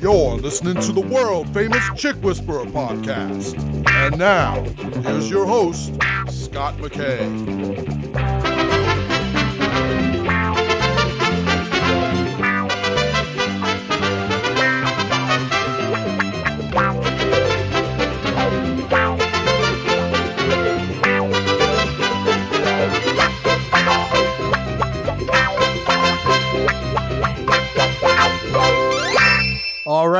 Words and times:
You're 0.00 0.36
listening 0.36 0.80
to 0.82 0.92
the 0.92 1.00
world 1.00 1.52
famous 1.54 1.84
Chick 1.96 2.16
Whisperer 2.16 2.64
podcast. 2.66 3.56
And 3.88 4.18
now, 4.18 4.62
here's 5.02 5.30
your 5.30 5.46
host, 5.46 5.92
Scot 6.28 6.76
McKay. 6.78 8.07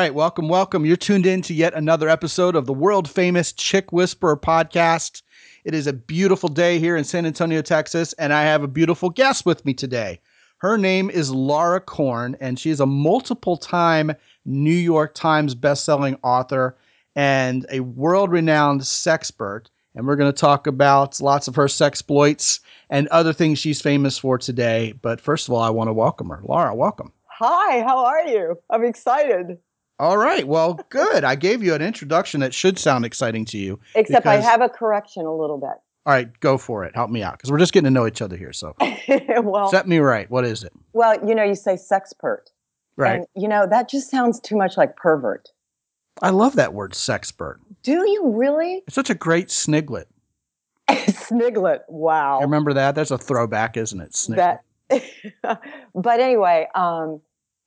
Right, 0.09 0.15
welcome, 0.15 0.49
welcome. 0.49 0.87
You're 0.87 0.97
tuned 0.97 1.27
in 1.27 1.43
to 1.43 1.53
yet 1.53 1.75
another 1.75 2.09
episode 2.09 2.57
of 2.57 2.65
the 2.65 2.73
world 2.73 3.11
famous 3.11 3.53
Chick 3.53 3.93
Whisperer 3.93 4.39
podcast. 4.39 5.21
It 5.65 5.75
is 5.75 5.87
a 5.87 5.93
beautiful 5.93 6.49
day 6.49 6.79
here 6.79 6.97
in 6.97 7.05
San 7.05 7.27
Antonio, 7.27 7.61
Texas, 7.61 8.15
and 8.15 8.33
I 8.33 8.45
have 8.45 8.63
a 8.63 8.69
beautiful 8.69 9.11
guest 9.11 9.45
with 9.45 9.67
me 9.67 9.75
today. 9.75 10.19
Her 10.61 10.79
name 10.79 11.11
is 11.11 11.31
Laura 11.31 11.79
Corn, 11.79 12.39
and 12.41 12.59
she 12.59 12.71
is 12.71 12.81
a 12.81 12.87
multiple 12.87 13.59
time 13.59 14.13
New 14.47 14.71
York 14.71 15.15
Times 15.15 15.55
bestselling 15.55 16.19
author 16.23 16.79
and 17.15 17.67
a 17.71 17.81
world 17.81 18.31
renowned 18.31 18.81
sexpert. 18.81 19.67
And 19.95 20.07
we're 20.07 20.17
going 20.17 20.33
to 20.33 20.41
talk 20.41 20.67
about 20.67 21.21
lots 21.21 21.49
of 21.49 21.55
her 21.57 21.67
sexploits 21.67 22.61
and 22.89 23.09
other 23.09 23.35
things 23.35 23.59
she's 23.59 23.83
famous 23.83 24.17
for 24.17 24.39
today. 24.39 24.95
But 25.03 25.21
first 25.21 25.49
of 25.49 25.53
all, 25.53 25.61
I 25.61 25.69
want 25.69 25.89
to 25.89 25.93
welcome 25.93 26.31
her. 26.31 26.41
Laura, 26.45 26.75
welcome. 26.75 27.13
Hi, 27.27 27.83
how 27.83 28.07
are 28.07 28.27
you? 28.27 28.59
I'm 28.71 28.85
excited. 28.85 29.59
All 29.99 30.17
right. 30.17 30.47
Well, 30.47 30.79
good. 30.91 31.25
I 31.25 31.35
gave 31.35 31.63
you 31.63 31.75
an 31.75 31.83
introduction 31.83 32.41
that 32.41 32.55
should 32.55 32.79
sound 32.79 33.05
exciting 33.05 33.45
to 33.47 33.59
you. 33.59 33.81
Except 33.95 34.27
I 34.27 34.37
have 34.37 34.61
a 34.61 34.69
correction 34.69 35.27
a 35.27 35.35
little 35.35 35.59
bit. 35.59 35.77
All 36.07 36.15
right, 36.15 36.41
go 36.41 36.57
for 36.57 36.85
it. 36.85 36.95
Help 36.95 37.11
me 37.11 37.23
out 37.23 37.37
because 37.37 37.51
we're 37.51 37.59
just 37.59 37.75
getting 37.75 37.85
to 37.85 37.91
know 37.91 38.07
each 38.07 38.23
other 38.23 38.37
here. 38.37 38.53
So 38.53 38.75
well, 39.43 39.69
set 39.69 39.87
me 39.87 39.99
right. 39.99 40.31
What 40.31 40.47
is 40.47 40.65
it? 40.65 40.73
well, 40.95 41.19
you 41.27 41.35
know, 41.35 41.45
you 41.45 41.55
say 41.55 41.75
sexpert. 41.75 42.51
Right. 42.97 43.17
And, 43.17 43.27
you 43.37 43.47
know, 43.47 43.67
that 43.67 43.91
just 43.91 44.11
sounds 44.11 44.41
too 44.41 44.57
much 44.57 44.77
like 44.77 44.97
pervert. 44.97 45.51
I 46.23 46.31
love 46.31 46.57
that 46.57 46.75
word, 46.75 46.93
sexpert. 46.93 47.57
Do 47.83 47.93
you 47.93 48.33
really? 48.35 48.83
It's 48.87 48.95
such 48.95 49.11
a 49.11 49.15
great 49.15 49.49
sniglet. 49.49 50.07
Sniglet. 50.89 51.81
Wow. 51.89 52.39
I 52.39 52.43
remember 52.43 52.73
that. 52.73 52.95
That's 52.95 53.11
a 53.11 53.19
throwback, 53.19 53.77
isn't 53.77 54.01
it? 54.01 54.13
Sniglet. 54.13 54.61
that. 54.89 55.63
but 55.95 56.21
anyway, 56.21 56.67
um, 56.75 57.21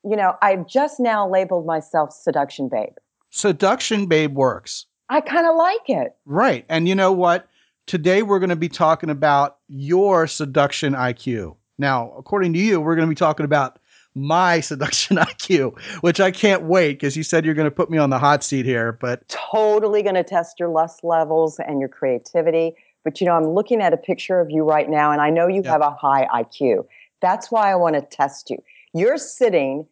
you 0.04 0.16
know, 0.16 0.36
I've 0.42 0.68
just 0.68 1.00
now 1.00 1.30
labeled 1.30 1.66
myself 1.66 2.12
seduction 2.12 2.70
babe. 2.70 2.94
Seduction 3.30 4.08
babe 4.08 4.36
works. 4.36 4.86
I 5.10 5.22
kind 5.22 5.48
of 5.48 5.56
like 5.56 5.90
it. 5.90 6.16
Right. 6.26 6.66
And 6.70 6.88
you 6.88 6.96
know 6.96 7.12
what? 7.12 7.48
Today 7.88 8.24
we're 8.24 8.40
going 8.40 8.50
to 8.50 8.56
be 8.56 8.70
talking 8.70 9.10
about 9.10 9.58
your 9.68 10.28
seduction 10.28 10.94
IQ. 10.94 11.56
Now, 11.78 12.14
according 12.18 12.54
to 12.54 12.60
you, 12.60 12.80
we're 12.80 12.96
going 12.96 13.08
to 13.08 13.12
be 13.12 13.16
talking 13.16 13.44
about 13.46 13.80
my 14.16 14.60
seduction 14.62 15.18
IQ, 15.18 15.80
which 16.02 16.20
I 16.20 16.32
can't 16.32 16.64
wait 16.64 16.94
because 16.94 17.16
you 17.18 17.24
said 17.24 17.46
you're 17.46 17.56
going 17.56 17.66
to 17.70 17.72
put 17.76 17.90
me 17.90 17.98
on 17.98 18.10
the 18.10 18.20
hot 18.20 18.44
seat 18.44 18.66
here. 18.66 18.94
But 18.94 19.28
Totally 19.28 20.04
going 20.04 20.16
to 20.16 20.24
test 20.24 20.60
your 20.60 20.70
lust 20.70 21.04
levels 21.04 21.60
and 21.60 21.80
your 21.80 21.90
creativity. 21.90 22.76
But 23.04 23.20
you 23.20 23.26
know, 23.28 23.34
I'm 23.34 23.48
looking 23.50 23.82
at 23.82 23.94
a 23.94 23.98
picture 23.98 24.40
of 24.40 24.52
you 24.52 24.64
right 24.64 24.90
now, 24.90 25.12
and 25.12 25.22
I 25.22 25.30
know 25.30 25.48
you 25.48 25.62
Yeah. 25.64 25.72
have 25.72 25.82
a 25.82 25.92
high 25.92 26.28
IQ. 26.34 26.86
That's 27.22 27.52
why 27.52 27.72
I 27.72 27.76
want 27.76 27.96
to 27.96 28.02
test 28.02 28.50
you. 28.50 28.58
You're 28.94 29.18
sitting 29.18 29.88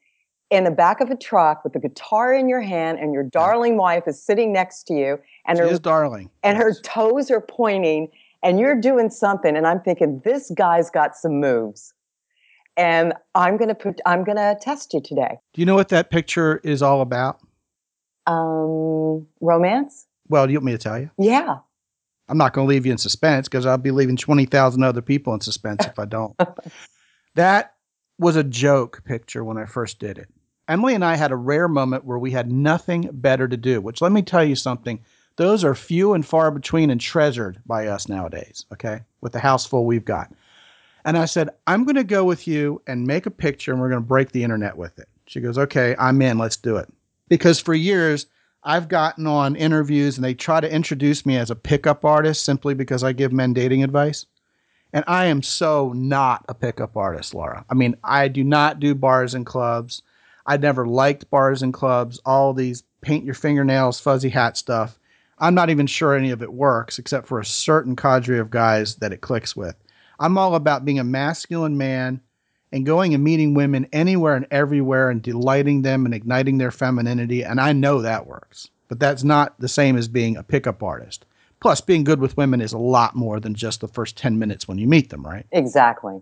in 0.49 0.63
the 0.63 0.71
back 0.71 0.99
of 0.99 1.09
a 1.09 1.15
truck 1.15 1.63
with 1.63 1.75
a 1.75 1.79
guitar 1.79 2.33
in 2.33 2.49
your 2.49 2.61
hand, 2.61 2.99
and 2.99 3.13
your 3.13 3.23
darling 3.23 3.77
wife 3.77 4.03
is 4.07 4.21
sitting 4.21 4.51
next 4.51 4.83
to 4.83 4.93
you, 4.93 5.19
and 5.45 5.57
she 5.57 5.63
her 5.63 5.69
is 5.69 5.79
darling. 5.79 6.29
and 6.43 6.57
her 6.57 6.73
toes 6.81 7.29
are 7.29 7.41
pointing, 7.41 8.09
and 8.41 8.59
you're 8.59 8.79
doing 8.79 9.09
something, 9.09 9.55
and 9.55 9.67
I'm 9.67 9.79
thinking 9.79 10.21
this 10.25 10.51
guy's 10.55 10.89
got 10.89 11.15
some 11.15 11.39
moves, 11.39 11.93
and 12.77 13.13
I'm 13.35 13.57
gonna 13.57 13.75
put 13.75 14.01
I'm 14.05 14.23
gonna 14.23 14.55
test 14.59 14.93
you 14.93 15.01
today. 15.01 15.37
Do 15.53 15.61
you 15.61 15.65
know 15.65 15.75
what 15.75 15.89
that 15.89 16.09
picture 16.09 16.59
is 16.63 16.81
all 16.81 17.01
about? 17.01 17.39
Um, 18.25 19.27
romance? 19.41 20.07
Well, 20.27 20.45
do 20.45 20.53
you 20.53 20.59
want 20.59 20.65
me 20.65 20.71
to 20.73 20.77
tell 20.77 20.99
you? 20.99 21.09
Yeah. 21.17 21.57
I'm 22.27 22.37
not 22.37 22.53
going 22.53 22.67
to 22.67 22.69
leave 22.69 22.85
you 22.85 22.91
in 22.91 22.99
suspense 22.99 23.47
because 23.47 23.65
I'll 23.65 23.79
be 23.79 23.89
leaving 23.89 24.15
20,000 24.15 24.83
other 24.83 25.01
people 25.01 25.33
in 25.33 25.41
suspense 25.41 25.83
if 25.83 25.97
I 25.97 26.05
don't. 26.05 26.39
that 27.33 27.73
was 28.19 28.35
a 28.35 28.43
joke 28.43 29.03
picture 29.05 29.43
when 29.43 29.57
I 29.57 29.65
first 29.65 29.99
did 29.99 30.17
it. 30.17 30.29
Emily 30.67 30.93
and 30.93 31.03
I 31.03 31.15
had 31.15 31.31
a 31.31 31.35
rare 31.35 31.67
moment 31.67 32.05
where 32.05 32.19
we 32.19 32.29
had 32.29 32.51
nothing 32.51 33.09
better 33.11 33.47
to 33.47 33.57
do, 33.57 33.81
which 33.81 34.01
let 34.01 34.11
me 34.11 34.21
tell 34.21 34.43
you 34.43 34.55
something. 34.55 34.99
Those 35.37 35.63
are 35.63 35.73
few 35.73 36.13
and 36.13 36.25
far 36.25 36.51
between 36.51 36.91
and 36.91 37.01
treasured 37.01 37.59
by 37.65 37.87
us 37.87 38.07
nowadays, 38.07 38.65
okay? 38.73 39.01
With 39.21 39.31
the 39.31 39.39
house 39.39 39.65
full 39.65 39.85
we've 39.85 40.05
got. 40.05 40.31
And 41.05 41.17
I 41.17 41.25
said, 41.25 41.49
I'm 41.65 41.85
going 41.85 41.95
to 41.95 42.03
go 42.03 42.25
with 42.25 42.47
you 42.47 42.81
and 42.85 43.07
make 43.07 43.25
a 43.25 43.31
picture 43.31 43.71
and 43.71 43.79
we're 43.79 43.89
going 43.89 44.01
to 44.01 44.07
break 44.07 44.31
the 44.31 44.43
internet 44.43 44.77
with 44.77 44.99
it. 44.99 45.07
She 45.25 45.39
goes, 45.39 45.57
Okay, 45.57 45.95
I'm 45.97 46.21
in. 46.21 46.37
Let's 46.37 46.57
do 46.57 46.75
it. 46.77 46.91
Because 47.29 47.59
for 47.59 47.73
years, 47.73 48.25
I've 48.63 48.89
gotten 48.89 49.25
on 49.25 49.55
interviews 49.55 50.17
and 50.17 50.25
they 50.25 50.33
try 50.33 50.59
to 50.59 50.71
introduce 50.71 51.25
me 51.25 51.37
as 51.37 51.49
a 51.49 51.55
pickup 51.55 52.03
artist 52.03 52.43
simply 52.43 52.73
because 52.73 53.03
I 53.03 53.13
give 53.13 53.31
men 53.31 53.53
dating 53.53 53.83
advice. 53.83 54.25
And 54.91 55.05
I 55.07 55.25
am 55.25 55.43
so 55.43 55.93
not 55.93 56.45
a 56.49 56.53
pickup 56.53 56.97
artist, 56.97 57.33
Laura. 57.35 57.63
I 57.69 57.73
mean, 57.75 57.95
I 58.03 58.27
do 58.27 58.43
not 58.43 58.79
do 58.79 58.95
bars 58.95 59.35
and 59.35 59.45
clubs. 59.45 60.01
I 60.45 60.57
never 60.57 60.87
liked 60.87 61.29
bars 61.29 61.61
and 61.61 61.73
clubs, 61.73 62.19
all 62.25 62.53
these 62.53 62.83
paint 63.01 63.23
your 63.23 63.35
fingernails, 63.35 63.99
fuzzy 63.99 64.29
hat 64.29 64.57
stuff. 64.57 64.97
I'm 65.37 65.53
not 65.53 65.69
even 65.69 65.87
sure 65.87 66.15
any 66.15 66.31
of 66.31 66.41
it 66.41 66.51
works 66.51 66.99
except 66.99 67.27
for 67.27 67.39
a 67.39 67.45
certain 67.45 67.95
cadre 67.95 68.39
of 68.39 68.49
guys 68.49 68.95
that 68.95 69.13
it 69.13 69.21
clicks 69.21 69.55
with. 69.55 69.75
I'm 70.19 70.37
all 70.37 70.55
about 70.55 70.83
being 70.85 70.99
a 70.99 71.03
masculine 71.03 71.77
man 71.77 72.19
and 72.71 72.85
going 72.85 73.13
and 73.13 73.23
meeting 73.23 73.53
women 73.53 73.87
anywhere 73.93 74.35
and 74.35 74.47
everywhere 74.51 75.09
and 75.09 75.21
delighting 75.21 75.81
them 75.81 76.05
and 76.05 76.13
igniting 76.13 76.57
their 76.57 76.71
femininity. 76.71 77.43
And 77.43 77.61
I 77.61 77.71
know 77.71 78.01
that 78.01 78.27
works, 78.27 78.69
but 78.87 78.99
that's 78.99 79.23
not 79.23 79.59
the 79.59 79.69
same 79.69 79.97
as 79.97 80.07
being 80.07 80.35
a 80.35 80.43
pickup 80.43 80.83
artist. 80.83 81.25
Plus, 81.61 81.81
being 81.81 82.03
good 82.03 82.21
with 82.21 82.37
women 82.37 82.61
is 82.61 82.73
a 82.73 82.77
lot 82.77 83.15
more 83.15 83.39
than 83.39 83.53
just 83.53 83.81
the 83.81 83.87
first 83.87 84.17
10 84.17 84.39
minutes 84.39 84.67
when 84.67 84.77
you 84.77 84.87
meet 84.87 85.09
them, 85.09 85.25
right? 85.25 85.45
Exactly. 85.51 86.21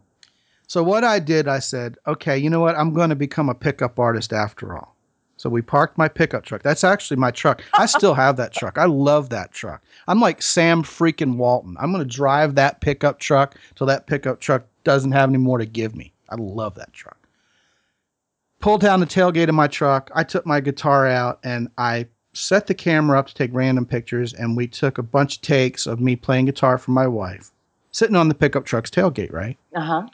So, 0.68 0.84
what 0.84 1.04
I 1.04 1.20
did, 1.20 1.48
I 1.48 1.60
said, 1.60 1.98
okay, 2.08 2.38
you 2.38 2.50
know 2.50 2.60
what? 2.60 2.76
I'm 2.76 2.94
going 2.94 3.10
to 3.10 3.16
become 3.16 3.50
a 3.50 3.56
pickup 3.56 4.00
artist 4.00 4.34
after 4.34 4.76
all. 4.76 4.96
So, 5.38 5.50
we 5.50 5.62
parked 5.62 5.98
my 5.98 6.08
pickup 6.08 6.44
truck. 6.44 6.64
That's 6.64 6.84
actually 6.84 7.18
my 7.18 7.32
truck. 7.32 7.64
I 7.76 7.86
still 7.86 8.16
have 8.16 8.36
that 8.38 8.52
truck. 8.52 8.78
I 8.78 8.86
love 8.86 9.30
that 9.30 9.52
truck. 9.52 9.84
I'm 10.08 10.20
like 10.20 10.42
Sam 10.42 10.82
freaking 10.84 11.38
Walton. 11.38 11.78
I'm 11.80 11.92
going 11.92 12.06
to 12.06 12.16
drive 12.16 12.56
that 12.56 12.82
pickup 12.82 13.20
truck 13.20 13.56
till 13.76 13.88
that 13.88 14.08
pickup 14.08 14.40
truck 14.40 14.66
doesn't 14.84 15.12
have 15.12 15.30
any 15.30 15.38
more 15.38 15.60
to 15.60 15.66
give 15.66 15.96
me. 15.96 16.14
I 16.30 16.36
love 16.36 16.76
that 16.76 16.94
truck. 16.94 17.18
Pulled 18.60 18.82
down 18.82 19.00
the 19.00 19.06
tailgate 19.06 19.50
of 19.50 19.56
my 19.56 19.68
truck. 19.68 20.10
I 20.16 20.24
took 20.24 20.46
my 20.46 20.60
guitar 20.60 21.06
out 21.06 21.40
and 21.44 21.70
I 21.78 22.08
set 22.38 22.68
the 22.68 22.74
camera 22.74 23.20
up 23.20 23.28
to 23.28 23.34
take 23.34 23.52
random 23.54 23.86
pictures. 23.86 24.34
And 24.34 24.56
we 24.56 24.68
took 24.68 24.98
a 24.98 25.04
bunch 25.04 25.38
of 25.38 25.42
takes 25.42 25.88
of 25.88 26.00
me 26.00 26.16
playing 26.16 26.46
guitar 26.46 26.78
for 26.78 26.92
my 26.92 27.08
wife, 27.08 27.52
sitting 27.92 28.16
on 28.16 28.30
the 28.30 28.36
pickup 28.36 28.66
truck's 28.66 28.90
tailgate, 28.90 29.34
right? 29.34 29.58
Uh 29.76 29.82
huh. 29.82 30.08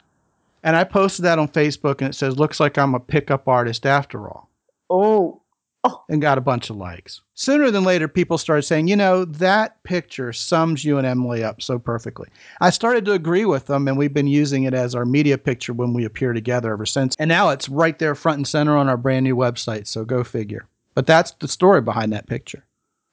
And 0.62 0.76
I 0.76 0.84
posted 0.84 1.24
that 1.26 1.38
on 1.38 1.48
Facebook 1.48 2.00
and 2.00 2.08
it 2.08 2.14
says, 2.14 2.38
looks 2.38 2.58
like 2.58 2.78
I'm 2.78 2.94
a 2.94 3.00
pickup 3.00 3.46
artist 3.48 3.84
after 3.84 4.28
all, 4.28 4.48
Oh, 4.88 5.40
Oh. 5.86 6.02
and 6.08 6.22
got 6.22 6.38
a 6.38 6.40
bunch 6.40 6.70
of 6.70 6.76
likes. 6.76 7.20
Sooner 7.34 7.70
than 7.70 7.84
later, 7.84 8.08
people 8.08 8.38
started 8.38 8.62
saying, 8.62 8.88
you 8.88 8.96
know, 8.96 9.26
that 9.26 9.82
picture 9.82 10.32
sums 10.32 10.82
you 10.82 10.96
and 10.96 11.06
Emily 11.06 11.44
up 11.44 11.60
so 11.60 11.78
perfectly. 11.78 12.28
I 12.62 12.70
started 12.70 13.04
to 13.04 13.12
agree 13.12 13.44
with 13.44 13.66
them, 13.66 13.86
and 13.86 13.98
we've 13.98 14.14
been 14.14 14.26
using 14.26 14.62
it 14.62 14.72
as 14.72 14.94
our 14.94 15.04
media 15.04 15.36
picture 15.36 15.74
when 15.74 15.92
we 15.92 16.06
appear 16.06 16.32
together 16.32 16.72
ever 16.72 16.86
since. 16.86 17.14
And 17.18 17.28
now 17.28 17.50
it's 17.50 17.68
right 17.68 17.98
there 17.98 18.14
front 18.14 18.38
and 18.38 18.48
center 18.48 18.74
on 18.74 18.88
our 18.88 18.96
brand 18.96 19.24
new 19.24 19.36
website, 19.36 19.86
so 19.86 20.06
go 20.06 20.24
figure. 20.24 20.66
But 20.94 21.06
that's 21.06 21.32
the 21.40 21.48
story 21.48 21.80
behind 21.82 22.12
that 22.12 22.26
picture. 22.26 22.64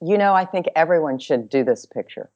you 0.01 0.17
know, 0.17 0.33
I 0.33 0.45
think 0.45 0.67
everyone 0.75 1.19
should 1.19 1.49
do 1.49 1.63
this 1.63 1.85
picture 1.85 2.29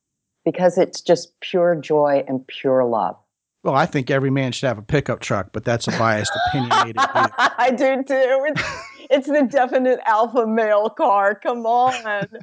because 0.43 0.77
it's 0.77 1.01
just 1.01 1.39
pure 1.39 1.75
joy 1.75 2.23
and 2.27 2.45
pure 2.47 2.83
love. 2.85 3.15
Well, 3.63 3.73
I 3.75 3.87
think 3.87 4.11
every 4.11 4.29
man 4.29 4.51
should 4.51 4.67
have 4.67 4.77
a 4.77 4.83
pickup 4.83 5.19
truck, 5.19 5.49
but 5.51 5.65
that's 5.65 5.87
a 5.87 5.91
biased 5.91 6.31
opinionated 6.47 6.97
view. 6.97 7.05
I 7.39 7.71
do 7.71 8.03
too. 8.03 8.45
It's, 8.47 8.63
it's 9.09 9.27
the 9.27 9.43
definite 9.49 9.99
alpha 10.05 10.45
male 10.45 10.89
car. 10.89 11.35
Come 11.35 11.65
on. 11.65 12.27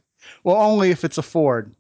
Well, 0.45 0.57
only 0.57 0.91
if 0.91 1.03
it's 1.05 1.19
a 1.19 1.23
Ford. 1.23 1.75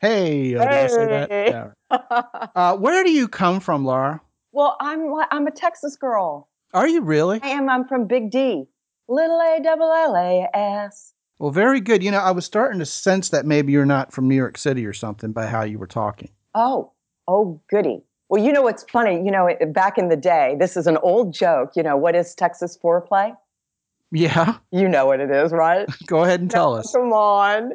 Hey, 0.00 0.50
did 0.50 0.60
I 0.60 0.86
say 0.86 1.06
that? 1.06 1.28
Hey. 1.30 1.50
Yeah. 1.50 1.70
Uh, 2.54 2.76
where 2.76 3.02
do 3.02 3.10
you 3.10 3.26
come 3.26 3.58
from, 3.58 3.84
Laura? 3.84 4.20
well, 4.52 4.76
I'm 4.80 5.12
I'm 5.32 5.46
a 5.48 5.50
Texas 5.50 5.96
girl. 5.96 6.48
Are 6.72 6.86
you 6.86 7.00
really? 7.00 7.40
I 7.42 7.48
am. 7.48 7.68
I'm 7.68 7.86
from 7.88 8.06
Big 8.06 8.30
D, 8.30 8.66
little 9.10 9.40
A 9.40 9.60
double 9.62 9.92
L 9.92 10.16
A 10.16 10.48
S. 10.54 11.12
Well, 11.38 11.50
very 11.50 11.80
good. 11.80 12.02
You 12.02 12.10
know, 12.10 12.18
I 12.18 12.30
was 12.30 12.44
starting 12.44 12.78
to 12.80 12.86
sense 12.86 13.30
that 13.30 13.46
maybe 13.46 13.72
you're 13.72 13.86
not 13.86 14.12
from 14.12 14.28
New 14.28 14.36
York 14.36 14.56
City 14.58 14.86
or 14.86 14.92
something 14.92 15.32
by 15.32 15.46
how 15.46 15.62
you 15.62 15.78
were 15.78 15.86
talking. 15.86 16.30
Oh, 16.54 16.92
oh, 17.28 17.60
goody. 17.70 18.02
Well, 18.28 18.44
you 18.44 18.52
know 18.52 18.62
what's 18.62 18.84
funny? 18.84 19.16
You 19.24 19.30
know, 19.30 19.48
back 19.68 19.98
in 19.98 20.08
the 20.08 20.16
day, 20.16 20.56
this 20.60 20.76
is 20.76 20.86
an 20.86 20.98
old 20.98 21.32
joke. 21.32 21.72
You 21.74 21.82
know, 21.82 21.96
what 21.96 22.14
is 22.14 22.34
Texas 22.34 22.78
foreplay? 22.82 23.34
Yeah. 24.12 24.56
You 24.70 24.88
know 24.88 25.06
what 25.06 25.20
it 25.20 25.30
is, 25.30 25.52
right? 25.52 25.88
Go 26.06 26.24
ahead 26.24 26.40
and 26.40 26.50
tell 26.50 26.74
us. 26.74 26.92
Come 26.92 27.12
on. 27.12 27.72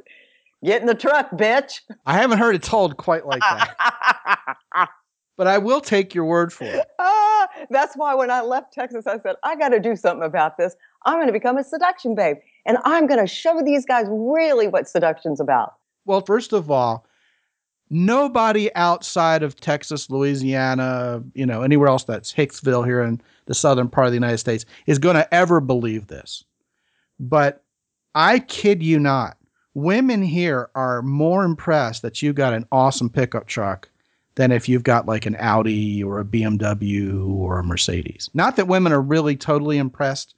Get 0.64 0.82
in 0.82 0.88
the 0.88 0.96
truck, 0.96 1.32
bitch. 1.32 1.82
I 2.06 2.14
haven't 2.14 2.40
heard 2.40 2.56
it 2.56 2.64
told 2.64 2.98
quite 2.98 3.26
like 3.26 3.42
that, 3.42 4.58
but 5.38 5.48
I 5.48 5.58
will 5.58 5.82
take 5.82 6.16
your 6.16 6.26
word 6.26 6.52
for 6.52 6.64
it. 6.64 6.88
That's 7.70 7.96
why 7.96 8.16
when 8.16 8.32
I 8.32 8.42
left 8.42 8.74
Texas, 8.74 9.08
I 9.08 9.20
said, 9.20 9.36
I 9.44 9.56
got 9.56 9.70
to 9.70 9.80
do 9.80 9.96
something 9.96 10.26
about 10.26 10.58
this. 10.58 10.76
I'm 11.06 11.16
going 11.16 11.28
to 11.28 11.34
become 11.34 11.58
a 11.58 11.64
seduction 11.64 12.16
babe. 12.16 12.38
And 12.66 12.78
I'm 12.84 13.08
going 13.08 13.20
to 13.20 13.28
show 13.28 13.62
these 13.62 13.86
guys 13.86 14.08
really 14.10 14.68
what 14.68 14.88
seduction's 14.88 15.40
about. 15.40 15.76
Well, 16.06 16.22
first 16.22 16.54
of 16.54 16.72
all, 16.72 17.06
nobody 17.90 18.74
outside 18.76 19.44
of 19.44 19.60
Texas, 19.60 20.10
Louisiana, 20.10 21.24
you 21.34 21.46
know, 21.46 21.62
anywhere 21.62 21.88
else 21.88 22.04
that's 22.04 22.34
Hicksville 22.34 22.86
here 22.86 23.02
in 23.02 23.22
the 23.46 23.54
southern 23.54 23.90
part 23.90 24.08
of 24.08 24.12
the 24.12 24.18
United 24.18 24.40
States 24.40 24.66
is 24.88 25.00
going 25.00 25.16
to 25.16 25.34
ever 25.34 25.62
believe 25.62 26.08
this. 26.08 26.44
But 27.20 27.64
I 28.16 28.40
kid 28.40 28.82
you 28.82 29.00
not, 29.00 29.38
women 29.74 30.24
here 30.24 30.70
are 30.74 31.02
more 31.02 31.44
impressed 31.44 32.02
that 32.02 32.22
you 32.22 32.34
got 32.34 32.54
an 32.54 32.66
awesome 32.72 33.10
pickup 33.10 33.46
truck 33.46 33.90
than 34.36 34.52
if 34.52 34.70
you've 34.70 34.84
got 34.84 35.06
like 35.06 35.26
an 35.26 35.36
Audi 35.40 36.04
or 36.04 36.20
a 36.20 36.26
BMW 36.26 37.28
or 37.28 37.60
a 37.60 37.64
Mercedes. 37.64 38.30
Not 38.34 38.56
that 38.58 38.68
women 38.68 38.92
are 38.92 39.02
really 39.02 39.36
totally 39.36 39.78
impressed 39.78 40.36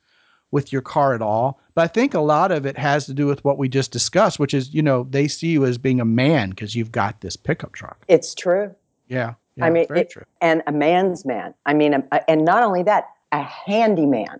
with 0.51 0.71
your 0.71 0.81
car 0.81 1.13
at 1.13 1.21
all, 1.21 1.59
but 1.73 1.83
I 1.83 1.87
think 1.87 2.13
a 2.13 2.21
lot 2.21 2.51
of 2.51 2.65
it 2.65 2.77
has 2.77 3.05
to 3.07 3.13
do 3.13 3.27
with 3.27 3.43
what 3.43 3.57
we 3.57 3.67
just 3.67 3.91
discussed, 3.91 4.39
which 4.39 4.53
is, 4.53 4.73
you 4.73 4.81
know, 4.81 5.05
they 5.09 5.27
see 5.27 5.47
you 5.47 5.65
as 5.65 5.77
being 5.77 5.99
a 5.99 6.05
man 6.05 6.51
because 6.51 6.75
you've 6.75 6.91
got 6.91 7.21
this 7.21 7.35
pickup 7.35 7.73
truck. 7.73 8.05
It's 8.07 8.33
true. 8.33 8.73
Yeah. 9.09 9.33
yeah 9.55 9.65
I 9.65 9.69
mean, 9.69 9.85
it-. 9.89 10.13
And 10.41 10.63
a 10.67 10.71
man's 10.71 11.25
man. 11.25 11.53
I 11.65 11.73
mean, 11.73 11.93
a, 11.95 12.29
and 12.29 12.45
not 12.45 12.63
only 12.63 12.83
that, 12.83 13.09
a 13.31 13.41
handyman. 13.41 14.39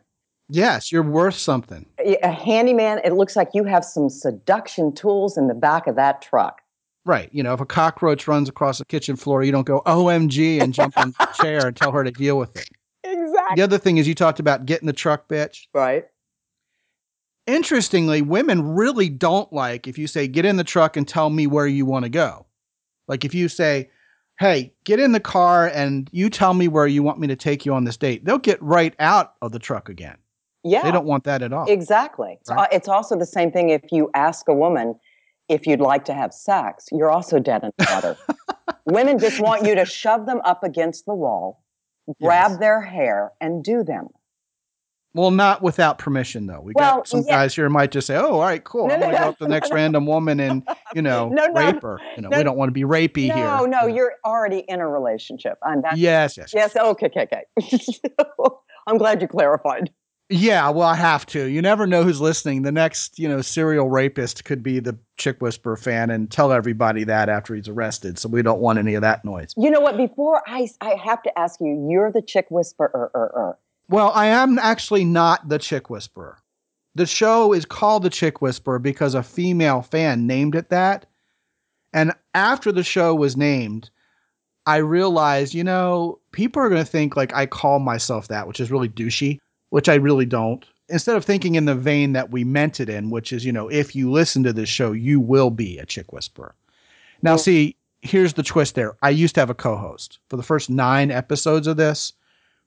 Yes, 0.50 0.94
you're 0.94 1.04
worth 1.04 1.36
something. 1.36 1.86
A 2.00 2.32
handyman, 2.32 3.02
it 3.04 3.14
looks 3.14 3.36
like 3.36 3.50
you 3.54 3.66
have 3.66 3.84
some 3.84 4.10
seduction 4.10 4.94
tools 4.94 5.38
in 5.38 5.48
the 5.48 5.54
back 5.54 5.88
of 5.88 5.96
that 5.98 6.22
truck. 6.22 6.62
Right. 7.08 7.30
You 7.32 7.42
know, 7.42 7.54
if 7.54 7.62
a 7.62 7.66
cockroach 7.66 8.28
runs 8.28 8.50
across 8.50 8.80
the 8.80 8.86
kitchen 8.86 9.16
floor, 9.16 9.42
you 9.42 9.54
don't 9.54 9.66
go 9.66 9.82
OMG 9.86 10.62
and 10.62 10.74
jump 10.74 10.98
on 10.98 11.16
the 11.18 11.26
chair 11.42 11.66
and 11.66 11.74
tell 11.76 11.94
her 11.94 12.04
to 12.04 12.12
deal 12.12 12.38
with 12.38 12.54
it. 12.58 12.70
Exactly. 13.06 13.56
The 13.56 13.62
other 13.62 13.78
thing 13.78 13.96
is 13.96 14.10
you 14.10 14.14
talked 14.14 14.42
about 14.42 14.66
getting 14.66 14.88
the 14.88 14.94
truck, 14.94 15.30
bitch. 15.30 15.68
Right. 15.74 16.04
Interestingly, 17.46 18.22
women 18.22 18.62
really 18.62 19.08
don't 19.08 19.52
like 19.54 19.88
if 19.88 19.98
you 19.98 20.06
say, 20.06 20.28
get 20.28 20.44
in 20.44 20.58
the 20.58 20.66
truck 20.66 20.98
and 20.98 21.08
tell 21.08 21.30
me 21.30 21.48
where 21.48 21.66
you 21.66 21.86
want 21.86 22.04
to 22.04 22.10
go. 22.10 22.46
Like 23.08 23.24
if 23.24 23.34
you 23.34 23.48
say, 23.48 23.90
hey, 24.38 24.74
get 24.84 25.00
in 25.00 25.14
the 25.14 25.22
car 25.22 25.72
and 25.74 26.10
you 26.12 26.30
tell 26.30 26.54
me 26.54 26.68
where 26.68 26.88
you 26.88 27.04
want 27.04 27.20
me 27.20 27.28
to 27.28 27.38
take 27.38 27.66
you 27.66 27.74
on 27.74 27.86
this 27.86 27.96
date, 27.96 28.26
they'll 28.26 28.38
get 28.38 28.62
right 28.62 28.94
out 29.00 29.36
of 29.42 29.54
the 29.54 29.60
truck 29.60 29.88
again. 29.88 30.18
Yeah. 30.66 30.84
They 30.84 30.92
don't 30.92 31.06
want 31.06 31.24
that 31.24 31.42
at 31.42 31.54
all. 31.54 31.72
Exactly. 31.72 32.38
Right. 32.50 32.68
it's 32.74 32.90
also 32.90 33.18
the 33.18 33.26
same 33.26 33.50
thing 33.50 33.70
if 33.70 33.94
you 33.94 34.12
ask 34.14 34.50
a 34.50 34.54
woman 34.54 35.00
if 35.50 35.66
you'd 35.68 35.80
like 35.82 36.06
to 36.06 36.14
have 36.14 36.34
sex, 36.34 36.88
you're 36.92 37.10
also 37.12 37.40
dead 37.40 37.64
in 37.64 37.72
the 37.78 37.88
water. 37.92 38.18
Women 38.86 39.20
just 39.20 39.40
want 39.40 39.66
you 39.66 39.76
to 39.76 39.86
shove 39.86 40.26
them 40.26 40.42
up 40.46 40.64
against 40.64 41.06
the 41.06 41.14
wall, 41.14 41.64
grab 42.22 42.52
Yes. 42.52 42.60
their 42.60 42.82
hair, 42.82 43.32
and 43.42 43.64
do 43.64 43.84
them. 43.84 44.08
Well, 45.14 45.32
not 45.32 45.64
without 45.64 45.98
permission, 45.98 46.46
though. 46.46 46.60
We 46.62 46.74
Well, 46.76 46.98
got 46.98 47.08
some 47.08 47.22
yeah. 47.26 47.38
guys 47.38 47.56
here 47.56 47.70
might 47.70 47.92
just 47.92 48.06
say, 48.06 48.16
"Oh, 48.18 48.34
all 48.36 48.42
right, 48.42 48.64
cool. 48.64 48.88
No, 48.88 48.94
I'm 48.94 49.00
no, 49.00 49.06
gonna 49.08 49.18
no, 49.18 49.24
go 49.24 49.30
up 49.30 49.38
to 49.40 49.44
the 49.46 49.50
next 49.50 49.70
no. 49.72 49.76
random 49.76 50.06
woman 50.06 50.40
and 50.40 50.68
you 50.94 51.02
know 51.02 51.30
No, 51.34 51.48
no, 51.48 51.54
rape 51.54 51.82
her." 51.82 52.00
You 52.16 52.22
know, 52.22 52.30
no. 52.30 52.38
we 52.38 52.44
don't 52.44 52.58
want 52.58 52.70
to 52.70 52.74
be 52.74 52.84
rapey 52.84 53.30
no, 53.30 53.36
here. 53.36 53.46
no, 53.46 53.66
know. 53.66 53.88
you're 53.88 54.14
already 54.26 54.60
in 54.60 54.80
a 54.80 54.88
relationship. 54.88 55.58
And 55.64 55.84
that's, 55.84 55.98
Yes, 55.98 56.38
yes, 56.38 56.54
yes. 56.54 56.76
Okay, 56.76 57.08
okay, 57.08 57.28
okay. 57.62 57.80
I'm 58.88 58.98
glad 58.98 59.22
you 59.22 59.28
clarified. 59.28 59.92
Yeah, 60.30 60.70
well, 60.70 60.88
I 60.88 60.96
have 60.96 61.26
to. 61.28 61.46
You 61.46 61.62
never 61.62 61.88
know 61.88 62.04
who's 62.04 62.20
listening. 62.20 62.64
The 62.64 62.72
next, 62.72 63.18
you 63.18 63.30
know, 63.30 63.42
serial 63.42 63.90
rapist 63.90 64.44
could 64.44 64.62
be 64.62 64.80
the 64.80 64.98
Chick 65.16 65.42
Whisperer 65.42 65.78
fan 65.78 66.10
and 66.10 66.30
tell 66.30 66.52
everybody 66.52 67.06
that 67.06 67.30
after 67.30 67.56
he's 67.56 67.70
arrested. 67.70 68.20
So 68.20 68.28
we 68.28 68.42
don't 68.42 68.60
want 68.60 68.78
any 68.78 68.96
of 68.96 69.02
that 69.04 69.24
noise. 69.24 69.54
You 69.56 69.72
know 69.72 69.80
what? 69.80 69.96
Before 69.96 70.42
I, 70.46 70.68
I 70.82 70.96
have 70.96 71.24
to 71.24 71.40
ask 71.40 71.62
you, 71.62 71.88
you're 71.90 72.12
the 72.12 72.22
chick 72.22 72.48
whisperer. 72.50 73.10
er, 73.16 73.32
er. 73.36 73.58
Well, 73.90 74.12
I 74.14 74.26
am 74.28 74.60
actually 74.60 75.06
not 75.06 75.48
the 75.48 75.60
Chick 75.60 75.90
Whisperer. 75.90 76.38
The 76.96 77.06
show 77.06 77.54
is 77.54 77.66
called 77.66 78.04
The 78.04 78.10
Chick 78.10 78.42
Whisperer 78.42 78.80
because 78.80 79.14
a 79.14 79.24
female 79.24 79.82
fan 79.82 80.28
named 80.28 80.56
it 80.56 80.70
that. 80.70 81.06
And 81.94 82.12
after 82.34 82.72
the 82.74 82.84
show 82.84 83.16
was 83.16 83.38
named, 83.38 83.90
I 84.66 84.78
realized, 84.78 85.54
you 85.54 85.64
know, 85.64 86.20
people 86.34 86.62
are 86.62 86.68
going 86.68 86.84
to 86.84 86.90
think 86.90 87.16
like 87.16 87.34
I 87.34 87.46
call 87.46 87.80
myself 87.80 88.28
that, 88.28 88.48
which 88.48 88.60
is 88.60 88.72
really 88.72 88.90
douchey, 88.90 89.40
which 89.70 89.90
I 89.90 89.96
really 89.96 90.26
don't. 90.26 90.66
Instead 90.90 91.18
of 91.18 91.26
thinking 91.26 91.56
in 91.56 91.66
the 91.66 91.76
vein 91.76 92.14
that 92.14 92.32
we 92.32 92.44
meant 92.44 92.80
it 92.80 92.90
in, 92.90 93.10
which 93.10 93.34
is, 93.34 93.46
you 93.46 93.52
know, 93.52 93.68
if 93.68 93.96
you 93.96 94.10
listen 94.10 94.44
to 94.44 94.54
this 94.54 94.70
show, 94.70 94.94
you 94.94 95.20
will 95.20 95.50
be 95.50 95.78
a 95.78 95.86
chick 95.86 96.14
whisperer. 96.14 96.56
Now, 97.22 97.32
Well- 97.32 97.40
see, 97.40 97.76
here's 98.02 98.34
the 98.34 98.44
twist 98.44 98.76
there. 98.76 98.96
I 99.02 99.10
used 99.10 99.36
to 99.36 99.42
have 99.42 99.50
a 99.50 99.56
co 99.56 99.76
host 99.76 100.20
for 100.30 100.38
the 100.38 100.44
first 100.44 100.70
nine 100.70 101.12
episodes 101.12 101.68
of 101.68 101.78
this. 101.78 102.14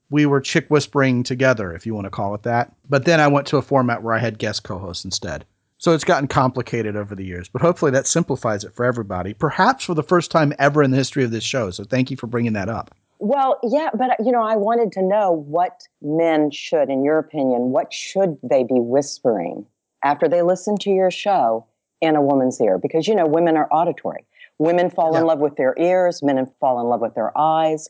We 0.09 0.25
were 0.25 0.41
chick 0.41 0.67
whispering 0.69 1.23
together, 1.23 1.73
if 1.73 1.85
you 1.85 1.95
want 1.95 2.05
to 2.05 2.11
call 2.11 2.35
it 2.35 2.43
that. 2.43 2.71
But 2.89 3.05
then 3.05 3.19
I 3.19 3.27
went 3.27 3.47
to 3.47 3.57
a 3.57 3.61
format 3.61 4.03
where 4.03 4.13
I 4.13 4.19
had 4.19 4.37
guest 4.37 4.63
co 4.63 4.77
hosts 4.77 5.05
instead. 5.05 5.45
So 5.77 5.93
it's 5.93 6.03
gotten 6.03 6.27
complicated 6.27 6.95
over 6.95 7.15
the 7.15 7.25
years, 7.25 7.49
but 7.49 7.63
hopefully 7.63 7.89
that 7.91 8.05
simplifies 8.05 8.63
it 8.63 8.75
for 8.75 8.85
everybody, 8.85 9.33
perhaps 9.33 9.85
for 9.85 9.95
the 9.95 10.03
first 10.03 10.29
time 10.29 10.53
ever 10.59 10.83
in 10.83 10.91
the 10.91 10.97
history 10.97 11.23
of 11.23 11.31
this 11.31 11.43
show. 11.43 11.71
So 11.71 11.83
thank 11.83 12.11
you 12.11 12.17
for 12.17 12.27
bringing 12.27 12.53
that 12.53 12.69
up. 12.69 12.93
Well, 13.23 13.59
yeah, 13.61 13.91
but 13.93 14.09
uh, 14.09 14.15
you 14.25 14.31
know, 14.31 14.41
I 14.41 14.55
wanted 14.55 14.91
to 14.93 15.03
know 15.03 15.31
what 15.31 15.87
men 16.01 16.49
should, 16.49 16.89
in 16.89 17.03
your 17.03 17.19
opinion, 17.19 17.69
what 17.69 17.93
should 17.93 18.35
they 18.41 18.63
be 18.63 18.79
whispering 18.79 19.67
after 20.03 20.27
they 20.27 20.41
listen 20.41 20.75
to 20.77 20.89
your 20.89 21.11
show 21.11 21.67
in 22.01 22.15
a 22.15 22.21
woman's 22.21 22.59
ear? 22.59 22.79
Because 22.79 23.07
you 23.07 23.13
know, 23.13 23.27
women 23.27 23.57
are 23.57 23.67
auditory. 23.71 24.25
Women 24.57 24.89
fall 24.89 25.15
in 25.15 25.25
love 25.25 25.37
with 25.37 25.55
their 25.55 25.75
ears, 25.77 26.23
men 26.23 26.49
fall 26.59 26.81
in 26.81 26.87
love 26.87 26.99
with 26.99 27.13
their 27.13 27.35
eyes. 27.37 27.89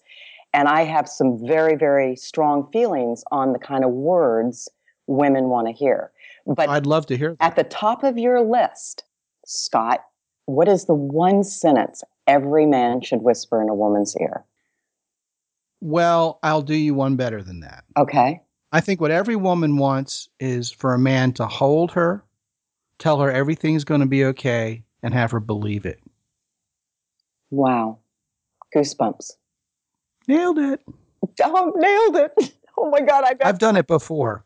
And 0.54 0.68
I 0.68 0.84
have 0.84 1.08
some 1.08 1.40
very, 1.48 1.78
very 1.78 2.18
strong 2.18 2.70
feelings 2.74 3.24
on 3.32 3.54
the 3.54 3.60
kind 3.60 3.86
of 3.86 3.92
words 3.92 4.68
women 5.08 5.46
want 5.46 5.68
to 5.68 5.74
hear. 5.74 6.12
But 6.46 6.68
I'd 6.68 6.86
love 6.86 7.06
to 7.06 7.16
hear 7.16 7.36
that. 7.40 7.42
at 7.42 7.56
the 7.56 7.64
top 7.64 8.04
of 8.04 8.18
your 8.18 8.42
list, 8.42 9.06
Scot, 9.46 10.04
what 10.46 10.68
is 10.68 10.86
the 10.86 10.94
one 10.94 11.46
sentence 11.46 12.04
every 12.28 12.66
man 12.66 13.00
should 13.00 13.22
whisper 13.22 13.62
in 13.62 13.70
a 13.70 13.76
woman's 13.76 14.18
ear? 14.18 14.44
Well, 15.82 16.40
I'll 16.44 16.62
do 16.62 16.76
you 16.76 16.94
one 16.94 17.16
better 17.16 17.42
than 17.42 17.60
that. 17.62 17.84
Okay. 17.98 18.42
I 18.72 18.80
think 18.82 19.02
what 19.02 19.12
every 19.12 19.36
woman 19.36 19.78
wants 19.78 20.30
is 20.40 20.72
for 20.72 20.94
a 20.94 21.00
man 21.00 21.34
to 21.34 21.46
hold 21.48 21.92
her, 21.92 22.24
tell 23.00 23.20
her 23.20 23.32
everything's 23.32 23.84
going 23.84 24.00
to 24.02 24.08
be 24.08 24.24
okay, 24.26 24.84
and 25.04 25.14
have 25.14 25.32
her 25.32 25.40
believe 25.40 25.86
it. 25.86 26.00
Wow. 27.50 28.00
Goosebumps. 28.76 29.32
Nailed 30.28 30.60
it. 30.60 30.82
Oh, 31.44 31.74
nailed 31.76 32.32
it. 32.38 32.54
Oh 32.78 32.90
my 32.90 33.02
God. 33.02 33.26
I. 33.26 33.36
I've 33.48 33.60
done 33.60 33.76
it 33.76 33.86
before. 33.86 34.46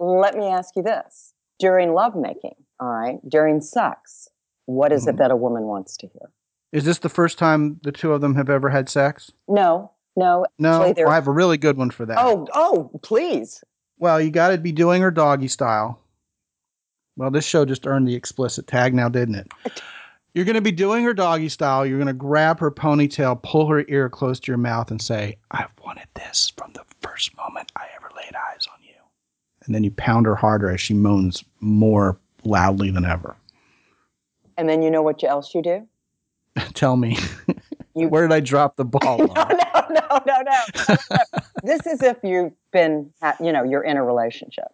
Let 0.00 0.34
me 0.36 0.46
ask 0.48 0.74
you 0.76 0.82
this. 0.82 1.32
During 1.60 1.94
lovemaking, 1.94 2.56
all 2.80 2.88
right, 2.88 3.18
during 3.26 3.60
sex, 3.62 4.28
what 4.66 4.92
is 4.92 5.06
Mhm. 5.06 5.10
it 5.10 5.16
that 5.18 5.30
a 5.30 5.36
woman 5.36 5.62
wants 5.62 5.96
to 5.98 6.08
hear? 6.08 6.30
Is 6.72 6.84
this 6.84 6.98
the 6.98 7.08
first 7.08 7.38
time 7.38 7.78
the 7.84 7.92
two 7.92 8.12
of 8.12 8.20
them 8.20 8.34
have 8.34 8.50
ever 8.50 8.68
had 8.70 8.88
sex? 8.90 9.30
No, 9.48 9.92
no. 10.16 10.46
No, 10.58 10.92
well, 10.96 11.08
I 11.08 11.14
have 11.14 11.26
a 11.26 11.32
really 11.32 11.56
good 11.58 11.76
one 11.76 11.90
for 11.90 12.06
that. 12.06 12.18
Oh, 12.18 12.46
oh, 12.54 12.90
please. 13.02 13.62
Well, 13.98 14.20
you 14.20 14.30
got 14.30 14.48
to 14.50 14.58
be 14.58 14.72
doing 14.72 15.02
her 15.02 15.10
doggy 15.10 15.48
style. 15.48 16.00
Well, 17.16 17.30
this 17.30 17.44
show 17.44 17.64
just 17.64 17.86
earned 17.86 18.08
the 18.08 18.14
explicit 18.14 18.66
tag 18.66 18.94
now, 18.94 19.08
didn't 19.08 19.36
it? 19.36 19.52
You're 20.34 20.44
going 20.44 20.56
to 20.56 20.60
be 20.60 20.72
doing 20.72 21.04
her 21.04 21.14
doggy 21.14 21.48
style. 21.48 21.86
You're 21.86 21.98
going 21.98 22.08
to 22.08 22.12
grab 22.12 22.58
her 22.58 22.72
ponytail, 22.72 23.40
pull 23.42 23.68
her 23.68 23.84
ear 23.88 24.08
close 24.08 24.40
to 24.40 24.50
your 24.50 24.58
mouth, 24.58 24.90
and 24.90 25.00
say, 25.00 25.36
I've 25.52 25.70
wanted 25.84 26.08
this 26.14 26.52
from 26.56 26.72
the 26.72 26.82
first 27.02 27.36
moment 27.36 27.70
I 27.76 27.86
ever 27.96 28.08
laid 28.16 28.34
eyes 28.34 28.66
on 28.66 28.82
you. 28.82 28.94
And 29.64 29.72
then 29.74 29.84
you 29.84 29.92
pound 29.92 30.26
her 30.26 30.34
harder 30.34 30.70
as 30.70 30.80
she 30.80 30.92
moans 30.92 31.44
more 31.60 32.18
loudly 32.42 32.90
than 32.90 33.04
ever. 33.04 33.36
And 34.56 34.68
then 34.68 34.82
you 34.82 34.90
know 34.90 35.02
what 35.02 35.22
else 35.22 35.54
you 35.54 35.62
do? 35.62 35.86
Tell 36.74 36.96
me, 36.96 37.16
You- 37.94 38.08
where 38.08 38.26
did 38.26 38.34
I 38.34 38.40
drop 38.40 38.74
the 38.74 38.84
ball? 38.84 39.18
No, 39.18 39.60
no, 39.90 40.20
no, 40.26 40.42
no. 40.42 40.96
this 41.62 41.86
is 41.86 42.02
if 42.02 42.18
you've 42.22 42.52
been, 42.72 43.10
you 43.40 43.52
know, 43.52 43.62
you're 43.62 43.82
in 43.84 43.96
a 43.96 44.04
relationship. 44.04 44.68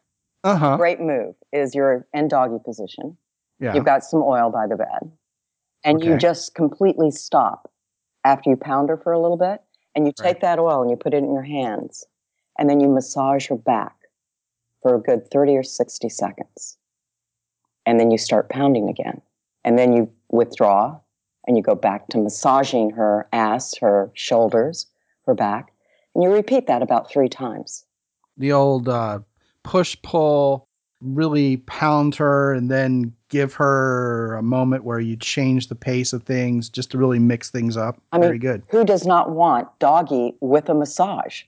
Uh 0.44 0.56
huh. 0.56 0.76
Great 0.76 1.00
move 1.00 1.34
is 1.52 1.74
you're 1.74 2.06
in 2.14 2.28
doggy 2.28 2.58
position. 2.64 3.16
Yeah. 3.58 3.74
You've 3.74 3.84
got 3.84 4.04
some 4.04 4.22
oil 4.22 4.50
by 4.50 4.66
the 4.66 4.76
bed, 4.76 5.10
and 5.84 6.02
you 6.02 6.16
just 6.16 6.54
completely 6.54 7.10
stop 7.10 7.70
after 8.24 8.48
you 8.50 8.56
pound 8.56 8.88
her 8.88 8.96
for 8.96 9.12
a 9.12 9.20
little 9.20 9.36
bit, 9.36 9.60
and 9.94 10.06
you 10.06 10.12
take 10.12 10.24
Right. 10.24 10.40
that 10.42 10.58
oil 10.58 10.80
and 10.80 10.90
you 10.90 10.96
put 10.96 11.12
it 11.12 11.18
in 11.18 11.32
your 11.32 11.42
hands, 11.42 12.06
and 12.58 12.70
then 12.70 12.80
you 12.80 12.88
massage 12.88 13.48
her 13.48 13.56
back 13.56 13.94
for 14.82 14.94
a 14.94 14.98
good 15.00 15.30
30 15.30 15.56
or 15.56 15.62
60 15.62 16.08
seconds. 16.08 16.78
And 17.84 18.00
then 18.00 18.10
you 18.10 18.16
start 18.18 18.48
pounding 18.48 18.88
again. 18.88 19.20
And 19.64 19.78
then 19.78 19.92
you 19.92 20.10
withdraw 20.30 20.98
and 21.46 21.56
you 21.56 21.62
go 21.62 21.74
back 21.74 22.08
to 22.08 22.18
massaging 22.18 22.90
her 22.90 23.28
ass, 23.32 23.76
her 23.78 24.10
shoulders, 24.14 24.86
her 25.30 25.34
back. 25.34 25.72
And 26.14 26.24
you 26.24 26.30
repeat 26.30 26.66
that 26.66 26.82
about 26.82 27.10
three 27.10 27.28
times. 27.28 27.84
the 28.36 28.52
old 28.52 28.88
uh, 28.88 29.20
push 29.62 29.96
pull 30.02 30.66
really 31.00 31.58
pound 31.58 32.14
her 32.16 32.52
and 32.52 32.70
then 32.70 33.14
give 33.28 33.54
her 33.54 34.34
a 34.34 34.42
moment 34.42 34.84
where 34.84 35.00
you 35.00 35.16
change 35.16 35.68
the 35.68 35.74
pace 35.74 36.12
of 36.12 36.22
things 36.24 36.68
just 36.68 36.90
to 36.90 36.98
really 36.98 37.18
mix 37.18 37.50
things 37.50 37.76
up. 37.76 38.00
I 38.12 38.16
mean, 38.18 38.28
Very 38.28 38.38
good. 38.38 38.62
Who 38.68 38.84
does 38.84 39.06
not 39.06 39.30
want 39.30 39.68
doggy 39.78 40.34
with 40.40 40.68
a 40.68 40.74
massage? 40.74 41.42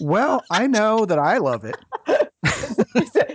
Well, 0.00 0.42
I 0.50 0.66
know 0.66 1.04
that 1.06 1.18
I 1.18 1.38
love 1.38 1.64
it. 1.64 1.76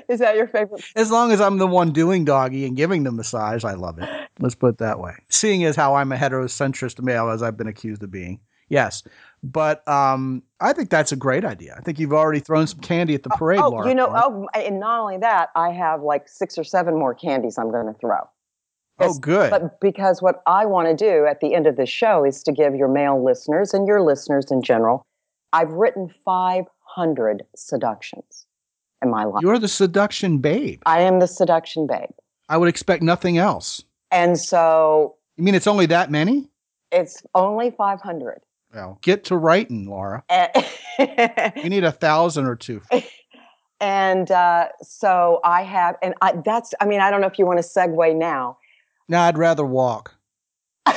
is, 0.09 0.19
that 0.19 0.35
your 0.35 0.47
favorite? 0.47 0.83
As 0.95 1.11
long 1.11 1.31
as 1.31 1.39
I'm 1.39 1.57
the 1.57 1.67
one 1.67 1.91
doing 1.91 2.25
doggy 2.25 2.65
and 2.65 2.75
giving 2.75 3.03
the 3.03 3.11
massage, 3.11 3.63
I 3.63 3.73
love 3.73 3.99
it. 3.99 4.09
Let's 4.39 4.55
put 4.55 4.69
it 4.69 4.77
that 4.79 4.99
way. 4.99 5.13
Seeing 5.29 5.63
as 5.63 5.75
how 5.75 5.95
I'm 5.95 6.11
a 6.11 6.15
heterocentrist 6.15 7.01
male, 7.01 7.29
as 7.29 7.43
I've 7.43 7.57
been 7.57 7.67
accused 7.67 8.03
of 8.03 8.11
being. 8.11 8.39
Yes. 8.69 9.03
But 9.41 9.87
um, 9.87 10.43
I 10.59 10.73
think 10.73 10.89
that's 10.89 11.11
a 11.11 11.15
great 11.15 11.43
idea. 11.43 11.75
I 11.77 11.81
think 11.81 11.99
you've 11.99 12.13
already 12.13 12.39
thrown 12.39 12.67
some 12.67 12.79
candy 12.79 13.15
at 13.15 13.23
the 13.23 13.29
parade, 13.29 13.59
oh, 13.59 13.69
Laura. 13.69 13.87
you 13.87 13.95
know, 13.95 14.07
Clark. 14.07 14.25
oh, 14.27 14.47
and 14.53 14.79
not 14.79 14.99
only 14.99 15.17
that, 15.17 15.49
I 15.55 15.71
have 15.71 16.01
like 16.01 16.27
six 16.27 16.57
or 16.57 16.63
seven 16.63 16.97
more 16.97 17.13
candies 17.13 17.57
I'm 17.57 17.71
going 17.71 17.87
to 17.87 17.99
throw. 17.99 18.19
oh, 18.99 19.13
good. 19.15 19.49
But 19.49 19.79
because 19.79 20.21
what 20.21 20.41
I 20.45 20.65
want 20.65 20.87
to 20.87 20.95
do 20.95 21.25
at 21.25 21.39
the 21.39 21.55
end 21.55 21.67
of 21.67 21.77
this 21.77 21.89
show 21.89 22.23
is 22.23 22.43
to 22.43 22.51
give 22.51 22.75
your 22.75 22.89
male 22.89 23.23
listeners 23.23 23.73
and 23.73 23.87
your 23.87 24.01
listeners 24.01 24.51
in 24.51 24.61
general, 24.61 25.03
I've 25.51 25.71
written 25.71 26.13
500 26.23 27.43
seductions 27.55 28.45
in 29.03 29.09
my 29.09 29.23
life. 29.25 29.41
You're 29.41 29.59
the 29.59 29.67
seduction 29.67 30.37
babe. 30.39 30.81
I 30.85 31.01
am 31.01 31.19
the 31.19 31.27
seduction 31.27 31.87
babe. 31.87 32.09
I 32.49 32.57
would 32.57 32.69
expect 32.69 33.03
nothing 33.03 33.37
else. 33.37 33.83
And 34.11 34.39
so 34.39 35.15
You 35.37 35.43
mean 35.43 35.55
it's 35.55 35.67
only 35.67 35.85
that 35.87 36.11
many? 36.11 36.49
it's 36.91 37.21
only 37.35 37.69
500. 37.71 38.41
Well, 38.73 38.97
get 39.01 39.23
to 39.25 39.37
writing, 39.37 39.85
Laura. 39.87 40.23
You 40.99 41.69
need 41.69 41.83
a 41.85 41.91
thousand 41.93 42.45
or 42.45 42.55
two. 42.57 42.81
and 43.79 44.29
uh, 44.31 44.67
so 44.81 45.39
I 45.45 45.61
have, 45.63 45.95
and 46.01 46.13
I, 46.21 46.33
that's, 46.43 46.73
I 46.81 46.85
mean, 46.85 46.99
I 46.99 47.09
don't 47.09 47.21
know 47.21 47.27
if 47.27 47.39
you 47.39 47.45
want 47.45 47.59
to 47.59 47.65
segue 47.65 48.15
now. 48.17 48.57
No, 49.07 49.19
I'd 49.21 49.37
rather 49.37 49.65
walk. 49.65 50.15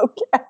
Okay. 0.00 0.44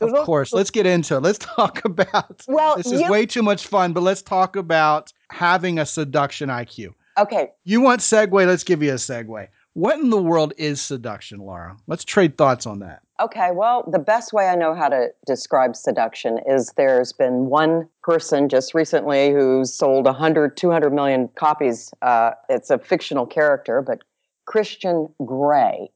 Of 0.00 0.12
course. 0.24 0.52
Let's 0.52 0.70
get 0.70 0.86
into 0.86 1.16
it. 1.16 1.22
Let's 1.22 1.38
talk 1.56 1.84
about. 1.84 2.42
Well, 2.48 2.76
This 2.76 2.92
is 2.92 3.00
you- 3.02 3.10
way 3.10 3.26
too 3.26 3.42
much 3.42 3.66
fun, 3.66 3.92
but 3.92 4.02
let's 4.02 4.22
talk 4.22 4.56
about 4.56 5.12
having 5.30 5.78
a 5.78 5.86
seduction 5.86 6.48
IQ. 6.48 6.94
Okay. 7.18 7.50
You 7.64 7.80
want 7.80 8.00
segue? 8.00 8.46
Let's 8.46 8.64
give 8.64 8.82
you 8.82 8.92
a 8.92 8.96
segue. 8.96 9.48
What 9.74 9.98
in 10.00 10.10
the 10.10 10.20
world 10.22 10.52
is 10.56 10.80
seduction, 10.80 11.38
Laura? 11.38 11.76
Let's 11.86 12.04
trade 12.04 12.36
thoughts 12.36 12.66
on 12.66 12.80
that. 12.80 13.00
Okay, 13.20 13.50
well, 13.52 13.84
the 13.90 13.98
best 13.98 14.32
way 14.32 14.48
I 14.48 14.54
know 14.54 14.74
how 14.74 14.88
to 14.88 15.08
describe 15.26 15.74
seduction 15.76 16.38
is 16.48 16.72
there's 16.76 17.12
been 17.12 17.46
one 17.46 17.88
person 18.02 18.48
just 18.48 18.74
recently 18.74 19.30
who's 19.32 19.72
sold 19.74 20.04
100, 20.06 20.56
200 20.56 20.90
million 20.92 21.28
copies. 21.36 21.92
Uh, 22.02 22.32
it's 22.48 22.70
a 22.70 22.78
fictional 22.78 23.26
character, 23.26 23.82
but 23.82 24.02
Christian 24.46 25.08
Grey 25.24 25.90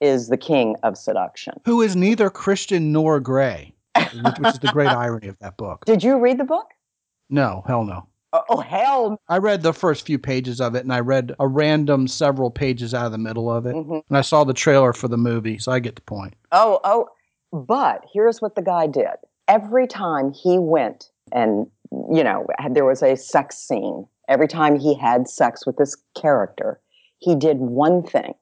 is 0.00 0.28
the 0.28 0.36
king 0.36 0.76
of 0.82 0.96
seduction. 0.96 1.54
Who 1.64 1.82
is 1.82 1.96
neither 1.96 2.30
Christian 2.30 2.92
nor 2.92 3.20
gray, 3.20 3.74
which 3.96 4.38
is 4.46 4.58
the 4.60 4.70
great 4.72 4.88
irony 4.88 5.28
of 5.28 5.38
that 5.40 5.56
book. 5.56 5.84
Did 5.84 6.02
you 6.02 6.18
read 6.18 6.38
the 6.38 6.44
book? 6.44 6.68
No, 7.30 7.62
hell 7.66 7.84
no. 7.84 8.06
Oh, 8.32 8.42
oh 8.50 8.60
hell. 8.60 9.20
I 9.28 9.38
read 9.38 9.62
the 9.62 9.72
first 9.72 10.06
few 10.06 10.18
pages 10.18 10.60
of 10.60 10.74
it 10.74 10.84
and 10.84 10.92
I 10.92 11.00
read 11.00 11.34
a 11.40 11.48
random 11.48 12.06
several 12.06 12.50
pages 12.50 12.92
out 12.94 13.06
of 13.06 13.12
the 13.12 13.18
middle 13.18 13.50
of 13.50 13.66
it. 13.66 13.74
Mhm. 13.74 14.02
And 14.08 14.18
I 14.18 14.20
saw 14.20 14.44
the 14.44 14.54
trailer 14.54 14.92
for 14.92 15.08
the 15.08 15.16
movie, 15.16 15.58
so 15.58 15.72
I 15.72 15.78
get 15.78 15.96
the 15.96 16.02
point. 16.02 16.34
Oh, 16.52 16.80
oh. 16.84 17.08
But 17.52 18.04
here's 18.12 18.42
what 18.42 18.54
the 18.54 18.62
guy 18.62 18.86
did. 18.86 19.16
Every 19.48 19.86
time 19.86 20.32
he 20.32 20.58
went 20.58 21.10
and, 21.32 21.66
you 21.90 22.22
know, 22.22 22.46
there 22.70 22.84
was 22.84 23.02
a 23.02 23.16
sex 23.16 23.56
scene, 23.56 24.06
every 24.28 24.48
time 24.48 24.78
he 24.78 24.94
had 24.94 25.26
sex 25.26 25.66
with 25.66 25.78
this 25.78 25.96
character, 26.14 26.80
he 27.18 27.34
did 27.34 27.56
one 27.58 28.02
thing. 28.02 28.34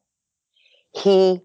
He 0.97 1.43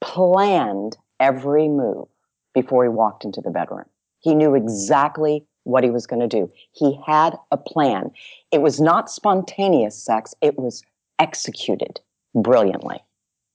planned 0.00 0.96
every 1.20 1.68
move 1.68 2.08
before 2.54 2.84
he 2.84 2.88
walked 2.88 3.24
into 3.24 3.40
the 3.40 3.50
bedroom. 3.50 3.84
He 4.20 4.34
knew 4.34 4.54
exactly 4.54 5.44
what 5.64 5.84
he 5.84 5.90
was 5.90 6.06
going 6.06 6.20
to 6.20 6.28
do. 6.28 6.50
He 6.72 6.98
had 7.06 7.36
a 7.50 7.56
plan. 7.56 8.10
It 8.50 8.62
was 8.62 8.80
not 8.80 9.10
spontaneous 9.10 10.02
sex, 10.02 10.34
it 10.40 10.58
was 10.58 10.82
executed 11.18 12.00
brilliantly. 12.34 13.00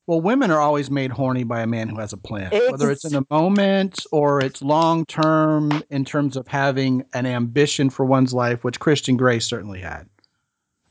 Well, 0.08 0.22
women 0.22 0.50
are 0.50 0.60
always 0.60 0.90
made 0.90 1.12
horny 1.12 1.44
by 1.44 1.62
a 1.62 1.68
man 1.68 1.88
who 1.88 2.00
has 2.00 2.14
a 2.14 2.18
plan, 2.18 2.52
whether 2.72 2.90
it's 2.90 3.06
in 3.06 3.16
a 3.16 3.26
moment 3.30 4.08
or 4.12 4.42
it's 4.42 4.62
long 4.64 5.06
term 5.06 5.84
in 5.92 6.04
terms 6.04 6.36
of 6.36 6.48
having 6.48 7.06
an 7.14 7.28
ambition 7.28 7.92
for 7.92 8.06
one's 8.06 8.34
life, 8.34 8.64
which 8.64 8.80
Christian 8.80 9.18
Grey 9.18 9.40
certainly 9.40 9.82
had. 9.82 10.10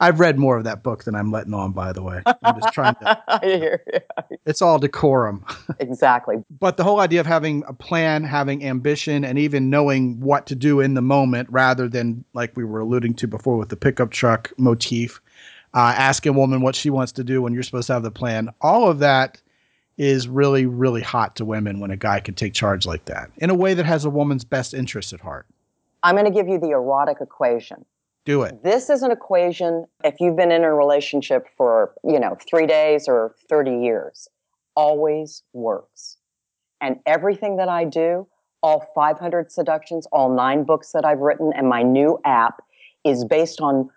I've 0.01 0.21
read 0.21 0.39
more 0.39 0.57
of 0.57 0.65
that 0.65 0.83
book 0.83 1.05
than 1.05 1.15
I'm 1.15 1.33
letting 1.33 1.55
on, 1.55 1.73
by 1.73 1.93
the 1.93 2.03
way. 2.03 2.23
I'm 2.27 2.61
just 2.61 2.73
trying 2.73 2.95
to, 2.97 3.23
I 3.29 3.45
hear 3.45 3.83
you. 3.93 4.39
it's 4.47 4.63
all 4.63 4.79
decorum. 4.79 5.45
Exactly. 5.81 6.37
But 6.59 6.77
the 6.77 6.83
whole 6.85 7.01
idea 7.01 7.21
of 7.21 7.27
having 7.27 7.63
a 7.69 7.73
plan, 7.73 8.25
having 8.25 8.65
ambition, 8.65 9.25
and 9.25 9.39
even 9.39 9.71
knowing 9.71 10.19
what 10.19 10.47
to 10.47 10.55
do 10.55 10.81
in 10.81 10.95
the 10.95 11.03
moment 11.03 11.49
rather 11.51 11.89
than, 11.89 12.25
like 12.35 12.57
we 12.57 12.65
were 12.65 12.81
alluding 12.81 13.15
to 13.15 13.29
before 13.29 13.57
with 13.57 13.69
the 13.69 13.77
pickup 13.77 14.11
truck 14.11 14.53
motif, 14.59 15.21
uh, 15.75 15.95
asking 15.97 16.35
a 16.35 16.39
woman 16.39 16.63
what 16.63 16.75
she 16.75 16.91
wants 16.91 17.13
to 17.13 17.25
do 17.25 17.41
when 17.43 17.53
you're 17.55 17.63
supposed 17.63 17.87
to 17.89 17.93
have 17.93 18.03
the 18.03 18.11
plan, 18.11 18.51
all 18.61 18.89
of 18.89 18.99
that 18.99 19.41
is 19.99 20.27
really, 20.29 20.67
really 20.67 21.03
hot 21.03 21.37
to 21.37 21.45
women 21.45 21.81
when 21.81 21.91
a 21.91 21.97
guy 21.97 22.21
can 22.21 22.35
take 22.35 22.55
charge 22.55 22.87
like 22.87 23.05
that 23.05 23.31
in 23.39 23.51
a 23.51 23.55
way 23.55 23.75
that 23.75 23.87
has 23.87 24.05
a 24.05 24.11
woman's 24.11 24.45
best 24.45 24.75
interest 24.75 25.13
at 25.13 25.21
heart. 25.21 25.47
I'm 26.03 26.15
going 26.15 26.27
to 26.27 26.31
give 26.31 26.49
you 26.49 26.59
the 26.59 26.71
erotic 26.71 27.19
equation. 27.21 27.85
Do 28.25 28.43
it. 28.43 28.63
This 28.63 28.91
is 28.91 29.03
an 29.03 29.11
equation 29.11 29.87
if 30.05 30.21
you've 30.21 30.37
been 30.37 30.53
in 30.53 30.63
a 30.63 30.75
relationship 30.75 31.47
for, 31.57 31.95
you 32.05 32.21
know, 32.21 32.37
3 32.49 32.67
days 32.67 33.09
or 33.09 33.35
30 33.49 33.79
years, 33.79 34.29
always 34.77 35.43
works. 35.53 36.19
And 36.81 36.97
everything 37.07 37.57
that 37.57 37.69
I 37.69 37.85
do, 37.85 38.27
all 38.63 38.87
500 38.95 39.51
seductions, 39.51 40.07
all 40.13 40.35
9 40.35 40.65
books 40.65 40.93
that 40.93 41.05
I've 41.05 41.21
written 41.21 41.53
and 41.55 41.69
my 41.69 41.83
new 41.83 42.19
app 42.25 42.63
is 43.05 43.25
based 43.25 43.61
on 43.61 43.91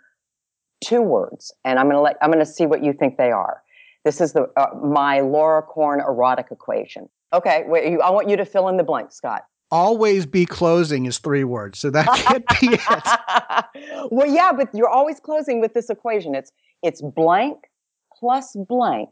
two 0.83 1.01
words. 1.01 1.53
And 1.63 1.79
I'm 1.79 1.85
going 1.85 1.95
to 1.95 2.01
let 2.01 2.17
I'm 2.21 2.31
going 2.31 2.43
to 2.43 2.51
see 2.51 2.65
what 2.65 2.83
you 2.83 2.93
think 2.93 3.17
they 3.17 3.31
are. 3.31 3.61
This 4.03 4.19
is 4.19 4.33
the 4.33 4.49
uh, 4.57 4.67
my 4.83 5.21
Laura 5.21 5.61
Corn 5.61 5.99
erotic 5.99 6.47
equation. 6.51 7.07
Okay, 7.33 7.63
wait, 7.67 7.91
you, 7.91 8.01
I 8.01 8.09
want 8.09 8.29
you 8.29 8.35
to 8.37 8.45
fill 8.45 8.67
in 8.67 8.77
the 8.77 8.83
blank, 8.83 9.11
Scot. 9.11 9.43
Always 9.71 10.25
be 10.25 10.45
closing 10.45 11.05
is 11.05 11.17
three 11.17 11.43
words. 11.43 11.79
So 11.79 11.89
that 11.91 12.07
can't 12.15 12.45
be 12.59 12.77
it. 12.77 14.09
well, 14.11 14.27
yeah, 14.27 14.51
but 14.51 14.69
you're 14.73 14.89
always 14.89 15.19
closing 15.19 15.61
with 15.61 15.73
this 15.73 15.89
equation. 15.89 16.35
It's 16.35 16.51
it's 16.83 17.01
blank 17.01 17.69
plus 18.13 18.55
blank 18.55 19.09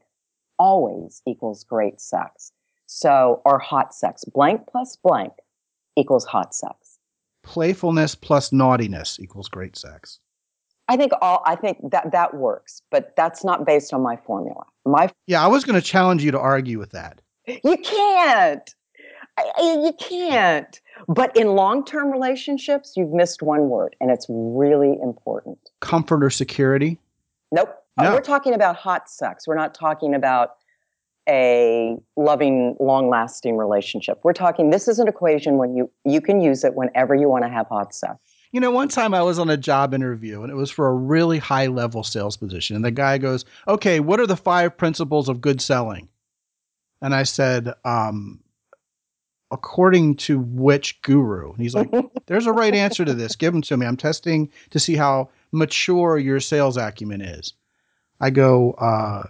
always 0.58 1.22
equals 1.26 1.64
great 1.64 2.02
sex. 2.02 2.52
So, 2.86 3.42
or 3.46 3.60
hot 3.60 3.94
sex. 3.94 4.26
Blank 4.26 4.68
plus 4.70 4.96
blank 4.96 5.34
equals 5.96 6.26
hot 6.26 6.54
sex. 6.54 7.00
Playfulness 7.44 8.16
plus 8.16 8.52
naughtiness 8.52 9.20
equals 9.20 9.48
great 9.48 9.78
sex. 9.78 10.20
I 10.88 10.98
think 10.98 11.12
all 11.22 11.44
I 11.46 11.56
think 11.56 11.78
that 11.92 12.12
that 12.12 12.34
works, 12.34 12.82
but 12.90 13.16
that's 13.16 13.44
not 13.44 13.66
based 13.66 13.94
on 13.94 14.02
my 14.02 14.18
formula. 14.18 14.66
My 14.86 15.12
Yeah, 15.28 15.44
I 15.44 15.48
was 15.48 15.64
going 15.64 15.80
to 15.80 15.86
challenge 15.86 16.24
you 16.24 16.32
to 16.32 16.40
argue 16.40 16.80
with 16.80 16.92
that. 16.92 17.22
you 17.46 17.78
can't. 17.78 18.76
You 19.58 19.94
can't. 20.00 20.80
But 21.08 21.36
in 21.36 21.48
long-term 21.56 22.12
relationships, 22.12 22.94
you've 22.96 23.12
missed 23.12 23.42
one 23.42 23.70
word, 23.70 23.96
and 24.02 24.12
it's 24.12 24.26
really 24.30 24.98
important. 25.02 25.58
Comfort 25.80 26.24
or 26.24 26.30
security. 26.30 26.98
Nope. 27.52 27.70
Uh, 27.98 28.04
No. 28.04 28.14
We're 28.14 28.22
talking 28.22 28.54
about 28.54 28.76
hot 28.76 29.10
sex. 29.10 29.48
We're 29.48 29.56
not 29.56 29.74
talking 29.74 30.14
about 30.14 30.56
a 31.28 31.96
loving, 32.16 32.76
long-lasting 32.80 33.56
relationship. 33.58 34.20
We're 34.24 34.34
talking. 34.34 34.72
This 34.72 34.88
is 34.88 35.00
an 35.00 35.08
equation 35.08 35.58
when 35.58 35.76
you 35.76 35.90
you 36.04 36.22
can 36.22 36.42
use 36.42 36.64
it 36.64 36.74
whenever 36.76 37.14
you 37.16 37.30
want 37.30 37.44
to 37.44 37.50
have 37.50 37.68
hot 37.68 37.94
sex. 37.94 38.16
You 38.52 38.60
know, 38.60 38.72
one 38.72 38.88
time 38.88 39.14
I 39.14 39.22
was 39.22 39.38
on 39.38 39.50
a 39.50 39.58
job 39.58 39.94
interview 39.94 40.42
and 40.42 40.52
it 40.52 40.56
was 40.56 40.72
for 40.72 40.88
a 40.88 40.94
really 40.94 41.38
high 41.38 41.68
level 41.68 42.04
sales 42.04 42.36
position. 42.36 42.76
And 42.76 42.84
the 42.84 42.92
guy 42.92 43.20
goes, 43.20 43.46
Okay, 43.68 44.00
what 44.00 44.20
are 44.20 44.26
the 44.26 44.38
five 44.38 44.76
principles 44.76 45.30
of 45.30 45.40
good 45.40 45.62
selling? 45.62 46.10
And 47.02 47.14
I 47.14 47.24
said, 47.24 47.74
um, 47.86 48.40
According 49.52 50.16
to 50.18 50.40
which 50.40 51.02
guru? 51.02 51.52
And 51.54 51.62
he's 51.62 51.74
like, 51.76 51.90
There's 52.28 52.46
a 52.46 52.52
right 52.54 52.74
answer 52.76 53.04
to 53.06 53.14
this. 53.14 53.36
Give 53.36 53.52
them 53.54 53.62
to 53.64 53.78
me. 53.78 53.86
I'm 53.86 53.98
testing 53.98 54.50
to 54.70 54.80
see 54.80 54.96
how 54.96 55.30
mature 55.52 56.18
your 56.20 56.40
sales 56.40 56.78
acumen 56.78 57.22
is. 57.22 57.54
I 58.22 58.30
go, 58.30 58.74
uh, 58.74 59.24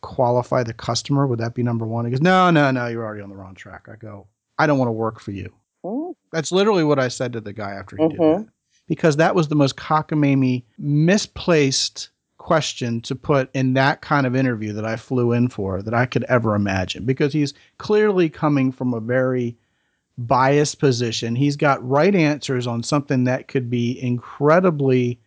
Qualify 0.00 0.62
the 0.62 0.72
customer. 0.72 1.26
Would 1.26 1.40
that 1.40 1.54
be 1.54 1.62
number 1.64 1.84
one? 1.84 2.04
He 2.04 2.10
goes, 2.12 2.20
No, 2.20 2.50
no, 2.50 2.70
no, 2.70 2.86
you're 2.86 3.04
already 3.04 3.20
on 3.22 3.30
the 3.30 3.36
wrong 3.36 3.54
track. 3.56 3.88
I 3.92 3.96
go, 3.96 4.26
I 4.58 4.66
don't 4.66 4.78
want 4.78 4.88
to 4.88 4.92
work 4.92 5.18
for 5.20 5.32
you. 5.32 5.52
Mm, 5.84 6.14
That's 6.32 6.52
literally 6.52 6.84
what 6.84 6.98
I 7.00 7.08
said 7.08 7.32
to 7.32 7.40
the 7.40 7.52
guy 7.52 7.72
after 7.72 7.96
he 7.96 8.08
did 8.08 8.18
Mhm. 8.18 8.44
that. 8.44 8.52
Because 8.86 9.16
that 9.16 9.34
was 9.34 9.48
the 9.48 9.54
most 9.56 9.76
cockamamie, 9.76 10.62
misplaced 10.78 12.10
question 12.48 12.98
to 13.02 13.14
put 13.14 13.50
in 13.54 13.74
that 13.74 14.00
kind 14.00 14.26
of 14.26 14.34
interview 14.34 14.72
that 14.72 14.86
I 14.86 14.96
flew 14.96 15.32
in 15.32 15.50
for 15.50 15.82
that 15.82 15.92
I 15.92 16.06
could 16.06 16.24
ever 16.24 16.54
imagine. 16.54 17.04
Because 17.04 17.34
he's 17.34 17.52
clearly 17.76 18.30
coming 18.30 18.72
from 18.72 18.94
a 18.94 19.00
very 19.00 19.54
biased 20.16 20.78
position. 20.78 21.36
He's 21.36 21.56
got 21.56 21.86
right 21.86 22.14
answers 22.14 22.66
on 22.66 22.82
something 22.82 23.24
that 23.24 23.48
could 23.48 23.68
be 23.68 24.02
incredibly 24.02 25.20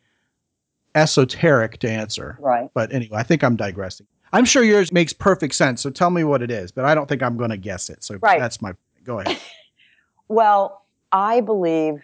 esoteric 0.96 1.78
to 1.82 1.90
answer. 1.92 2.40
Right. 2.42 2.72
But 2.74 2.92
anyway, 2.92 3.18
I 3.20 3.24
think 3.24 3.44
I'm 3.44 3.56
digressing. 3.56 4.08
I'm 4.34 4.44
sure 4.46 4.63
yours 4.63 4.92
makes 4.92 5.13
perfect 5.13 5.54
sense. 5.54 5.80
So 5.80 5.92
tell 5.92 6.10
me 6.10 6.24
what 6.24 6.42
it 6.42 6.50
is, 6.50 6.72
but 6.72 6.86
I 6.86 6.96
don't 6.96 7.08
think 7.08 7.22
I'm 7.22 7.38
going 7.38 7.51
to 7.51 7.58
guess 7.58 7.92
it. 7.92 8.04
So 8.04 8.18
Right. 8.20 8.40
that's 8.40 8.63
my 8.63 8.74
go 9.04 9.20
ahead. 9.20 9.38
Well, 10.28 10.86
I 11.12 11.42
believe 11.42 12.01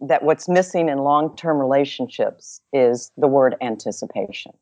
that 0.00 0.22
what's 0.22 0.48
missing 0.48 0.88
in 0.88 0.98
long 0.98 1.34
term 1.36 1.58
relationships 1.58 2.60
is 2.72 3.10
the 3.16 3.26
word 3.26 3.56
anticipation. 3.60 4.52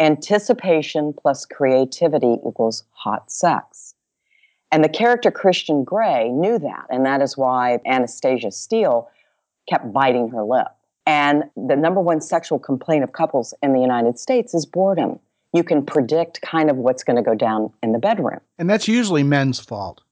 Anticipation 0.00 1.12
plus 1.12 1.46
creativity 1.46 2.36
equals 2.46 2.84
hot 2.90 3.30
sex. 3.30 3.94
And 4.72 4.82
the 4.82 4.88
character 4.88 5.30
Christian 5.30 5.84
Grey 5.84 6.30
knew 6.30 6.58
that. 6.58 6.86
And 6.90 7.06
that 7.06 7.22
is 7.22 7.36
why 7.36 7.78
Anastasia 7.86 8.50
Steele 8.50 9.08
kept 9.68 9.92
biting 9.92 10.28
her 10.30 10.42
lip. 10.42 10.68
And 11.06 11.44
the 11.56 11.76
number 11.76 12.00
one 12.00 12.20
sexual 12.20 12.58
complaint 12.58 13.04
of 13.04 13.12
couples 13.12 13.54
in 13.62 13.72
the 13.72 13.80
United 13.80 14.18
States 14.18 14.54
is 14.54 14.66
boredom. 14.66 15.20
You 15.52 15.62
can 15.62 15.84
predict 15.84 16.40
kind 16.40 16.70
of 16.70 16.76
what's 16.76 17.04
going 17.04 17.16
to 17.16 17.22
go 17.22 17.34
down 17.34 17.72
in 17.82 17.92
the 17.92 17.98
bedroom. 17.98 18.40
And 18.58 18.68
that's 18.68 18.88
usually 18.88 19.22
men's 19.22 19.60
fault. 19.60 20.02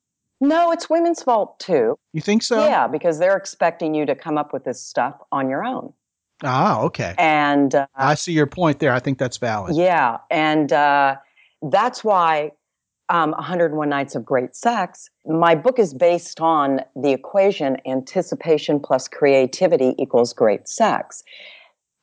No, 0.42 0.72
it's 0.72 0.90
women's 0.90 1.22
fault 1.22 1.60
too. 1.60 1.96
You 2.12 2.20
think 2.20 2.42
so? 2.42 2.66
Yeah, 2.66 2.88
because 2.88 3.20
they're 3.20 3.36
expecting 3.36 3.94
you 3.94 4.04
to 4.06 4.16
come 4.16 4.36
up 4.36 4.52
with 4.52 4.64
this 4.64 4.82
stuff 4.82 5.14
on 5.30 5.48
your 5.48 5.64
own. 5.64 5.92
Ah, 6.42 6.80
okay. 6.80 7.14
And 7.16 7.76
uh, 7.76 7.86
I 7.94 8.16
see 8.16 8.32
your 8.32 8.48
point 8.48 8.80
there. 8.80 8.92
I 8.92 8.98
think 8.98 9.18
that's 9.18 9.36
valid. 9.36 9.76
yeah, 9.76 10.18
and 10.32 10.72
uh, 10.72 11.14
that's 11.70 12.02
why 12.02 12.50
um, 13.08 13.30
101 13.30 13.88
Nights 13.88 14.16
of 14.16 14.24
Great 14.24 14.56
Sex, 14.56 15.08
my 15.24 15.54
book 15.54 15.78
is 15.78 15.94
based 15.94 16.40
on 16.40 16.80
the 16.96 17.12
equation 17.12 17.76
anticipation 17.86 18.80
plus 18.80 19.06
creativity 19.06 19.94
equals 19.96 20.32
great 20.32 20.66
sex. 20.66 21.22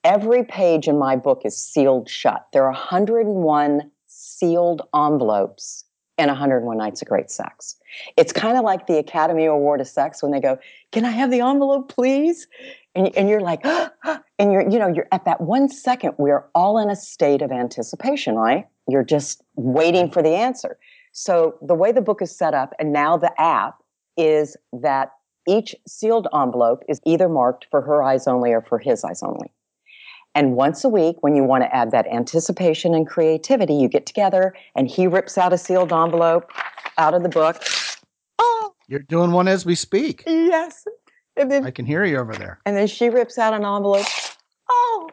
Every 0.06 0.46
page 0.46 0.88
in 0.88 0.98
my 0.98 1.18
book 1.18 1.42
is 1.44 1.58
sealed 1.58 2.10
shut. 2.10 2.48
There 2.54 2.64
are 2.64 2.72
101 2.72 3.92
sealed 4.08 4.84
envelopes 4.96 5.84
in 6.20 6.28
101 6.28 6.78
Nights 6.78 7.02
of 7.02 7.08
Great 7.08 7.32
Sex. 7.32 7.76
It's 8.18 8.34
kind 8.34 8.58
of 8.58 8.64
like 8.64 8.88
the 8.88 8.98
Academy 8.98 9.46
Award 9.46 9.82
of 9.82 9.88
Sex 9.88 10.22
when 10.22 10.32
they 10.32 10.40
go, 10.40 10.60
"Can 10.92 11.06
I 11.06 11.12
have 11.12 11.32
the 11.32 11.42
envelope, 11.42 11.90
please?" 11.90 12.48
And, 12.96 13.16
and 13.16 13.30
you're 13.30 13.42
like, 13.42 13.66
and 14.40 14.52
you're, 14.52 14.70
you 14.70 14.78
know, 14.80 14.88
you're 14.88 15.08
at 15.12 15.26
that 15.26 15.42
one 15.42 15.70
second. 15.70 16.16
We're 16.18 16.46
all 16.54 16.78
in 16.78 16.90
a 16.90 16.96
state 16.96 17.42
of 17.42 17.52
anticipation, 17.52 18.36
right? 18.36 18.68
You're 18.88 19.04
just 19.04 19.44
waiting 19.56 20.12
for 20.12 20.22
the 20.22 20.36
answer. 20.36 20.78
So 21.12 21.58
the 21.62 21.76
way 21.76 21.92
the 21.92 22.02
book 22.02 22.22
is 22.22 22.36
set 22.36 22.54
up, 22.54 22.74
and 22.80 22.92
now 22.92 23.18
the 23.18 23.32
app 23.42 23.82
is 24.18 24.58
that 24.74 25.14
each 25.48 25.76
sealed 25.88 26.28
envelope 26.34 26.84
is 26.88 27.00
either 27.06 27.30
marked 27.30 27.68
for 27.72 27.82
her 27.82 28.04
eyes 28.04 28.28
only 28.28 28.52
or 28.52 28.62
for 28.62 28.78
his 28.78 29.04
eyes 29.04 29.24
only. 29.24 29.52
And 30.36 30.56
once 30.56 30.84
a 30.84 30.90
week, 30.90 31.18
when 31.22 31.36
you 31.36 31.44
want 31.44 31.64
to 31.64 31.76
add 31.76 31.92
that 31.92 32.08
anticipation 32.08 32.94
and 32.94 33.08
creativity, 33.08 33.74
you 33.74 33.88
get 33.90 34.06
together 34.06 34.54
and 34.76 34.88
he 34.88 35.08
rips 35.08 35.38
out 35.38 35.54
a 35.54 35.58
sealed 35.58 35.92
envelope 35.92 36.52
out 36.98 37.14
of 37.14 37.24
the 37.24 37.30
book. 37.30 37.62
Oh, 38.38 38.74
You're 38.88 39.00
doing 39.00 39.32
one 39.32 39.48
as 39.48 39.66
we 39.66 39.76
speak. 39.76 40.24
yes. 40.28 40.86
And 41.36 41.50
then 41.50 41.66
I 41.66 41.72
can 41.72 41.86
hear 41.86 42.04
you 42.06 42.18
over 42.18 42.34
there. 42.36 42.60
and 42.66 42.76
then 42.76 42.88
she 42.88 43.10
rips 43.10 43.38
out 43.38 43.54
an 43.54 43.66
envelope. 43.66 44.06
Oh. 44.70 45.10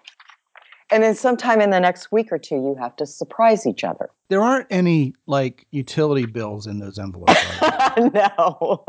And 0.90 1.02
then 1.02 1.14
sometime 1.14 1.60
in 1.60 1.70
the 1.70 1.80
next 1.80 2.12
week 2.12 2.30
or 2.30 2.38
two, 2.38 2.56
you 2.56 2.76
have 2.80 2.94
to 2.96 3.06
surprise 3.06 3.66
each 3.66 3.84
other. 3.84 4.10
There 4.28 4.42
aren't 4.42 4.66
any 4.70 5.14
like 5.26 5.66
utility 5.70 6.26
bills 6.26 6.66
in 6.66 6.78
those 6.78 6.98
envelopes. 6.98 7.40
no. 8.14 8.84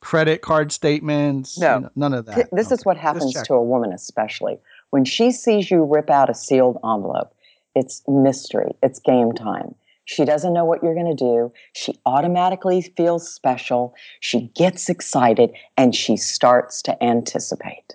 Credit 0.00 0.40
card 0.42 0.70
statements. 0.70 1.58
No. 1.58 1.74
you 1.76 1.80
know, 1.82 1.90
none 1.96 2.14
of 2.14 2.26
that. 2.26 2.48
this 2.52 2.70
is 2.70 2.84
what 2.84 2.96
happens 2.96 3.34
to 3.42 3.54
a 3.54 3.62
woman, 3.62 3.92
especially 3.92 4.58
when 4.90 5.04
she 5.04 5.30
sees 5.30 5.70
you 5.70 5.84
rip 5.84 6.10
out 6.10 6.30
a 6.30 6.34
sealed 6.34 6.78
envelope. 6.84 7.34
It's 7.74 8.02
mystery, 8.08 8.72
it's 8.82 8.98
game 8.98 9.32
time. 9.32 9.74
She 10.04 10.24
doesn't 10.24 10.54
know 10.54 10.64
what 10.64 10.82
you're 10.82 10.94
going 10.94 11.14
to 11.14 11.24
do. 11.24 11.52
She 11.74 11.98
automatically 12.06 12.80
feels 12.80 13.30
special. 13.30 13.94
She 14.20 14.50
gets 14.56 14.88
excited 14.88 15.50
and 15.76 15.94
she 15.94 16.16
starts 16.16 16.80
to 16.82 17.04
anticipate. 17.04 17.94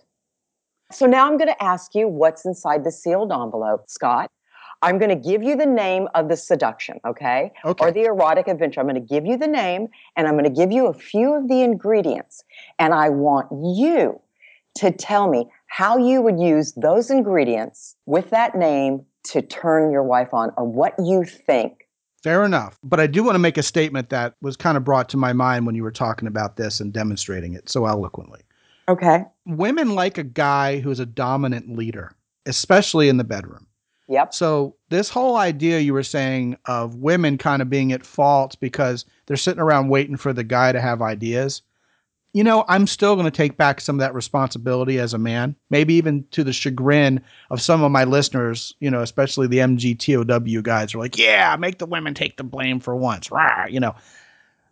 So 0.91 1.07
now 1.07 1.25
I'm 1.25 1.37
going 1.37 1.47
to 1.47 1.63
ask 1.63 1.95
you 1.95 2.07
what's 2.07 2.45
inside 2.45 2.83
the 2.83 2.91
sealed 2.91 3.31
envelope, 3.31 3.89
Scot. 3.89 4.29
I'm 4.83 4.99
going 4.99 5.09
to 5.09 5.29
give 5.29 5.41
you 5.41 5.55
the 5.55 5.65
name 5.65 6.07
of 6.13 6.29
the 6.29 6.37
seduction, 6.37 6.99
okay? 7.03 7.51
Okay. 7.65 7.83
Or 7.83 7.91
the 7.91 8.03
erotic 8.03 8.47
adventure. 8.47 8.79
I'm 8.81 8.87
going 8.87 9.01
to 9.01 9.13
give 9.13 9.25
you 9.25 9.35
the 9.35 9.47
name 9.47 9.87
and 10.15 10.27
I'm 10.27 10.33
going 10.33 10.43
to 10.43 10.51
give 10.51 10.71
you 10.71 10.87
a 10.87 10.93
few 10.93 11.33
of 11.33 11.47
the 11.47 11.63
ingredients. 11.63 12.43
And 12.77 12.93
I 12.93 13.09
want 13.09 13.47
you 13.51 14.21
to 14.75 14.91
tell 14.91 15.29
me 15.29 15.49
how 15.67 15.97
you 15.97 16.21
would 16.21 16.39
use 16.39 16.73
those 16.73 17.09
ingredients 17.09 17.95
with 18.05 18.29
that 18.31 18.55
name 18.55 19.05
to 19.23 19.41
turn 19.41 19.91
your 19.91 20.03
wife 20.03 20.33
on 20.33 20.51
or 20.57 20.65
what 20.65 20.93
you 20.99 21.23
think. 21.23 21.87
Fair 22.21 22.43
enough. 22.43 22.79
But 22.83 22.99
I 22.99 23.07
do 23.07 23.23
want 23.23 23.35
to 23.35 23.39
make 23.39 23.57
a 23.57 23.63
statement 23.63 24.09
that 24.09 24.35
was 24.41 24.55
kind 24.55 24.77
of 24.77 24.83
brought 24.83 25.09
to 25.09 25.17
my 25.17 25.33
mind 25.33 25.65
when 25.65 25.75
you 25.75 25.83
were 25.83 25.91
talking 25.91 26.27
about 26.27 26.55
this 26.55 26.79
and 26.79 26.93
demonstrating 26.93 27.53
it 27.53 27.69
so 27.69 27.85
eloquently. 27.85 28.41
Okay. 28.87 29.23
Women 29.45 29.95
like 29.95 30.17
a 30.17 30.23
guy 30.23 30.79
who's 30.79 30.99
a 30.99 31.05
dominant 31.05 31.75
leader, 31.75 32.13
especially 32.45 33.09
in 33.09 33.17
the 33.17 33.23
bedroom. 33.23 33.67
Yep. 34.09 34.33
So, 34.33 34.75
this 34.89 35.09
whole 35.09 35.37
idea 35.37 35.79
you 35.79 35.93
were 35.93 36.03
saying 36.03 36.57
of 36.65 36.95
women 36.95 37.37
kind 37.37 37.61
of 37.61 37.69
being 37.69 37.93
at 37.93 38.05
fault 38.05 38.57
because 38.59 39.05
they're 39.25 39.37
sitting 39.37 39.61
around 39.61 39.87
waiting 39.87 40.17
for 40.17 40.33
the 40.33 40.43
guy 40.43 40.73
to 40.73 40.81
have 40.81 41.01
ideas, 41.01 41.61
you 42.33 42.43
know, 42.43 42.65
I'm 42.67 42.87
still 42.87 43.15
going 43.15 43.25
to 43.25 43.31
take 43.31 43.57
back 43.57 43.79
some 43.79 43.97
of 43.97 43.99
that 43.99 44.15
responsibility 44.15 44.99
as 44.99 45.13
a 45.13 45.19
man, 45.19 45.55
maybe 45.69 45.93
even 45.93 46.25
to 46.31 46.43
the 46.43 46.51
chagrin 46.51 47.21
of 47.51 47.61
some 47.61 47.83
of 47.83 47.91
my 47.91 48.03
listeners, 48.03 48.73
you 48.79 48.89
know, 48.89 49.01
especially 49.01 49.45
the 49.45 49.59
MGTOW 49.59 50.63
guys 50.63 50.95
are 50.95 50.97
like, 50.97 51.17
yeah, 51.17 51.55
make 51.57 51.77
the 51.77 51.85
women 51.85 52.15
take 52.15 52.37
the 52.37 52.43
blame 52.43 52.79
for 52.79 52.95
once. 52.95 53.31
Rah, 53.31 53.67
you 53.67 53.79
know, 53.79 53.95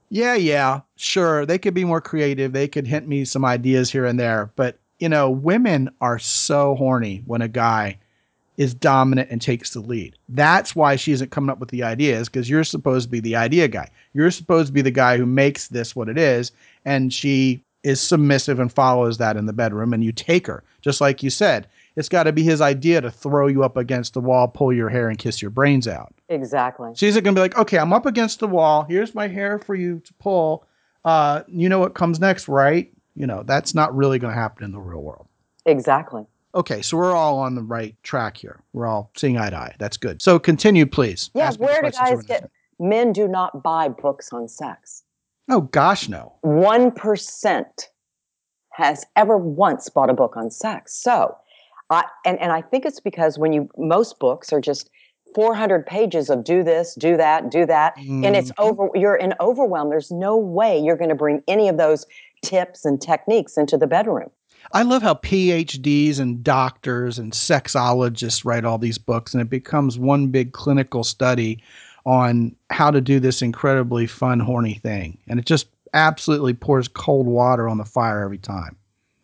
yeah, 0.10 0.34
yeah, 0.34 0.82
sure. 0.96 1.46
They 1.46 1.60
could 1.60 1.76
be 1.76 1.86
more 1.86 2.02
creative. 2.02 2.52
They 2.52 2.68
could 2.68 2.88
hint 2.88 3.08
me 3.08 3.26
some 3.26 3.46
ideas 3.46 3.92
here 3.92 4.06
and 4.06 4.20
there. 4.20 4.52
But, 4.56 4.80
you 5.00 5.08
know, 5.08 5.30
women 5.30 5.90
are 6.02 6.20
so 6.20 6.76
horny 6.76 7.22
when 7.28 7.42
a 7.42 7.48
guy 7.48 8.00
is 8.58 8.74
dominant 8.74 9.30
and 9.32 9.42
takes 9.42 9.72
the 9.72 9.80
lead. 9.80 10.16
That's 10.30 10.76
why 10.76 10.96
she 10.96 11.14
isn't 11.14 11.32
coming 11.32 11.50
up 11.50 11.60
with 11.60 11.70
the 11.70 11.84
ideas 11.84 12.28
because 12.28 12.50
you're 12.50 12.64
supposed 12.64 13.08
to 13.08 13.12
be 13.12 13.20
the 13.20 13.36
idea 13.36 13.68
guy. 13.68 13.90
You're 14.14 14.32
supposed 14.32 14.68
to 14.68 14.74
be 14.74 14.82
the 14.82 14.92
guy 14.92 15.18
who 15.18 15.26
makes 15.26 15.70
this 15.70 15.96
what 15.96 16.10
it 16.10 16.18
is. 16.18 16.52
And 16.86 17.14
she 17.14 17.64
is 17.84 18.00
submissive 18.00 18.60
and 18.60 18.72
follows 18.72 19.18
that 19.18 19.38
in 19.38 19.46
the 19.46 19.54
bedroom. 19.54 19.94
And 19.94 20.04
you 20.04 20.12
take 20.12 20.48
her, 20.48 20.64
just 20.82 21.02
like 21.02 21.24
you 21.24 21.30
said. 21.30 21.68
It's 21.96 22.10
got 22.10 22.24
to 22.24 22.32
be 22.32 22.44
his 22.44 22.62
idea 22.62 23.02
to 23.02 23.12
throw 23.12 23.48
you 23.48 23.64
up 23.64 23.76
against 23.76 24.14
the 24.14 24.22
wall, 24.22 24.48
pull 24.48 24.72
your 24.72 24.88
hair, 24.88 25.10
and 25.10 25.18
kiss 25.18 25.42
your 25.42 25.52
brains 25.52 25.88
out. 25.88 26.14
Exactly. 26.30 26.92
She's 26.96 27.16
going 27.16 27.24
to 27.24 27.32
be 27.34 27.42
like, 27.42 27.58
okay, 27.58 27.78
I'm 27.78 27.92
up 27.92 28.06
against 28.06 28.40
the 28.40 28.48
wall. 28.48 28.84
Here's 28.84 29.14
my 29.14 29.28
hair 29.28 29.60
for 29.60 29.76
you 29.76 30.00
to 30.00 30.14
pull. 30.14 30.66
Uh, 31.04 31.42
you 31.48 31.68
know 31.68 31.80
what 31.80 31.94
comes 31.94 32.20
next, 32.20 32.48
right? 32.48 32.92
You 33.16 33.28
know, 33.28 33.44
that's 33.44 33.76
not 33.76 33.94
really 33.96 34.20
going 34.20 34.34
to 34.34 34.40
happen 34.40 34.64
in 34.64 34.72
the 34.72 34.80
real 34.80 35.02
world. 35.02 35.28
Exactly. 35.66 36.26
Okay, 36.56 36.82
so 36.82 36.98
we're 36.98 37.16
all 37.16 37.40
on 37.40 37.56
the 37.56 37.62
right 37.62 37.96
track 38.04 38.38
here. 38.38 38.62
We're 38.74 38.88
all 38.88 39.12
seeing 39.16 39.38
eye 39.38 39.50
to 39.50 39.56
eye. 39.56 39.76
That's 39.80 39.98
good. 39.98 40.22
So 40.22 40.38
continue, 40.40 40.86
please. 40.86 41.30
Yeah. 41.34 41.48
Ask 41.48 41.60
Where 41.60 41.82
do 41.82 41.92
guys 41.92 42.24
get? 42.24 42.50
Men 42.80 43.14
do 43.14 43.28
not 43.28 43.64
buy 43.64 43.90
books 43.90 44.34
on 44.34 44.48
sex. 44.48 45.04
Oh 45.52 45.62
gosh, 45.62 46.08
no. 46.08 46.34
1% 46.46 47.66
has 48.72 49.06
ever 49.18 49.38
once 49.38 49.90
bought 49.90 50.10
a 50.10 50.14
book 50.14 50.38
on 50.38 50.50
sex. 50.50 50.94
So, 50.94 51.36
I, 51.90 52.06
and, 52.26 52.40
and 52.40 52.54
I 52.54 52.62
think 52.62 52.86
it's 52.86 53.02
because 53.02 53.38
when 53.38 53.52
you, 53.52 53.70
most 53.78 54.18
books 54.18 54.54
are 54.54 54.62
just 54.62 54.90
400 55.36 55.86
pages 55.86 56.30
of 56.30 56.46
do 56.46 56.64
this, 56.64 56.96
do 56.96 57.18
that, 57.18 57.52
do 57.52 57.66
that. 57.66 57.98
And 57.98 58.36
it's 58.38 58.50
Mhm. 58.52 58.60
over, 58.60 58.90
you're 58.96 59.18
in 59.18 59.34
overwhelm. 59.42 59.90
There's 59.90 60.10
no 60.10 60.38
way 60.38 60.80
you're 60.80 60.96
going 60.96 61.10
to 61.10 61.16
bring 61.16 61.44
any 61.50 61.68
of 61.68 61.76
those 61.78 62.06
tips 62.42 62.86
and 62.86 63.02
techniques 63.02 63.58
into 63.58 63.78
the 63.78 63.88
bedroom. 63.88 64.32
I 64.74 64.84
love 64.84 65.02
how 65.02 65.16
PhDs 65.16 66.20
and 66.20 66.44
doctors 66.44 67.20
and 67.20 67.34
sexologists 67.34 68.46
write 68.46 68.64
all 68.64 68.78
these 68.78 68.98
books, 68.98 69.34
and 69.34 69.42
it 69.42 69.50
becomes 69.50 70.00
one 70.00 70.28
big 70.28 70.54
clinical 70.54 71.04
study 71.04 71.62
on 72.06 72.56
how 72.70 72.92
to 72.92 73.02
do 73.02 73.20
this 73.20 73.42
incredibly 73.42 74.08
fun, 74.08 74.40
horny 74.40 74.76
thing. 74.76 75.18
And 75.28 75.40
it 75.40 75.46
just 75.46 75.68
absolutely 75.94 76.54
pours 76.54 76.88
cold 76.88 77.28
water 77.28 77.68
on 77.68 77.78
the 77.78 77.86
fire 77.86 78.24
every 78.24 78.38
time. 78.38 78.76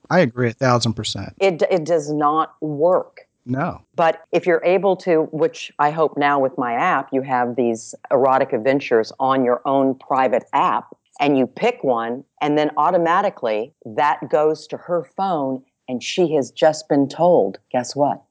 I 0.09 0.19
agree 0.19 0.49
a 0.49 0.53
thousand 0.53 0.93
percent. 0.93 1.33
It, 1.39 1.61
it 1.69 1.85
does 1.85 2.11
not 2.11 2.55
work. 2.61 3.21
No. 3.45 3.81
But 3.95 4.21
if 4.31 4.45
you're 4.45 4.63
able 4.65 4.97
to, 4.97 5.23
which 5.31 5.71
I 5.79 5.89
hope 5.89 6.17
now 6.17 6.39
with 6.39 6.57
my 6.57 6.73
app, 6.73 7.09
you 7.13 7.21
have 7.21 7.55
these 7.55 7.95
erotic 8.11 8.51
adventures 8.51 9.13
on 9.19 9.45
your 9.45 9.61
own 9.65 9.95
private 9.95 10.43
app, 10.53 10.95
and 11.19 11.37
you 11.37 11.47
pick 11.47 11.83
one, 11.83 12.23
and 12.41 12.57
then 12.57 12.71
automatically 12.77 13.73
that 13.85 14.29
goes 14.29 14.67
to 14.67 14.77
her 14.77 15.05
phone, 15.15 15.63
and 15.87 16.03
she 16.03 16.33
has 16.35 16.51
just 16.51 16.89
been 16.89 17.07
told, 17.07 17.57
guess 17.71 17.95
what? 17.95 18.21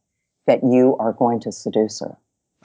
That 0.46 0.62
you 0.62 0.96
are 1.00 1.14
going 1.14 1.40
to 1.40 1.52
seduce 1.52 2.00
her. 2.00 2.16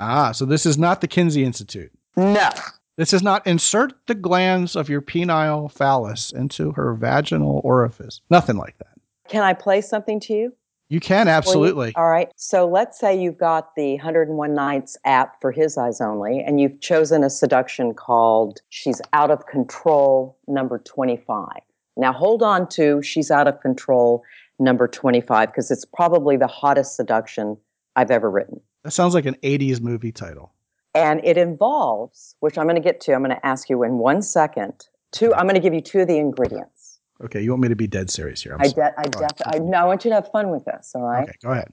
Ah, 0.01 0.31
so 0.31 0.45
this 0.45 0.65
is 0.65 0.79
not 0.79 0.99
the 0.99 1.07
Kinsey 1.07 1.43
Institute. 1.43 1.91
No. 2.17 2.49
This 2.97 3.13
is 3.13 3.21
not 3.21 3.45
insert 3.45 3.93
the 4.07 4.15
glands 4.15 4.75
of 4.75 4.89
your 4.89 5.01
penile 5.01 5.71
phallus 5.71 6.31
into 6.31 6.71
her 6.71 6.95
vaginal 6.95 7.61
orifice. 7.63 8.19
Nothing 8.29 8.57
like 8.57 8.77
that. 8.79 8.99
Can 9.29 9.43
I 9.43 9.53
play 9.53 9.79
something 9.79 10.19
to 10.21 10.33
you? 10.33 10.53
You 10.89 10.99
can 10.99 11.29
absolutely. 11.29 11.93
All 11.95 12.09
right. 12.09 12.29
So 12.35 12.67
let's 12.67 12.99
say 12.99 13.17
you've 13.17 13.37
got 13.37 13.75
the 13.75 13.93
101 13.93 14.53
Nights 14.53 14.97
app 15.05 15.39
for 15.39 15.51
His 15.51 15.77
Eyes 15.77 16.01
Only, 16.01 16.43
and 16.45 16.59
you've 16.59 16.81
chosen 16.81 17.23
a 17.23 17.29
seduction 17.29 17.93
called 17.93 18.59
She's 18.69 19.01
Out 19.13 19.31
of 19.31 19.45
Control, 19.45 20.37
number 20.47 20.79
25. 20.79 21.47
Now 21.95 22.11
hold 22.11 22.43
on 22.43 22.67
to 22.69 23.01
She's 23.03 23.31
Out 23.31 23.47
of 23.47 23.61
Control, 23.61 24.23
number 24.59 24.87
25, 24.87 25.49
because 25.49 25.71
it's 25.71 25.85
probably 25.85 26.35
the 26.35 26.47
hottest 26.47 26.97
seduction 26.97 27.55
I've 27.95 28.11
ever 28.11 28.29
written. 28.29 28.59
That 28.83 28.91
sounds 28.91 29.13
like 29.13 29.25
an 29.25 29.35
80s 29.43 29.81
movie 29.81 30.11
title. 30.11 30.53
And 30.93 31.21
it 31.23 31.37
involves, 31.37 32.35
which 32.39 32.57
I'm 32.57 32.65
going 32.65 32.75
to 32.75 32.81
get 32.81 32.99
to, 33.01 33.13
I'm 33.13 33.23
going 33.23 33.35
to 33.35 33.45
ask 33.45 33.69
you 33.69 33.83
in 33.83 33.97
one 33.97 34.21
second, 34.21 34.87
two, 35.11 35.33
I'm 35.33 35.43
going 35.43 35.55
to 35.55 35.61
give 35.61 35.73
you 35.73 35.81
two 35.81 35.99
of 36.01 36.07
the 36.07 36.17
ingredients. 36.17 36.99
Okay, 37.23 37.41
you 37.41 37.51
want 37.51 37.61
me 37.61 37.69
to 37.69 37.75
be 37.75 37.87
dead 37.87 38.09
serious 38.09 38.41
here? 38.41 38.53
I'm 38.55 38.61
I, 38.61 38.67
de- 38.67 38.99
I, 38.99 39.03
def- 39.03 39.41
I, 39.45 39.59
no, 39.59 39.77
I 39.77 39.83
want 39.85 40.03
you 40.03 40.09
to 40.09 40.15
have 40.15 40.31
fun 40.31 40.49
with 40.49 40.65
this, 40.65 40.91
all 40.95 41.03
right? 41.03 41.23
Okay, 41.23 41.37
go 41.43 41.51
ahead. 41.51 41.71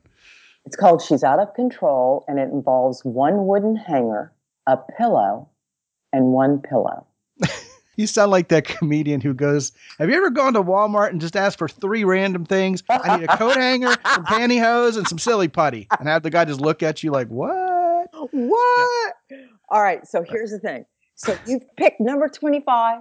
It's 0.66 0.76
called 0.76 1.02
She's 1.02 1.24
Out 1.24 1.40
of 1.40 1.54
Control, 1.54 2.24
and 2.28 2.38
it 2.38 2.50
involves 2.50 3.02
one 3.04 3.46
wooden 3.46 3.74
hanger, 3.74 4.32
a 4.66 4.76
pillow, 4.76 5.48
and 6.12 6.26
one 6.26 6.60
pillow. 6.60 7.06
You 7.98 8.06
sound 8.06 8.30
like 8.30 8.48
that 8.48 8.64
comedian 8.78 9.20
who 9.20 9.34
goes, 9.34 9.72
Have 9.98 10.08
you 10.08 10.16
ever 10.16 10.30
gone 10.30 10.54
to 10.54 10.62
Walmart 10.62 11.10
and 11.10 11.20
just 11.20 11.36
asked 11.36 11.58
for 11.58 11.68
three 11.68 12.04
random 12.04 12.46
things? 12.46 12.82
I 12.88 13.10
need 13.10 13.24
a 13.24 13.28
coat 13.28 13.56
hanger, 13.56 13.98
some 14.04 14.24
pantyhose, 14.30 14.96
and 14.96 15.06
some 15.06 15.18
silly 15.18 15.48
putty. 15.48 15.90
And 15.98 16.08
have 16.08 16.22
the 16.22 16.30
guy 16.30 16.44
just 16.46 16.60
look 16.60 16.82
at 16.82 17.02
you 17.02 17.10
like, 17.10 17.26
What? 17.28 18.08
What? 18.30 19.12
All 19.68 19.82
right, 19.82 20.06
so 20.06 20.22
here's 20.22 20.50
the 20.52 20.60
thing. 20.60 20.86
So 21.16 21.36
you've 21.44 21.64
picked 21.76 22.00
number 22.00 22.28
25. 22.28 23.00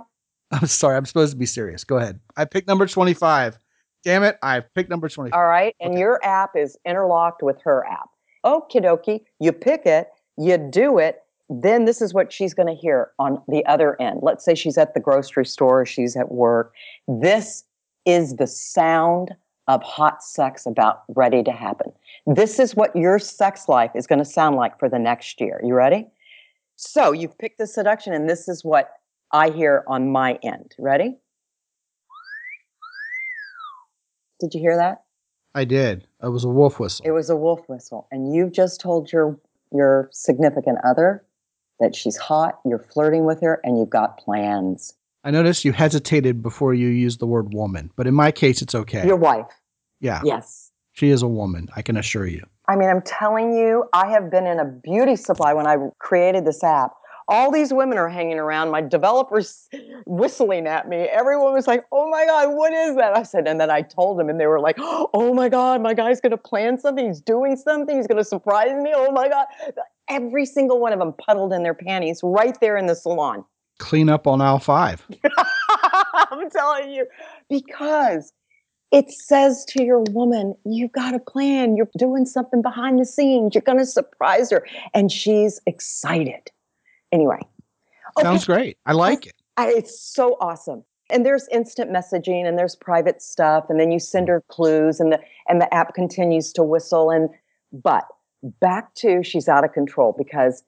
I'm 0.51 0.65
sorry, 0.65 0.97
I'm 0.97 1.05
supposed 1.05 1.31
to 1.31 1.37
be 1.37 1.45
serious. 1.45 1.83
Go 1.83 1.97
ahead. 1.97 2.19
I 2.35 2.45
picked 2.45 2.67
number 2.67 2.87
25. 2.87 3.59
Damn 4.03 4.23
it, 4.23 4.37
I 4.41 4.61
picked 4.61 4.89
number 4.89 5.07
25. 5.09 5.37
All 5.37 5.45
right, 5.47 5.75
and 5.79 5.91
Okay. 5.93 5.99
your 5.99 6.19
app 6.25 6.55
is 6.55 6.75
interlocked 6.85 7.43
with 7.43 7.61
her 7.63 7.85
app. 7.85 8.09
Okie 8.45 8.81
dokie, 8.83 9.21
you 9.39 9.51
pick 9.51 9.85
it, 9.85 10.07
you 10.37 10.57
do 10.57 10.97
it, 10.97 11.19
then 11.49 11.85
this 11.85 12.01
is 12.01 12.13
what 12.13 12.31
she's 12.33 12.53
going 12.53 12.67
to 12.67 12.79
hear 12.79 13.11
on 13.19 13.41
the 13.47 13.65
other 13.65 13.99
end. 14.01 14.19
Let's 14.21 14.43
say 14.43 14.55
she's 14.55 14.77
at 14.77 14.93
the 14.93 14.99
grocery 14.99 15.45
store, 15.45 15.85
she's 15.85 16.15
at 16.15 16.31
work. 16.31 16.73
This 17.07 17.63
is 18.05 18.35
the 18.35 18.47
sound 18.47 19.31
of 19.67 19.83
hot 19.83 20.23
sex 20.23 20.65
about 20.65 21.03
ready 21.09 21.43
to 21.43 21.51
happen. 21.51 21.91
This 22.25 22.59
is 22.59 22.75
what 22.75 22.95
your 22.95 23.19
sex 23.19 23.67
life 23.67 23.91
is 23.95 24.07
going 24.07 24.19
to 24.19 24.25
sound 24.25 24.55
like 24.55 24.79
for 24.79 24.89
the 24.89 24.99
next 24.99 25.39
year. 25.41 25.61
You 25.63 25.73
ready? 25.73 26.07
So 26.75 27.11
you've 27.11 27.37
picked 27.37 27.57
the 27.57 27.67
seduction, 27.67 28.13
and 28.13 28.29
this 28.29 28.47
is 28.47 28.63
what 28.63 28.91
I 29.31 29.49
hear 29.49 29.83
on 29.87 30.11
my 30.11 30.39
end. 30.43 30.75
Ready? 30.77 31.17
Did 34.39 34.53
you 34.53 34.59
hear 34.59 34.77
that? 34.77 35.03
I 35.55 35.65
did. 35.65 36.07
It 36.21 36.29
was 36.29 36.43
a 36.43 36.49
wolf 36.49 36.79
whistle. 36.79 37.05
It 37.05 37.11
was 37.11 37.29
a 37.29 37.35
wolf 37.35 37.67
whistle, 37.67 38.07
and 38.11 38.33
you've 38.33 38.51
just 38.51 38.79
told 38.79 39.11
your 39.11 39.39
your 39.73 40.07
significant 40.13 40.77
other 40.85 41.23
that 41.79 41.95
she's 41.95 42.17
hot. 42.17 42.59
You're 42.65 42.79
flirting 42.79 43.25
with 43.25 43.41
her, 43.41 43.59
and 43.63 43.77
you've 43.77 43.89
got 43.89 44.17
plans. 44.17 44.93
I 45.23 45.31
noticed 45.31 45.65
you 45.65 45.73
hesitated 45.73 46.41
before 46.41 46.73
you 46.73 46.87
used 46.87 47.19
the 47.19 47.27
word 47.27 47.53
woman, 47.53 47.91
but 47.95 48.07
in 48.07 48.13
my 48.13 48.31
case, 48.31 48.61
it's 48.61 48.75
okay. 48.75 49.05
Your 49.05 49.17
wife, 49.17 49.47
yeah, 49.99 50.21
yes. 50.23 50.71
she 50.93 51.09
is 51.09 51.21
a 51.21 51.27
woman. 51.27 51.67
I 51.75 51.81
can 51.81 51.97
assure 51.97 52.27
you. 52.27 52.45
I 52.67 52.75
mean, 52.75 52.89
I'm 52.89 53.01
telling 53.01 53.57
you, 53.57 53.85
I 53.93 54.07
have 54.09 54.29
been 54.29 54.45
in 54.45 54.59
a 54.59 54.65
beauty 54.65 55.15
supply 55.15 55.53
when 55.53 55.67
I 55.67 55.77
created 55.99 56.45
this 56.45 56.63
app. 56.63 56.91
All 57.29 57.51
these 57.51 57.73
women 57.73 57.97
are 57.97 58.07
hanging 58.07 58.39
around. 58.39 58.71
My 58.71 58.81
developers 58.81 59.67
whistling 60.05 60.65
at 60.65 60.87
me. 60.87 60.97
Everyone 60.97 61.51
was 61.51 61.67
like, 61.67 61.83
"Oh 61.91 62.09
my 62.09 62.25
god, 62.25 62.55
what 62.55 62.71
is 62.71 62.95
that?" 62.95 63.17
I 63.17 63.23
said, 63.23 63.47
and 63.47 63.59
then 63.59 63.69
I 63.69 63.81
told 63.81 64.17
them, 64.17 64.29
and 64.29 64.39
they 64.39 64.47
were 64.47 64.61
like, 64.61 64.77
"Oh 64.79 65.33
my 65.33 65.49
god, 65.49 65.81
my 65.81 65.93
guy's 65.93 66.21
going 66.21 66.31
to 66.31 66.37
plan 66.37 66.79
something. 66.79 67.05
He's 67.05 67.19
doing 67.19 67.57
something. 67.57 67.97
He's 67.97 68.07
going 68.07 68.17
to 68.17 68.23
surprise 68.23 68.71
me. 68.81 68.93
Oh 68.95 69.11
my 69.11 69.27
god!" 69.27 69.47
Every 70.09 70.45
single 70.45 70.79
one 70.79 70.93
of 70.93 70.99
them 70.99 71.13
puddled 71.13 71.53
in 71.53 71.63
their 71.63 71.73
panties 71.73 72.21
right 72.23 72.57
there 72.61 72.77
in 72.77 72.85
the 72.87 72.95
salon. 72.95 73.43
Clean 73.79 74.09
up 74.09 74.25
on 74.25 74.41
aisle 74.41 74.59
five. 74.59 75.05
I'm 76.13 76.49
telling 76.49 76.91
you, 76.91 77.05
because 77.49 78.33
it 78.91 79.11
says 79.11 79.65
to 79.69 79.83
your 79.83 80.01
woman, 80.11 80.55
you've 80.65 80.93
got 80.93 81.13
a 81.13 81.19
plan. 81.19 81.75
You're 81.75 81.89
doing 81.97 82.25
something 82.25 82.61
behind 82.61 82.99
the 82.99 83.05
scenes. 83.05 83.53
You're 83.53 83.61
going 83.61 83.77
to 83.77 83.85
surprise 83.85 84.49
her. 84.51 84.65
And 84.93 85.11
she's 85.11 85.59
excited. 85.65 86.49
Anyway. 87.11 87.39
Okay, 88.17 88.23
Sounds 88.23 88.45
great. 88.45 88.77
I 88.85 88.93
like 88.93 89.27
it. 89.27 89.35
I- 89.57 89.69
it's 89.71 89.99
so 89.99 90.37
awesome. 90.39 90.83
And 91.09 91.25
there's 91.25 91.47
instant 91.49 91.91
messaging 91.91 92.45
and 92.45 92.57
there's 92.57 92.75
private 92.75 93.21
stuff. 93.21 93.65
And 93.69 93.79
then 93.79 93.91
you 93.91 93.99
send 93.99 94.27
her 94.27 94.43
clues 94.49 94.99
and 94.99 95.11
the, 95.11 95.19
and 95.47 95.61
the 95.61 95.73
app 95.73 95.93
continues 95.93 96.51
to 96.53 96.63
whistle. 96.63 97.09
And, 97.09 97.29
but 97.71 98.05
back 98.43 98.93
to 98.95 99.23
she's 99.23 99.47
out 99.47 99.63
of 99.63 99.73
control 99.73 100.13
because 100.17 100.63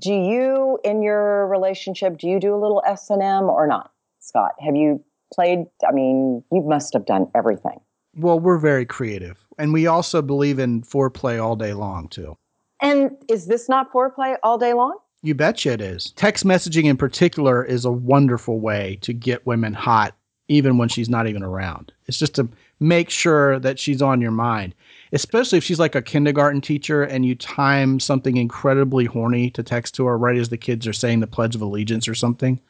do 0.00 0.12
you 0.12 0.78
in 0.84 1.02
your 1.02 1.46
relationship 1.48 2.18
do 2.18 2.26
you 2.28 2.40
do 2.40 2.54
a 2.54 2.56
little 2.60 2.82
s&m 2.86 3.44
or 3.44 3.66
not 3.66 3.92
scot 4.20 4.52
have 4.64 4.74
you 4.74 5.02
played 5.32 5.66
i 5.88 5.92
mean 5.92 6.42
you 6.50 6.62
must 6.62 6.92
have 6.92 7.04
done 7.06 7.26
everything 7.34 7.78
Well, 8.16 8.40
we're 8.40 8.58
very 8.58 8.86
creative. 8.86 9.36
And 9.58 9.72
we 9.72 9.86
also 9.86 10.22
believe 10.22 10.58
in 10.58 10.82
foreplay 10.82 11.42
all 11.42 11.56
day 11.56 11.72
long, 11.74 12.08
too. 12.08 12.36
and 12.80 13.10
is 13.28 13.46
this 13.46 13.68
not 13.68 13.92
foreplay 13.92 14.36
all 14.42 14.56
day 14.58 14.72
long 14.72 14.96
You 15.22 15.34
betcha 15.34 15.72
it 15.72 15.80
is. 15.80 16.12
Text 16.16 16.44
messaging 16.44 16.84
in 16.84 16.96
particular 16.96 17.64
is 17.64 17.84
a 17.84 17.90
wonderful 17.92 18.58
way 18.60 18.98
to 19.02 19.12
get 19.12 19.46
women 19.46 19.72
hot, 19.74 20.14
even 20.48 20.78
when 20.78 20.88
she's 20.88 21.08
not 21.08 21.26
even 21.26 21.42
around. 21.42 21.92
It's 22.06 22.18
just 22.18 22.34
to 22.36 22.48
make 22.80 23.10
sure 23.10 23.58
that 23.60 23.78
she's 23.78 24.00
on 24.02 24.20
your 24.20 24.30
mind, 24.30 24.74
especially 25.12 25.58
if 25.58 25.64
she's 25.64 25.78
like 25.78 25.94
a 25.94 26.02
kindergarten 26.02 26.60
teacher 26.60 27.02
and 27.02 27.24
you 27.26 27.34
time 27.34 28.00
something 28.00 28.36
incredibly 28.36 29.04
horny 29.04 29.50
to 29.50 29.62
text 29.62 29.94
to 29.96 30.06
her 30.06 30.16
right 30.18 30.36
as 30.36 30.48
the 30.48 30.56
kids 30.58 30.86
are 30.86 30.92
saying 30.92 31.20
the 31.20 31.26
Pledge 31.26 31.54
of 31.54 31.62
Allegiance 31.62 32.08
or 32.08 32.14
something. 32.14 32.60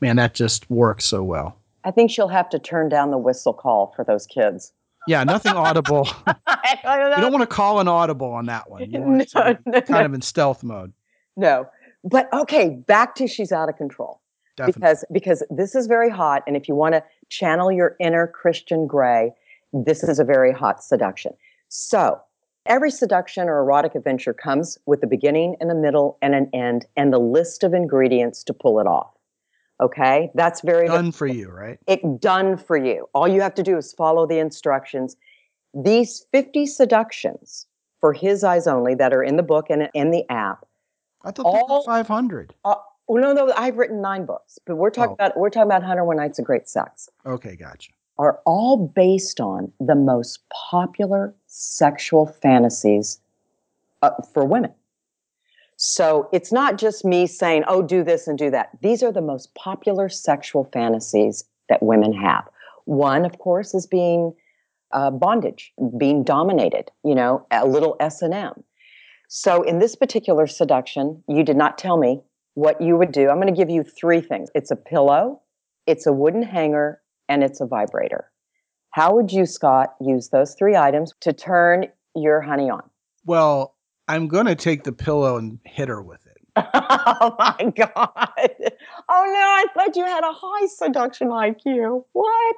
Man, 0.00 0.16
that 0.16 0.34
just 0.34 0.68
works 0.70 1.04
so 1.04 1.22
well. 1.22 1.56
i 1.84 1.90
think 1.90 2.10
she'll 2.10 2.28
have 2.28 2.48
to 2.50 2.58
turn 2.58 2.88
down 2.88 3.10
the 3.10 3.18
whistle 3.18 3.52
call 3.54 3.92
for 3.96 4.04
those 4.04 4.26
kids 4.26 4.72
Yeah, 5.06 5.22
nothing 5.24 5.52
audible. 5.54 6.08
I 6.46 6.78
don't 6.82 7.10
You 7.10 7.22
don't 7.22 7.32
want 7.32 7.42
to 7.48 7.54
call 7.54 7.80
an 7.80 7.88
audible 7.88 8.28
on 8.32 8.46
that 8.46 8.70
one. 8.70 8.90
You 8.90 9.00
want 9.00 9.22
it 9.22 9.28
to 9.30 9.58
No, 9.66 9.72
no, 9.72 9.80
kind 9.82 10.00
no. 10.00 10.04
of 10.06 10.14
in 10.14 10.22
stealth 10.22 10.62
mode. 10.64 10.92
no 11.36 11.66
but 12.04 12.30
okay 12.34 12.68
back 12.70 13.14
to 13.16 13.26
she's 13.26 13.50
out 13.52 13.68
of 13.68 13.76
control 13.76 14.20
Definitely. 14.56 14.80
because 14.80 15.04
because 15.12 15.42
this 15.50 15.74
is 15.74 15.86
very 15.86 16.10
hot 16.10 16.42
and 16.46 16.56
if 16.56 16.68
you 16.68 16.74
want 16.74 16.94
to 16.94 17.02
channel 17.30 17.72
your 17.72 17.96
inner 18.00 18.26
christian 18.26 18.86
grey 18.86 19.32
this 19.72 20.02
is 20.02 20.18
a 20.18 20.24
very 20.24 20.52
hot 20.52 20.82
seduction 20.84 21.32
so 21.78 22.20
every 22.66 22.90
seduction 22.90 23.48
or 23.48 23.58
erotic 23.58 23.96
adventure 23.96 24.32
comes 24.32 24.78
with 24.86 25.02
a 25.02 25.08
beginning 25.08 25.56
and 25.58 25.72
a 25.72 25.74
middle 25.74 26.16
and 26.22 26.32
an 26.32 26.48
end 26.54 26.86
and 26.96 27.12
the 27.12 27.18
list 27.18 27.64
of 27.64 27.74
ingredients 27.74 28.44
to 28.44 28.54
pull 28.54 28.78
it 28.78 28.86
off 28.86 29.10
okay 29.82 30.30
that's 30.36 30.60
very 30.60 30.86
Done 30.86 31.10
for 31.10 31.26
you, 31.26 31.50
right? 31.50 31.78
it 31.88 32.20
done 32.20 32.56
for 32.56 32.76
you 32.76 33.08
all 33.12 33.26
you 33.26 33.40
have 33.40 33.56
to 33.56 33.64
do 33.64 33.76
is 33.76 33.92
follow 33.92 34.24
the 34.24 34.38
instructions 34.38 35.16
these 35.74 36.24
50 36.30 36.64
seductions 36.66 37.66
for 38.00 38.12
his 38.12 38.44
eyes 38.44 38.68
only 38.68 38.94
that 38.94 39.12
are 39.12 39.24
in 39.24 39.36
the 39.36 39.42
book 39.42 39.66
and 39.68 39.90
in 39.94 40.12
the 40.12 40.24
app 40.30 40.64
I 41.24 41.32
thought 41.32 41.46
All- 41.46 41.82
500. 41.82 42.54
uh, 42.64 42.76
well, 43.08 43.20
no, 43.22 43.32
no, 43.32 43.52
I've 43.56 43.76
written 43.76 44.00
nine 44.00 44.24
books, 44.26 44.58
but 44.66 44.76
we're 44.76 44.90
talking 44.90 45.10
Oh. 45.12 45.14
about 45.14 45.36
we're 45.36 45.50
talking 45.50 45.66
about 45.68 45.80
101 45.82 46.16
Nights 46.16 46.38
of 46.38 46.44
Great 46.46 46.68
Sex. 46.68 47.08
Okay, 47.26 47.54
gotcha. 47.56 47.92
Are 48.18 48.40
all 48.46 48.76
based 48.78 49.40
on 49.40 49.70
the 49.80 49.94
most 49.94 50.38
popular 50.70 51.34
sexual 51.54 52.26
fantasies 52.26 53.20
uh, 54.02 54.10
for 54.32 54.44
women. 54.44 54.72
So 55.76 56.28
it's 56.32 56.52
not 56.52 56.78
just 56.78 57.04
me 57.04 57.26
saying, 57.26 57.64
"Oh, 57.68 57.82
do 57.82 58.02
this 58.02 58.26
and 58.26 58.36
do 58.36 58.50
that." 58.50 58.70
These 58.82 59.02
are 59.02 59.12
the 59.12 59.22
most 59.22 59.54
popular 59.54 60.08
sexual 60.08 60.64
fantasies 60.72 61.44
that 61.68 61.82
women 61.82 62.12
have. 62.12 62.48
One, 62.86 63.24
of 63.24 63.38
course, 63.38 63.74
is 63.74 63.86
being 63.86 64.34
uh, 64.92 65.10
bondage, 65.10 65.72
being 65.96 66.24
dominated. 66.24 66.90
You 67.04 67.14
know, 67.14 67.46
a 67.50 67.66
little 67.66 67.96
S 68.00 68.22
and 68.22 68.34
M. 68.34 68.64
So 69.28 69.62
in 69.62 69.78
this 69.78 69.96
particular 69.96 70.46
seduction, 70.46 71.22
you 71.28 71.42
did 71.42 71.56
not 71.56 71.78
tell 71.78 71.96
me 71.96 72.20
what 72.54 72.80
you 72.80 72.96
would 72.96 73.12
do. 73.12 73.28
I'm 73.28 73.40
going 73.40 73.52
to 73.52 73.58
give 73.58 73.70
you 73.70 73.82
three 73.82 74.20
things. 74.20 74.50
It's 74.54 74.70
a 74.70 74.76
pillow, 74.76 75.40
it's 75.86 76.06
a 76.06 76.12
wooden 76.12 76.42
hanger, 76.42 77.00
and 77.28 77.42
it's 77.42 77.60
a 77.60 77.66
vibrator. 77.66 78.30
How 78.94 79.12
would 79.16 79.32
you, 79.32 79.44
Scot, 79.44 79.96
use 80.00 80.28
those 80.28 80.54
three 80.54 80.76
items 80.76 81.14
to 81.22 81.32
turn 81.32 81.88
your 82.14 82.40
honey 82.40 82.70
on? 82.70 82.88
Well, 83.26 83.74
I'm 84.06 84.28
going 84.28 84.46
to 84.46 84.54
take 84.54 84.84
the 84.84 84.92
pillow 84.92 85.36
and 85.36 85.58
hit 85.64 85.88
her 85.88 86.00
with 86.00 86.24
it. 86.26 86.36
oh 86.56 87.34
my 87.36 87.72
God. 87.74 88.08
Oh 89.08 89.24
no, 89.26 89.40
I 89.40 89.66
thought 89.74 89.96
you 89.96 90.04
had 90.04 90.22
a 90.22 90.32
high 90.32 90.66
seduction 90.66 91.26
IQ. 91.30 92.04
What? 92.12 92.56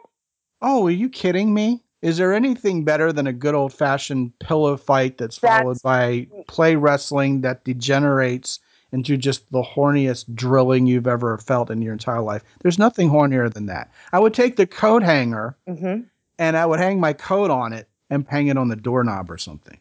Oh, 0.60 0.86
are 0.86 0.90
you 0.90 1.08
kidding 1.08 1.54
me? 1.54 1.82
Is 2.02 2.18
there 2.18 2.34
anything 2.34 2.84
better 2.84 3.14
than 3.14 3.26
a 3.26 3.32
good 3.32 3.54
old 3.54 3.72
fashioned 3.72 4.38
pillow 4.38 4.76
fight 4.76 5.16
that's 5.16 5.38
followed 5.38 5.80
by 5.82 6.26
play 6.48 6.76
wrestling 6.76 7.40
that 7.40 7.64
degenerates 7.64 8.60
into 8.92 9.16
just 9.16 9.50
the 9.52 9.62
horniest 9.62 10.34
drilling 10.34 10.86
you've 10.86 11.06
ever 11.06 11.38
felt 11.38 11.70
in 11.70 11.82
your 11.82 11.92
entire 11.92 12.20
life. 12.20 12.42
There's 12.60 12.78
nothing 12.78 13.08
hornier 13.08 13.52
than 13.52 13.66
that. 13.66 13.90
I 14.12 14.18
would 14.18 14.34
take 14.34 14.56
the 14.56 14.66
coat 14.66 15.02
hanger 15.02 15.56
hmm 15.66 16.02
and 16.38 16.56
I 16.56 16.66
would 16.66 16.80
hang 16.80 17.00
my 17.00 17.12
coat 17.12 17.50
on 17.50 17.72
it 17.72 17.88
and 18.10 18.26
hang 18.28 18.46
it 18.48 18.56
on 18.56 18.68
the 18.68 18.76
doorknob 18.76 19.30
or 19.30 19.38
something. 19.38 19.78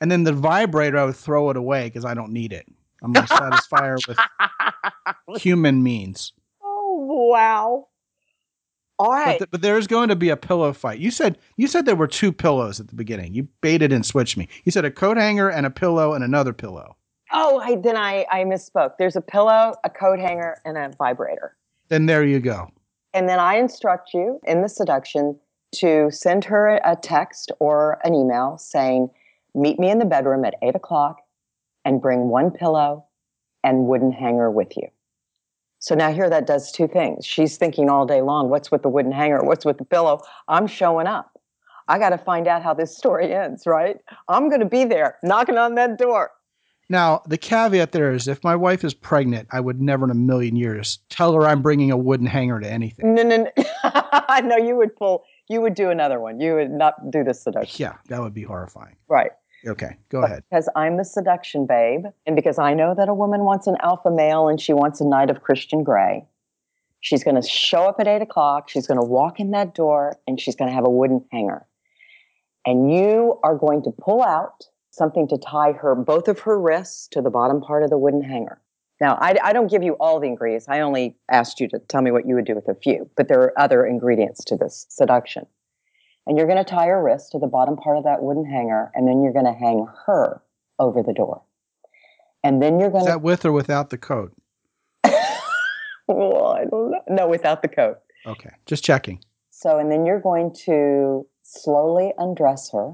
And 0.00 0.10
then 0.10 0.24
the 0.24 0.32
vibrator, 0.32 0.98
I 0.98 1.04
would 1.04 1.16
throw 1.16 1.50
it 1.50 1.56
away 1.56 1.84
because 1.84 2.04
I 2.04 2.14
don't 2.14 2.32
need 2.32 2.52
it. 2.52 2.66
I'm 3.02 3.12
going 3.12 3.26
to 3.26 3.36
satisfy 3.36 3.86
her 3.88 3.98
with 4.06 4.18
human 5.42 5.82
means. 5.82 6.32
Oh 6.62 7.28
wow! 7.30 7.88
All 8.98 9.10
But, 9.10 9.38
th- 9.38 9.50
but 9.50 9.62
there 9.62 9.76
is 9.78 9.86
going 9.86 10.08
to 10.08 10.16
be 10.16 10.28
a 10.28 10.36
pillow 10.36 10.72
fight. 10.72 11.00
You 11.00 11.10
said 11.10 11.38
you 11.56 11.66
said 11.66 11.86
there 11.86 11.96
were 11.96 12.06
two 12.06 12.32
pillows 12.32 12.78
at 12.78 12.88
the 12.88 12.94
beginning. 12.94 13.34
You 13.34 13.48
baited 13.60 13.92
and 13.92 14.06
switched 14.06 14.36
me. 14.36 14.48
You 14.64 14.70
said 14.72 14.84
a 14.84 14.90
coat 14.90 15.16
hanger 15.16 15.48
and 15.50 15.66
a 15.66 15.70
pillow 15.70 16.12
and 16.14 16.22
another 16.22 16.52
pillow. 16.52 16.96
oh, 17.32 17.60
I, 17.60 17.76
then 17.76 17.96
I 17.96 18.24
I 18.30 18.44
misspoke. 18.44 18.92
There's 18.98 19.16
a 19.16 19.20
pillow, 19.20 19.74
a 19.84 19.90
coat 19.90 20.20
hanger, 20.20 20.60
and 20.64 20.76
a 20.78 20.92
vibrator. 20.96 21.56
Then 21.88 22.06
there 22.06 22.24
you 22.24 22.38
go. 22.38 22.68
And 23.14 23.28
then 23.28 23.38
I 23.40 23.56
instruct 23.56 24.14
you 24.14 24.40
in 24.46 24.62
the 24.62 24.68
seduction 24.68 25.38
to 25.72 26.10
send 26.10 26.44
her 26.44 26.80
a 26.84 26.96
text 26.96 27.52
or 27.58 27.98
an 28.04 28.14
email 28.14 28.58
saying, 28.58 29.10
"Meet 29.54 29.78
me 29.78 29.90
in 29.90 29.98
the 29.98 30.04
bedroom 30.04 30.44
at 30.44 30.54
eight 30.62 30.76
o'clock, 30.76 31.20
and 31.84 32.00
bring 32.00 32.28
one 32.28 32.50
pillow 32.50 33.06
and 33.64 33.86
wooden 33.86 34.12
hanger 34.12 34.50
with 34.50 34.76
you." 34.76 34.88
So 35.78 35.94
now 35.94 36.12
here 36.12 36.30
that 36.30 36.46
does 36.46 36.70
two 36.70 36.86
things. 36.86 37.26
She's 37.26 37.56
thinking 37.56 37.90
all 37.90 38.06
day 38.06 38.22
long, 38.22 38.50
"What's 38.50 38.70
with 38.70 38.82
the 38.82 38.88
wooden 38.88 39.12
hanger? 39.12 39.42
What's 39.42 39.64
with 39.64 39.78
the 39.78 39.84
pillow?" 39.84 40.20
I'm 40.48 40.66
showing 40.66 41.06
up. 41.06 41.38
I 41.88 41.98
got 41.98 42.10
to 42.10 42.18
find 42.18 42.46
out 42.46 42.62
how 42.62 42.74
this 42.74 42.96
story 42.96 43.34
ends, 43.34 43.66
right? 43.66 43.98
I'm 44.28 44.48
going 44.48 44.60
to 44.60 44.66
be 44.66 44.84
there 44.84 45.18
knocking 45.22 45.58
on 45.58 45.74
that 45.74 45.98
door. 45.98 46.30
Now, 46.88 47.22
the 47.26 47.38
caveat 47.38 47.92
there 47.92 48.12
is 48.12 48.28
if 48.28 48.42
my 48.44 48.54
wife 48.54 48.84
is 48.84 48.92
pregnant, 48.92 49.48
I 49.50 49.60
would 49.60 49.80
never 49.80 50.04
in 50.04 50.10
a 50.10 50.14
million 50.14 50.56
years 50.56 50.98
tell 51.08 51.32
her 51.34 51.46
I'm 51.46 51.62
bringing 51.62 51.90
a 51.90 51.96
wooden 51.96 52.26
hanger 52.26 52.60
to 52.60 52.70
anything. 52.70 53.14
No, 53.14 53.22
no, 53.22 53.44
no. 53.44 53.50
I 53.82 54.42
know 54.42 54.56
you 54.56 54.76
would 54.76 54.94
pull. 54.94 55.24
You 55.52 55.60
would 55.60 55.74
do 55.74 55.90
another 55.90 56.18
one. 56.18 56.40
You 56.40 56.54
would 56.54 56.70
not 56.70 57.10
do 57.10 57.22
the 57.22 57.34
seduction, 57.34 57.82
Yeah, 57.84 57.96
that 58.08 58.20
would 58.22 58.32
be 58.32 58.42
horrifying. 58.42 58.96
right? 59.08 59.32
Okay, 59.66 59.96
go 60.08 60.22
ahead. 60.24 60.42
Because 60.50 60.68
I'm 60.74 60.96
the 60.96 61.04
seduction 61.04 61.66
babe, 61.66 62.06
and 62.26 62.34
because 62.34 62.58
I 62.58 62.74
know 62.74 62.94
that 62.96 63.08
a 63.08 63.14
woman 63.14 63.44
wants 63.44 63.66
an 63.66 63.76
alpha 63.80 64.10
male 64.10 64.48
and 64.48 64.60
she 64.60 64.72
wants 64.72 65.00
a 65.00 65.04
knight 65.04 65.30
of 65.30 65.42
Christian 65.42 65.84
Grey, 65.84 66.24
she's 67.00 67.22
going 67.22 67.40
to 67.40 67.46
show 67.46 67.82
up 67.82 67.96
at 68.00 68.08
eight 68.08 68.22
o'clock. 68.22 68.68
She's 68.70 68.86
going 68.86 68.98
to 68.98 69.06
walk 69.06 69.38
in 69.38 69.50
that 69.52 69.74
door 69.74 70.16
and 70.26 70.40
she's 70.40 70.56
going 70.56 70.68
to 70.70 70.74
have 70.74 70.84
a 70.86 70.90
wooden 70.90 71.24
hanger. 71.30 71.66
And 72.66 72.92
you 72.92 73.38
are 73.44 73.56
going 73.56 73.82
to 73.84 73.90
pull 73.92 74.22
out 74.22 74.64
something 74.90 75.28
to 75.28 75.38
tie 75.38 75.72
her, 75.72 75.94
both 75.94 76.28
of 76.28 76.40
her 76.40 76.58
wrists 76.58 77.06
to 77.08 77.20
the 77.22 77.30
bottom 77.30 77.60
part 77.60 77.82
of 77.84 77.90
the 77.90 77.98
wooden 77.98 78.22
hanger. 78.22 78.60
Now, 79.02 79.18
I, 79.20 79.34
I 79.42 79.52
don't 79.52 79.68
give 79.68 79.82
you 79.82 79.94
all 79.94 80.20
the 80.20 80.28
ingredients. 80.28 80.66
I 80.68 80.78
only 80.78 81.16
asked 81.28 81.58
you 81.58 81.66
to 81.70 81.80
tell 81.80 82.02
me 82.02 82.12
what 82.12 82.24
you 82.24 82.36
would 82.36 82.44
do 82.44 82.54
with 82.54 82.68
a 82.68 82.74
few, 82.76 83.10
but 83.16 83.26
there 83.26 83.40
are 83.40 83.60
other 83.60 83.84
ingredients 83.84 84.44
to 84.44 84.56
this 84.56 84.86
seduction. 84.90 85.44
And 86.24 86.38
you're 86.38 86.46
going 86.46 86.64
to 86.64 86.70
tie 86.70 86.86
her 86.86 87.02
wrist 87.02 87.32
to 87.32 87.40
the 87.40 87.48
bottom 87.48 87.74
part 87.76 87.98
of 87.98 88.04
that 88.04 88.22
wooden 88.22 88.44
hanger, 88.44 88.92
and 88.94 89.08
then 89.08 89.20
you're 89.20 89.32
going 89.32 89.46
to 89.46 89.52
hang 89.52 89.88
her 90.06 90.40
over 90.78 91.02
the 91.02 91.12
door. 91.12 91.42
And 92.44 92.62
then 92.62 92.78
you're 92.78 92.90
going 92.90 93.00
Is 93.00 93.06
to, 93.06 93.12
that 93.14 93.22
with 93.22 93.44
or 93.44 93.50
without 93.50 93.90
the 93.90 93.98
coat? 93.98 94.32
well, 96.06 96.52
I 96.52 96.64
don't 96.66 96.92
know. 96.92 97.00
No, 97.08 97.28
without 97.28 97.62
the 97.62 97.68
coat. 97.68 97.98
Okay, 98.24 98.50
just 98.66 98.84
checking. 98.84 99.18
So, 99.50 99.80
and 99.80 99.90
then 99.90 100.06
you're 100.06 100.20
going 100.20 100.54
to 100.66 101.26
slowly 101.42 102.12
undress 102.18 102.70
her 102.70 102.92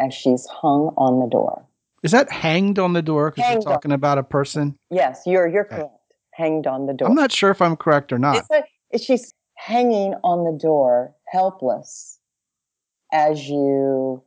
as 0.00 0.12
she's 0.12 0.46
hung 0.46 0.92
on 0.96 1.20
the 1.20 1.28
door. 1.28 1.64
Is 2.02 2.12
that 2.12 2.30
hanged 2.30 2.78
on 2.78 2.92
the 2.92 3.02
door? 3.02 3.30
Because 3.30 3.48
you're 3.50 3.58
on. 3.58 3.64
talking 3.64 3.92
about 3.92 4.18
a 4.18 4.22
person. 4.22 4.76
Yes, 4.90 5.22
you're 5.26 5.46
you're 5.48 5.64
Okay. 5.64 5.76
correct. 5.76 5.94
Hanged 6.32 6.66
on 6.66 6.86
the 6.86 6.92
door. 6.94 7.08
I'm 7.08 7.14
not 7.16 7.32
sure 7.32 7.50
if 7.50 7.60
I'm 7.60 7.76
correct 7.76 8.12
or 8.12 8.18
not. 8.18 8.36
It's 8.36 8.48
a, 8.94 8.98
she's 8.98 9.32
hanging 9.56 10.14
on 10.22 10.44
the 10.44 10.56
door, 10.56 11.12
helpless, 11.32 12.20
as 13.12 13.48
you 13.48 14.22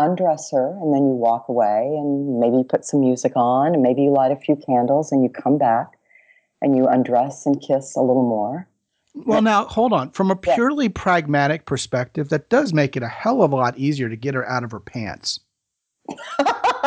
undress 0.00 0.50
her, 0.50 0.70
and 0.80 0.92
then 0.92 1.02
you 1.06 1.14
walk 1.14 1.48
away, 1.48 1.94
and 1.96 2.40
maybe 2.40 2.56
you 2.56 2.64
put 2.64 2.84
some 2.84 3.00
music 3.00 3.32
on, 3.36 3.74
and 3.74 3.82
maybe 3.82 4.02
you 4.02 4.10
light 4.10 4.32
a 4.32 4.36
few 4.36 4.56
candles, 4.56 5.12
and 5.12 5.22
you 5.22 5.30
come 5.30 5.58
back, 5.58 5.92
and 6.60 6.76
you 6.76 6.86
undress 6.88 7.46
and 7.46 7.60
kiss 7.62 7.94
a 7.94 8.00
little 8.00 8.26
more. 8.28 8.66
Well, 9.14 9.42
now 9.42 9.64
hold 9.64 9.92
on. 9.92 10.10
From 10.10 10.30
a 10.32 10.38
Yeah. 10.44 10.54
purely 10.54 10.88
pragmatic 10.88 11.66
perspective, 11.66 12.28
that 12.30 12.48
does 12.48 12.72
make 12.72 12.96
it 12.96 13.02
a 13.04 13.08
hell 13.08 13.42
of 13.42 13.52
a 13.52 13.56
lot 13.56 13.78
easier 13.78 14.08
to 14.08 14.16
get 14.16 14.34
her 14.34 14.48
out 14.48 14.64
of 14.64 14.72
her 14.72 14.80
pants 14.80 15.38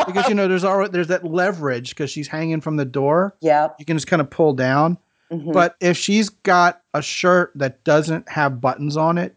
because 0.08 0.28
you 0.28 0.36
know 0.36 0.48
there's 0.48 0.64
already 0.64 0.92
there's 0.92 1.08
that 1.08 1.24
leverage 1.26 1.90
because 1.90 2.10
she's 2.10 2.28
hanging 2.28 2.62
from 2.62 2.78
the 2.78 2.86
door. 2.86 3.36
yep. 3.42 3.76
You 3.80 3.86
can 3.86 3.98
just 3.98 4.08
kind 4.08 4.22
of 4.22 4.30
pull 4.30 4.54
down. 4.54 4.98
mhm. 5.32 5.54
But 5.54 5.76
if 5.80 5.98
she's 5.98 6.30
got 6.30 6.82
a 6.94 7.02
shirt 7.02 7.52
that 7.56 7.84
doesn't 7.84 8.28
have 8.30 8.60
buttons 8.62 8.98
on 8.98 9.18
it, 9.18 9.36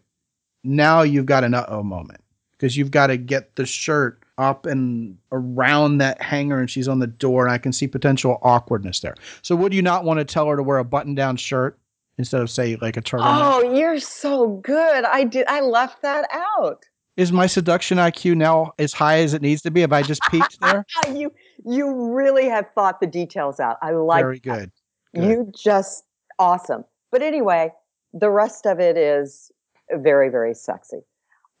now 0.63 1.01
you've 1.01 1.25
got 1.27 1.43
an 1.43 1.53
uh 1.53 1.65
oh 1.67 1.83
moment 1.83 2.21
because 2.51 2.75
you've 2.77 2.91
got 2.91 3.07
to 3.07 3.17
get 3.17 3.55
the 3.55 3.65
shirt 3.65 4.19
up 4.37 4.65
and 4.65 5.17
around 5.31 5.99
that 5.99 6.21
hanger 6.21 6.59
and 6.59 6.69
she's 6.69 6.87
on 6.89 6.99
the 6.99 7.07
door 7.07 7.45
and 7.45 7.53
I 7.53 7.57
can 7.57 7.71
see 7.71 7.87
potential 7.87 8.37
awkwardness 8.41 8.99
there. 8.99 9.15
So 9.41 9.55
would 9.55 9.73
you 9.73 9.81
not 9.81 10.03
want 10.03 10.19
to 10.19 10.25
tell 10.25 10.47
her 10.47 10.57
to 10.57 10.63
wear 10.63 10.77
a 10.77 10.83
button 10.83 11.15
down 11.15 11.37
shirt 11.37 11.77
instead 12.17 12.41
of 12.41 12.49
say 12.49 12.75
like 12.81 12.97
a 12.97 13.01
turtleneck? 13.01 13.39
Oh, 13.41 13.73
you're 13.75 13.99
so 13.99 14.47
good. 14.63 15.05
I 15.05 15.23
did. 15.23 15.45
I 15.47 15.61
left 15.61 16.01
that 16.01 16.27
out. 16.33 16.83
Is 17.17 17.31
my 17.31 17.47
seduction 17.47 17.97
IQ 17.97 18.35
now 18.35 18.73
as 18.77 18.91
high 18.91 19.19
as 19.19 19.33
it 19.33 19.41
needs 19.41 19.61
to 19.61 19.71
be? 19.71 19.81
Have 19.81 19.93
I 19.93 20.01
just 20.01 20.21
peaked 20.29 20.59
there? 20.61 20.85
You 21.13 21.31
you 21.65 22.13
really 22.13 22.49
have 22.49 22.65
thought 22.75 22.99
the 22.99 23.07
details 23.07 23.59
out. 23.59 23.77
I 23.81 23.91
like 23.91 24.23
Very 24.23 24.39
good. 24.39 24.71
good. 25.13 25.23
you 25.23 25.51
just 25.55 26.03
awesome. 26.39 26.83
But 27.11 27.21
anyway, 27.21 27.71
the 28.13 28.29
rest 28.29 28.65
of 28.65 28.79
it 28.79 28.97
is 28.97 29.51
very 29.91 30.29
very 30.29 30.53
sexy. 30.53 30.99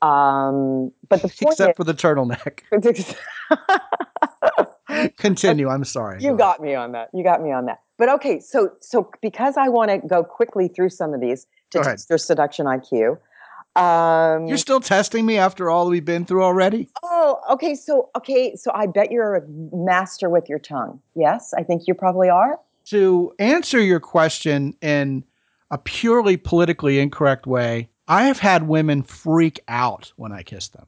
Um, 0.01 0.91
but 1.07 1.21
the 1.21 1.29
point 1.29 1.53
Except 1.53 1.77
for 1.77 1.85
the 1.85 1.93
turtleneck. 1.93 2.59
Continue. 5.17 5.69
I'm 5.69 5.83
sorry. 5.83 6.21
you 6.21 6.31
Go 6.31 6.37
got 6.37 6.61
me 6.61 6.75
on 6.75 6.91
that. 6.91 7.09
You 7.13 7.23
got 7.23 7.41
me 7.41 7.51
on 7.51 7.65
that. 7.65 7.79
But 7.97 8.09
okay, 8.09 8.41
so 8.41 8.71
so 8.81 9.09
because 9.21 9.55
I 9.55 9.69
want 9.69 9.89
to 9.89 10.05
go 10.05 10.23
quickly 10.23 10.67
through 10.67 10.89
some 10.89 11.13
of 11.13 11.21
these 11.21 11.47
to 11.71 11.81
test 11.81 12.09
your 12.09 12.17
seduction 12.17 12.65
IQ. 12.65 13.17
Um, 13.75 14.47
You're 14.47 14.57
still 14.57 14.79
testing 14.79 15.25
me 15.25 15.37
after 15.37 15.69
all 15.69 15.89
we've 15.89 16.05
been 16.05 16.25
through 16.25 16.43
already? 16.43 16.89
oh, 17.03 17.39
okay. 17.51 17.75
So 17.75 18.09
okay, 18.15 18.55
so 18.55 18.71
I 18.73 18.87
bet 18.87 19.11
you're 19.11 19.35
a 19.35 19.41
master 19.73 20.29
with 20.29 20.47
your 20.47 20.59
tongue. 20.59 21.01
Yes, 21.15 21.53
I 21.57 21.63
think 21.63 21.83
you 21.87 21.93
probably 21.93 22.29
are. 22.29 22.59
to 22.85 23.33
answer 23.39 23.81
your 23.81 23.99
question 23.99 24.75
in 24.81 25.23
a 25.71 25.77
purely 25.77 26.37
politically 26.37 26.99
incorrect 26.99 27.47
way, 27.47 27.89
I 28.07 28.25
have 28.25 28.39
had 28.39 28.67
women 28.67 29.03
freak 29.03 29.59
out 29.67 30.13
when 30.15 30.31
I 30.31 30.43
kiss 30.43 30.69
them. 30.69 30.85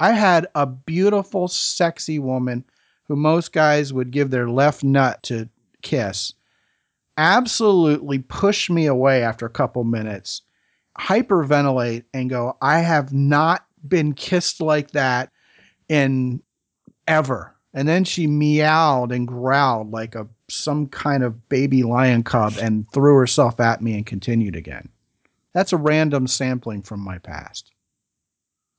I 0.00 0.12
had 0.12 0.46
a 0.54 0.66
beautiful, 0.66 1.46
sexy 1.46 2.18
woman 2.18 2.64
who 3.04 3.16
most 3.16 3.52
guys 3.52 3.92
would 3.92 4.10
give 4.10 4.30
their 4.30 4.48
left 4.48 4.82
nut 4.82 5.22
to 5.24 5.48
kiss 5.82 6.34
absolutely 7.20 8.18
push 8.18 8.70
me 8.70 8.86
away 8.86 9.22
after 9.22 9.44
a 9.44 9.50
couple 9.50 9.84
minutes, 9.84 10.40
hyperventilate, 11.00 12.04
and 12.12 12.28
go, 12.28 12.56
I 12.60 12.80
have 12.80 13.12
not 13.12 13.64
been 13.86 14.12
kissed 14.12 14.60
like 14.60 14.90
that 14.90 15.30
in 15.88 16.42
ever. 17.08 17.54
And 17.72 17.88
then 17.88 18.04
she 18.04 18.26
meowed 18.26 19.12
and 19.12 19.26
growled 19.26 19.92
like 19.92 20.14
a 20.14 20.26
some 20.48 20.88
kind 20.88 21.22
of 21.22 21.48
baby 21.48 21.82
lion 21.84 22.22
cub 22.24 22.54
and 22.60 22.90
threw 22.92 23.14
herself 23.16 23.60
at 23.60 23.80
me 23.80 23.94
and 23.94 24.04
continued 24.04 24.56
again. 24.56 24.88
That's 25.52 25.72
a 25.72 25.76
random 25.76 26.26
sampling 26.26 26.82
from 26.82 27.00
my 27.00 27.18
past. 27.18 27.70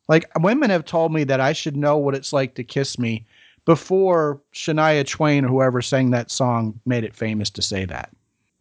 Like 0.08 0.26
women 0.40 0.70
have 0.70 0.86
told 0.86 1.14
me 1.14 1.24
that 1.24 1.40
I 1.40 1.54
should 1.54 1.78
know 1.78 1.98
what 1.98 2.16
it's 2.16 2.34
like 2.34 2.56
to 2.56 2.64
kiss 2.64 3.00
me 3.00 3.26
before 3.66 4.42
Shania 4.54 5.08
Twain 5.08 5.46
or 5.46 5.48
whoever 5.48 5.82
sang 5.82 6.12
that 6.12 6.32
song 6.32 6.80
made 6.86 7.04
it 7.04 7.16
famous 7.16 7.50
to 7.52 7.62
say 7.62 7.86
that. 7.86 8.12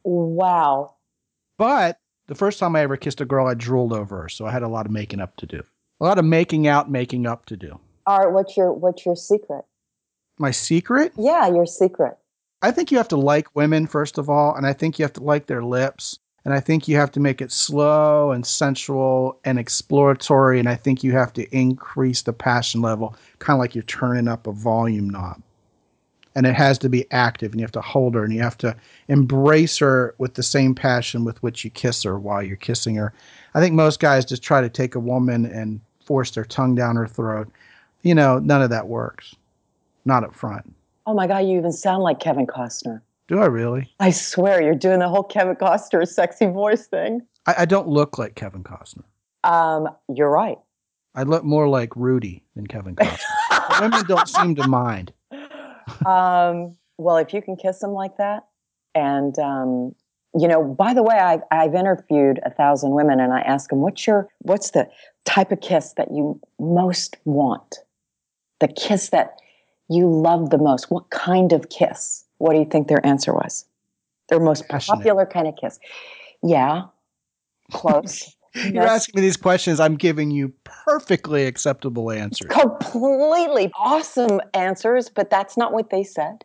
Wow. 0.04 0.94
But 1.58 1.98
the 2.30 2.36
first 2.36 2.60
time 2.60 2.76
I 2.76 2.82
ever 2.82 2.96
kissed 2.96 3.20
a 3.20 3.24
girl, 3.24 3.48
I 3.48 3.54
drooled 3.54 3.92
over 3.92 4.22
her, 4.22 4.28
so 4.28 4.46
I 4.46 4.52
had 4.52 4.62
a 4.62 4.68
lot 4.68 4.86
of 4.86 4.92
making 4.92 5.20
up 5.20 5.34
to 5.38 5.46
do. 5.46 5.64
A 6.00 6.04
lot 6.04 6.16
of 6.16 6.24
making 6.24 6.68
out, 6.68 6.88
making 6.88 7.26
up 7.26 7.44
to 7.46 7.56
do. 7.56 7.80
All 8.06 8.18
right, 8.18 8.32
what's 8.32 8.56
your 8.56 8.72
what's 8.72 9.04
your 9.04 9.16
secret? 9.16 9.64
My 10.38 10.52
secret? 10.52 11.12
Yeah, 11.16 11.48
your 11.48 11.66
secret. 11.66 12.16
I 12.62 12.70
think 12.70 12.92
you 12.92 12.98
have 12.98 13.08
to 13.08 13.16
like 13.16 13.56
women, 13.56 13.88
first 13.88 14.16
of 14.16 14.30
all, 14.30 14.54
and 14.54 14.64
I 14.64 14.72
think 14.72 14.96
you 14.96 15.02
have 15.02 15.12
to 15.14 15.24
like 15.24 15.46
their 15.46 15.64
lips. 15.64 16.20
And 16.44 16.54
I 16.54 16.60
think 16.60 16.86
you 16.86 16.94
have 16.96 17.10
to 17.12 17.20
make 17.20 17.42
it 17.42 17.50
slow 17.50 18.30
and 18.30 18.46
sensual 18.46 19.40
and 19.44 19.58
exploratory. 19.58 20.60
And 20.60 20.68
I 20.68 20.76
think 20.76 21.02
you 21.02 21.12
have 21.12 21.32
to 21.32 21.54
increase 21.54 22.22
the 22.22 22.32
passion 22.32 22.80
level, 22.80 23.16
kind 23.40 23.56
of 23.56 23.60
like 23.60 23.74
you're 23.74 23.82
turning 23.82 24.28
up 24.28 24.46
a 24.46 24.52
volume 24.52 25.10
knob. 25.10 25.42
And 26.40 26.46
it 26.46 26.54
has 26.54 26.78
to 26.78 26.88
be 26.88 27.04
active, 27.10 27.52
and 27.52 27.60
you 27.60 27.64
have 27.64 27.72
to 27.72 27.82
hold 27.82 28.14
her, 28.14 28.24
and 28.24 28.32
you 28.32 28.40
have 28.40 28.56
to 28.56 28.74
embrace 29.08 29.76
her 29.76 30.14
with 30.16 30.32
the 30.36 30.42
same 30.42 30.74
passion 30.74 31.22
with 31.22 31.42
which 31.42 31.66
you 31.66 31.70
kiss 31.70 32.02
her 32.04 32.18
while 32.18 32.42
you're 32.42 32.56
kissing 32.56 32.94
her. 32.94 33.12
I 33.52 33.60
think 33.60 33.74
most 33.74 34.00
guys 34.00 34.24
just 34.24 34.42
try 34.42 34.62
to 34.62 34.70
take 34.70 34.94
a 34.94 35.00
woman 35.00 35.44
and 35.44 35.82
force 36.02 36.30
their 36.30 36.46
tongue 36.46 36.74
down 36.74 36.96
her 36.96 37.06
throat. 37.06 37.50
You 38.00 38.14
know, 38.14 38.38
none 38.38 38.62
of 38.62 38.70
that 38.70 38.88
works. 38.88 39.34
Not 40.06 40.24
up 40.24 40.34
front. 40.34 40.74
Oh 41.04 41.12
my 41.12 41.26
God, 41.26 41.40
you 41.40 41.58
even 41.58 41.72
sound 41.72 42.04
like 42.04 42.20
Kevin 42.20 42.46
Costner. 42.46 43.02
Do 43.28 43.40
I 43.40 43.44
really? 43.44 43.92
I 44.00 44.10
swear, 44.10 44.62
you're 44.62 44.74
doing 44.74 45.00
the 45.00 45.10
whole 45.10 45.24
Kevin 45.24 45.56
Costner 45.56 46.08
sexy 46.08 46.46
voice 46.46 46.86
thing. 46.86 47.20
I, 47.44 47.54
I 47.58 47.64
don't 47.66 47.86
look 47.86 48.16
like 48.16 48.34
Kevin 48.34 48.64
Costner. 48.64 49.04
Um, 49.44 49.90
you're 50.08 50.30
right. 50.30 50.56
I 51.14 51.24
look 51.24 51.44
more 51.44 51.68
like 51.68 51.94
Rudy 51.96 52.42
than 52.56 52.66
Kevin 52.66 52.96
Costner. 52.96 53.80
Women 53.82 54.06
don't 54.06 54.26
seem 54.26 54.54
to 54.54 54.66
mind. 54.66 55.12
Um, 56.06 56.76
well, 56.98 57.16
if 57.16 57.32
you 57.32 57.42
can 57.42 57.56
kiss 57.56 57.80
them 57.80 57.92
like 57.92 58.16
that, 58.18 58.46
and 58.94 59.38
um, 59.38 59.94
you 60.38 60.48
know, 60.48 60.62
by 60.62 60.94
the 60.94 61.02
way, 61.02 61.16
I, 61.16 61.40
I've 61.50 61.74
interviewed 61.74 62.40
a 62.44 62.50
thousand 62.50 62.90
women, 62.92 63.20
and 63.20 63.32
I 63.32 63.40
ask 63.40 63.70
them, 63.70 63.80
"What's 63.80 64.06
your 64.06 64.28
what's 64.40 64.70
the 64.70 64.88
type 65.24 65.52
of 65.52 65.60
kiss 65.60 65.94
that 65.96 66.08
you 66.12 66.40
most 66.58 67.16
want? 67.24 67.78
The 68.60 68.68
kiss 68.68 69.10
that 69.10 69.36
you 69.88 70.10
love 70.10 70.50
the 70.50 70.58
most? 70.58 70.90
What 70.90 71.10
kind 71.10 71.52
of 71.52 71.68
kiss?" 71.68 72.24
What 72.38 72.54
do 72.54 72.58
you 72.58 72.64
think 72.64 72.88
their 72.88 73.04
answer 73.04 73.34
was? 73.34 73.66
Their 74.30 74.40
most 74.40 74.66
Passionate. 74.66 74.96
popular 74.96 75.26
kind 75.26 75.46
of 75.46 75.54
kiss. 75.60 75.78
Yeah, 76.42 76.84
close. 77.70 78.34
You're 78.54 78.82
asking 78.82 79.20
me 79.20 79.22
these 79.22 79.36
questions. 79.36 79.78
I'm 79.78 79.96
giving 79.96 80.30
you 80.30 80.52
perfectly 80.64 81.46
acceptable 81.46 82.10
answers. 82.10 82.48
completely 82.50 83.70
awesome 83.76 84.40
answers, 84.54 85.08
but 85.08 85.30
that's 85.30 85.56
not 85.56 85.72
what 85.72 85.90
they 85.90 86.02
said. 86.02 86.44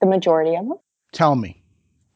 The 0.00 0.06
majority 0.06 0.56
of 0.56 0.66
them. 0.66 0.78
Tell 1.12 1.36
me. 1.36 1.62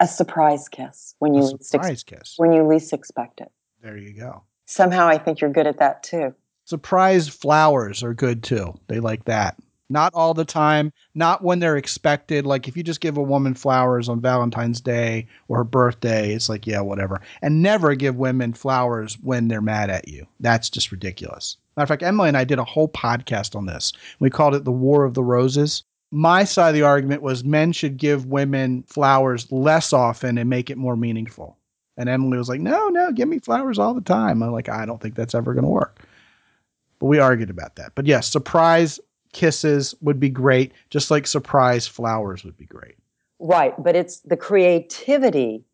A 0.01 0.07
surprise 0.07 0.69
kiss 0.69 1.15
when 1.19 1.35
you 1.35 1.41
least 1.43 1.55
ex- 1.55 1.69
surprise 1.69 2.03
kiss. 2.05 2.35
when 2.37 2.53
you 2.53 2.67
least 2.67 2.93
expect 2.93 3.41
it. 3.41 3.51
There 3.83 3.97
you 3.97 4.13
go. 4.15 4.45
Somehow, 4.67 5.09
I 5.09 5.19
think 5.19 5.41
you're 5.41 5.51
good 5.51 5.67
at 5.67 5.79
that 5.79 6.03
too. 6.03 6.35
Surprise 6.65 7.29
flowers 7.29 8.03
are 8.03 8.15
good 8.15 8.43
too. 8.43 8.75
They 8.89 9.01
like 9.01 9.25
that. 9.25 9.57
Not 9.91 10.13
all 10.15 10.35
the 10.35 10.45
time, 10.45 10.93
not 11.15 11.43
when 11.43 11.61
they're 11.61 11.77
expected. 11.77 12.45
Like 12.45 12.69
if 12.69 12.77
you 12.77 12.83
just 12.83 13.01
give 13.01 13.17
a 13.17 13.23
woman 13.23 13.55
flowers 13.55 14.09
on 14.09 14.21
Valentine's 14.21 14.81
Day 14.81 15.27
or 15.49 15.59
her 15.59 15.65
birthday, 15.65 16.35
it's 16.35 16.49
like, 16.49 16.67
yeah, 16.67 16.81
whatever. 16.81 17.21
And 17.41 17.63
never 17.63 17.95
give 17.95 18.17
women 18.17 18.53
flowers 18.53 19.19
when 19.23 19.49
they're 19.49 19.63
mad 19.63 19.89
at 19.89 20.09
you. 20.09 20.27
That's 20.41 20.69
just 20.69 20.93
ridiculous. 20.93 21.57
Matter 21.77 21.85
of 21.85 21.89
fact, 21.89 22.03
Emily 22.03 22.29
and 22.29 22.37
I 22.37 22.45
did 22.45 22.59
a 22.59 22.65
whole 22.65 22.89
podcast 22.89 23.57
on 23.57 23.67
this. 23.67 23.93
We 24.21 24.31
called 24.31 24.55
it 24.55 24.65
the 24.65 24.73
War 24.73 25.05
of 25.05 25.15
the 25.15 25.25
Roses. 25.25 25.85
My 26.11 26.45
side 26.45 26.71
of 26.71 26.75
the 26.75 26.83
argument 26.83 27.23
was 27.23 27.45
men 27.45 27.73
should 27.73 27.97
give 27.97 28.27
women 28.27 28.83
flowers 28.89 29.51
less 29.53 29.93
often 29.93 30.39
and 30.39 30.51
make 30.51 30.71
it 30.71 30.79
more 30.79 30.97
meaningful. 30.97 31.57
And 31.97 32.09
Emily 32.09 32.39
was 32.39 32.49
like, 32.49 32.61
no, 32.61 32.89
no, 32.89 33.13
give 33.13 33.29
me 33.29 33.39
flowers 33.39 33.79
all 33.79 33.93
the 33.93 34.01
time. 34.01 34.43
I'm 34.43 34.53
like, 34.53 34.69
I 34.69 34.87
don't 34.87 35.01
think 35.01 35.15
that's 35.15 35.35
ever 35.35 35.53
going 35.53 35.65
to 35.65 35.71
work. 35.71 36.05
But 36.99 37.07
we 37.07 37.19
argued 37.19 37.51
about 37.51 37.77
that. 37.77 37.93
But 37.95 38.07
yes, 38.07 38.31
surprise 38.31 39.01
kisses 39.33 39.95
would 40.01 40.19
be 40.21 40.29
great, 40.29 40.73
just 40.91 41.11
like 41.11 41.27
surprise 41.27 41.87
flowers 41.87 42.45
would 42.45 42.57
be 42.57 42.67
great. 42.67 42.97
Right, 43.39 43.75
but 43.83 43.95
it's 43.95 44.21
the 44.21 44.37
creativity 44.37 45.65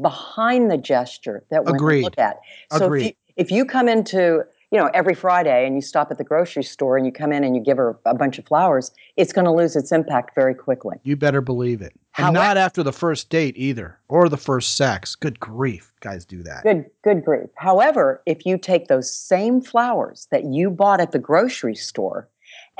behind 0.00 0.70
the 0.70 0.78
gesture 0.78 1.44
that 1.50 1.64
we 1.64 1.72
Agreed. 1.72 2.02
look 2.02 2.18
at. 2.18 2.40
So 2.72 2.92
if 2.92 3.04
you, 3.04 3.12
if 3.36 3.50
you 3.50 3.64
come 3.64 3.88
into 3.88 4.42
you 4.70 4.78
know 4.78 4.88
every 4.94 5.14
Friday 5.14 5.66
and 5.66 5.74
you 5.74 5.82
stop 5.82 6.10
at 6.10 6.16
the 6.16 6.24
grocery 6.24 6.62
store 6.62 6.96
and 6.96 7.04
you 7.04 7.12
come 7.12 7.30
in 7.32 7.44
and 7.44 7.54
you 7.54 7.62
give 7.62 7.76
her 7.76 7.98
a 8.06 8.14
bunch 8.14 8.38
of 8.38 8.46
flowers, 8.46 8.90
it's 9.16 9.32
going 9.32 9.44
to 9.44 9.50
lose 9.52 9.76
its 9.76 9.92
impact 9.92 10.34
very 10.34 10.54
quickly. 10.54 10.96
You 11.02 11.16
better 11.16 11.40
believe 11.42 11.82
it. 11.82 11.92
And 12.16 12.24
However- 12.26 12.38
not 12.38 12.56
after 12.56 12.82
the 12.82 12.92
first 12.92 13.28
date 13.28 13.54
either, 13.56 13.98
or 14.08 14.28
the 14.28 14.36
first 14.38 14.76
sex. 14.76 15.14
Good 15.14 15.40
grief, 15.40 15.92
guys 16.00 16.24
do 16.24 16.42
that. 16.44 16.62
Good, 16.62 16.86
good 17.02 17.24
grief. 17.24 17.48
However, 17.56 18.22
if 18.26 18.46
you 18.46 18.56
take 18.56 18.88
those 18.88 19.12
same 19.12 19.60
flowers 19.60 20.26
that 20.30 20.44
you 20.44 20.70
bought 20.70 21.00
at 21.00 21.12
the 21.12 21.18
grocery 21.18 21.74
store 21.74 22.28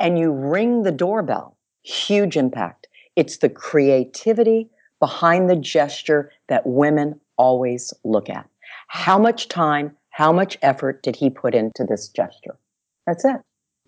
and 0.03 0.19
you 0.19 0.31
ring 0.31 0.83
the 0.83 0.91
doorbell, 0.91 1.57
huge 1.81 2.35
impact. 2.35 2.87
It's 3.15 3.37
the 3.37 3.47
creativity 3.47 4.69
behind 4.99 5.49
the 5.49 5.55
gesture 5.55 6.29
that 6.49 6.67
women 6.67 7.19
always 7.37 7.93
look 8.03 8.29
at. 8.29 8.47
How 8.89 9.17
much 9.17 9.47
time, 9.47 9.95
how 10.09 10.33
much 10.33 10.57
effort 10.61 11.01
did 11.03 11.15
he 11.15 11.29
put 11.29 11.55
into 11.55 11.85
this 11.85 12.09
gesture? 12.09 12.57
That's 13.07 13.23
it. 13.23 13.37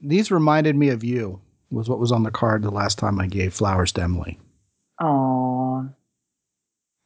These 0.01 0.31
reminded 0.31 0.77
me 0.77 0.87
of 0.89 1.03
you, 1.03 1.41
was 1.69 1.89
what 1.89 1.99
was 1.99 2.13
on 2.13 2.23
the 2.23 2.31
card 2.31 2.63
the 2.63 2.71
last 2.71 2.97
time 2.97 3.19
I 3.19 3.27
gave 3.27 3.53
flowers 3.53 3.91
to 3.93 4.01
Emily. 4.01 4.39
Aww. 5.01 5.93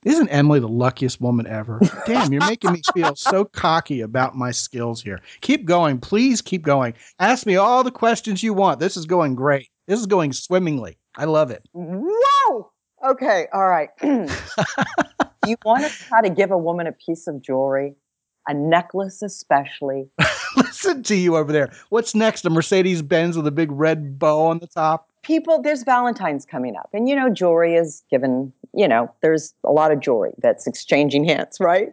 Isn't 0.06 0.30
Emily 0.30 0.62
the 0.62 0.68
luckiest 0.68 1.20
woman 1.20 1.46
ever? 1.46 1.82
Damn, 2.06 2.32
you're 2.32 2.48
making 2.48 2.72
me 2.72 2.82
feel 2.94 3.16
so 3.16 3.44
cocky 3.44 4.00
about 4.00 4.34
my 4.34 4.52
skills 4.52 5.02
here. 5.02 5.22
Keep 5.42 5.66
going. 5.66 6.00
Please 6.00 6.42
keep 6.42 6.62
going. 6.62 6.94
Ask 7.20 7.46
me 7.46 7.58
all 7.58 7.84
the 7.84 7.92
questions 7.92 8.42
you 8.42 8.54
want. 8.54 8.80
This 8.80 8.96
is 8.96 9.06
going 9.06 9.36
great. 9.36 9.70
This 9.88 10.00
is 10.00 10.06
going 10.06 10.32
swimmingly. 10.32 10.98
I 11.18 11.26
love 11.26 11.52
it. 11.52 11.68
Whoa! 11.74 12.72
Okay, 13.06 13.48
all 13.54 13.68
right. 13.68 13.90
you 14.02 15.58
want 15.66 15.84
to 15.84 15.90
try 15.90 16.22
to 16.22 16.30
give 16.30 16.52
a 16.52 16.58
woman 16.58 16.88
a 16.88 16.94
piece 16.94 17.28
of 17.28 17.42
jewelry, 17.42 17.96
a 18.48 18.54
necklace 18.54 19.22
especially. 19.22 20.10
Listen 20.56 21.04
to 21.04 21.16
you 21.16 21.36
over 21.36 21.52
there. 21.52 21.74
What's 21.90 22.16
next? 22.16 22.46
A 22.46 22.50
Mercedes 22.50 23.02
Benz 23.02 23.36
with 23.36 23.48
a 23.48 23.52
big 23.52 23.70
red 23.72 24.18
bow 24.18 24.46
on 24.46 24.60
the 24.60 24.68
top? 24.68 25.09
People, 25.22 25.62
there's 25.62 25.84
Valentine's 25.84 26.46
coming 26.46 26.76
up, 26.76 26.90
and 26.94 27.10
you 27.10 27.16
know, 27.16 27.30
jewelry 27.30 27.76
is 27.76 28.04
given, 28.10 28.54
you 28.74 28.88
know, 28.88 29.12
there's 29.22 29.54
a 29.64 29.72
lot 29.72 29.92
of 29.92 30.00
jewelry 30.00 30.34
that's 30.42 30.66
exchanging 30.66 31.26
hands, 31.26 31.60
right? 31.60 31.90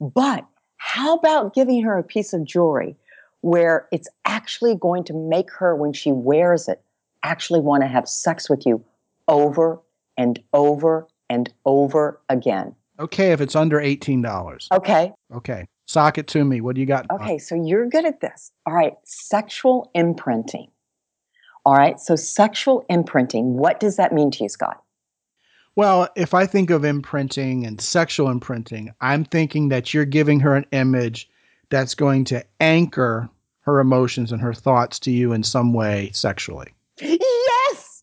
But 0.00 0.44
how 0.78 1.14
about 1.14 1.54
giving 1.54 1.82
her 1.82 1.96
a 1.96 2.02
piece 2.02 2.32
of 2.32 2.44
jewelry 2.44 2.96
where 3.42 3.86
it's 3.92 4.08
actually 4.24 4.74
going 4.74 5.04
to 5.04 5.12
make 5.12 5.50
her, 5.52 5.76
when 5.76 5.92
she 5.92 6.12
wears 6.12 6.68
it, 6.68 6.80
actually 7.22 7.60
want 7.60 7.82
to 7.82 7.86
have 7.86 8.08
sex 8.08 8.48
with 8.48 8.66
you 8.66 8.82
over 9.28 9.80
and 10.16 10.42
over 10.52 11.06
and 11.30 11.52
over 11.64 12.20
again? 12.28 12.74
Okay, 12.98 13.32
if 13.32 13.40
it's 13.40 13.56
under 13.56 13.80
$18. 13.80 14.68
Okay. 14.72 15.12
Okay. 15.34 15.66
Sock 15.86 16.18
it 16.18 16.26
to 16.28 16.44
me. 16.44 16.60
What 16.60 16.74
do 16.74 16.80
you 16.80 16.86
got? 16.86 17.06
Okay, 17.10 17.38
so 17.38 17.54
you're 17.54 17.88
good 17.88 18.04
at 18.04 18.20
this. 18.20 18.50
All 18.66 18.72
right, 18.72 18.94
sexual 19.04 19.90
imprinting. 19.94 20.68
All 21.64 21.74
right, 21.74 22.00
so 22.00 22.16
sexual 22.16 22.84
imprinting, 22.88 23.54
what 23.56 23.78
does 23.78 23.96
that 23.96 24.12
mean 24.12 24.30
to 24.32 24.42
you, 24.44 24.48
Scot? 24.48 24.82
Well, 25.76 26.08
if 26.16 26.34
I 26.34 26.44
think 26.44 26.70
of 26.70 26.84
imprinting 26.84 27.64
and 27.64 27.80
sexual 27.80 28.28
imprinting, 28.28 28.92
I'm 29.00 29.24
thinking 29.24 29.68
that 29.68 29.94
you're 29.94 30.04
giving 30.04 30.40
her 30.40 30.54
an 30.54 30.66
image 30.72 31.30
that's 31.70 31.94
going 31.94 32.24
to 32.26 32.44
anchor 32.60 33.30
her 33.60 33.78
emotions 33.80 34.32
and 34.32 34.40
her 34.42 34.52
thoughts 34.52 34.98
to 35.00 35.10
you 35.10 35.32
in 35.32 35.42
some 35.44 35.72
way 35.72 36.10
sexually. 36.12 36.68
Yes! 37.00 38.02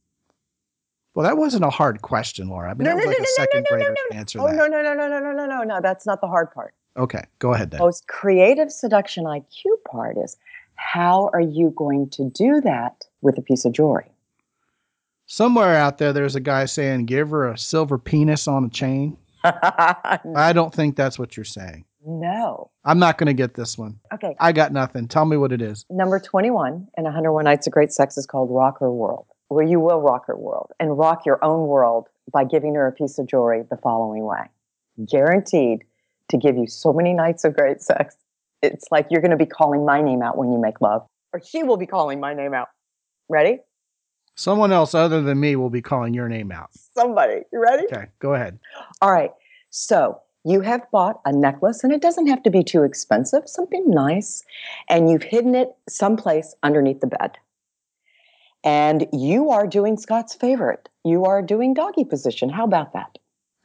Well, 1.14 1.26
that 1.26 1.38
wasn't 1.38 1.66
a 1.66 1.70
hard 1.70 2.02
question, 2.02 2.48
Laura. 2.48 2.72
I 2.72 2.74
mean, 2.74 2.86
No, 2.86 2.92
that 2.92 2.96
was 2.96 3.06
no, 3.06 3.10
like 3.10 3.18
no, 3.18 3.22
a 3.22 3.22
no, 3.22 3.28
second 3.36 3.66
no, 3.70 3.78
no, 3.78 3.84
grader 3.86 3.96
no, 4.12 4.18
answer 4.18 4.40
Oh, 4.40 4.48
that. 4.48 4.56
no, 4.56 4.68
no, 4.68 4.82
no, 4.82 4.94
no, 4.96 5.08
no, 5.08 5.20
no, 5.20 5.32
no, 5.34 5.46
no, 5.46 5.64
no, 5.64 5.82
that's 5.82 6.06
not 6.06 6.22
the 6.22 6.28
hard 6.28 6.50
part. 6.52 6.74
Okay, 6.98 7.24
go 7.40 7.54
ahead 7.54 7.72
then. 7.72 7.80
Most 7.80 8.08
creative 8.08 8.72
seduction 8.72 9.26
IQ 9.26 9.64
part 9.90 10.18
is 10.18 10.38
how 10.76 11.30
are 11.34 11.42
you 11.42 11.72
going 11.76 12.10
to 12.12 12.30
do 12.30 12.62
that 12.62 13.06
with 13.22 13.38
a 13.38 13.42
piece 13.42 13.66
of 13.66 13.74
jewelry? 13.74 14.12
Somewhere 15.26 15.76
out 15.76 16.00
there, 16.00 16.12
there's 16.12 16.36
a 16.36 16.40
guy 16.40 16.66
saying, 16.66 17.06
give 17.06 17.30
her 17.30 17.52
a 17.52 17.58
silver 17.58 17.98
penis 18.00 18.48
on 18.48 18.66
a 18.66 18.70
chain. 18.70 19.18
I 19.44 20.52
don't 20.54 20.74
think 20.74 20.96
that's 20.96 21.20
what 21.20 21.38
you're 21.38 21.44
saying. 21.44 21.86
no. 22.06 22.72
I'm 22.84 22.98
not 22.98 23.18
going 23.20 23.28
to 23.28 23.34
get 23.34 23.54
this 23.54 23.78
one. 23.78 24.00
Okay. 24.14 24.36
I 24.40 24.52
got 24.52 24.74
nothing. 24.74 25.08
Tell 25.08 25.26
me 25.26 25.38
what 25.38 25.52
it 25.52 25.62
is. 25.62 25.86
Number 25.92 26.20
21 26.20 26.88
in 26.98 27.04
101 27.04 27.46
Nights 27.46 27.68
of 27.68 27.74
Great 27.74 27.92
Sex 27.94 28.18
is 28.18 28.26
called 28.26 28.50
Rock 28.52 28.80
Her 28.80 28.92
World, 28.92 29.28
where 29.50 29.66
you 29.66 29.80
will 29.80 30.02
rock 30.02 30.26
her 30.28 30.36
world 30.36 30.72
and 30.80 30.98
rock 30.98 31.26
your 31.26 31.44
own 31.46 31.68
world 31.68 32.08
by 32.34 32.44
giving 32.44 32.74
her 32.76 32.88
a 32.88 32.92
piece 32.92 33.20
of 33.20 33.28
jewelry 33.28 33.64
the 33.70 33.78
following 33.78 34.24
way. 34.26 34.50
Guaranteed 35.06 35.84
to 36.30 36.38
give 36.38 36.58
you 36.58 36.66
so 36.68 36.92
many 36.92 37.14
nights 37.14 37.44
of 37.44 37.56
great 37.56 37.82
sex. 37.82 38.16
It's 38.64 38.86
like 38.92 39.08
you're 39.12 39.22
going 39.22 39.32
to 39.32 39.38
be 39.38 39.46
calling 39.46 39.86
my 39.86 40.02
name 40.02 40.22
out 40.22 40.38
when 40.38 40.52
you 40.52 40.60
make 40.60 40.82
love, 40.82 41.06
or 41.34 41.42
she 41.42 41.64
will 41.64 41.78
be 41.78 41.86
calling 41.86 42.20
my 42.20 42.34
name 42.34 42.54
out. 42.54 42.70
Ready? 43.30 43.60
Someone 44.36 44.72
else 44.72 44.96
other 44.96 45.22
than 45.22 45.40
me 45.40 45.56
will 45.56 45.70
be 45.70 45.82
calling 45.82 46.14
your 46.14 46.28
name 46.28 46.52
out. 46.52 46.70
Somebody. 46.74 47.42
You 47.54 47.62
ready? 47.62 47.86
Okay, 47.86 48.08
go 48.20 48.34
ahead. 48.34 48.58
All 49.02 49.12
right. 49.12 49.32
So 49.70 50.22
you 50.46 50.62
have 50.62 50.90
bought 50.92 51.22
a 51.26 51.32
necklace, 51.32 51.84
and 51.84 51.94
it 51.94 52.02
doesn't 52.02 52.28
have 52.28 52.42
to 52.44 52.50
be 52.50 52.64
too 52.64 52.84
expensive, 52.84 53.48
something 53.48 53.84
nice, 53.90 54.44
and 54.88 55.10
you've 55.10 55.24
hidden 55.24 55.56
it 55.56 55.76
someplace 55.88 56.56
underneath 56.64 57.02
the 57.02 57.08
bed. 57.08 57.38
And 58.64 59.08
you 59.14 59.52
are 59.52 59.68
doing 59.68 59.98
Scot's 59.98 60.34
favorite. 60.34 60.90
You 61.04 61.26
are 61.26 61.42
doing 61.42 61.74
doggy 61.74 62.06
position. 62.06 62.50
How 62.50 62.66
about 62.66 62.94
that? 62.94 63.18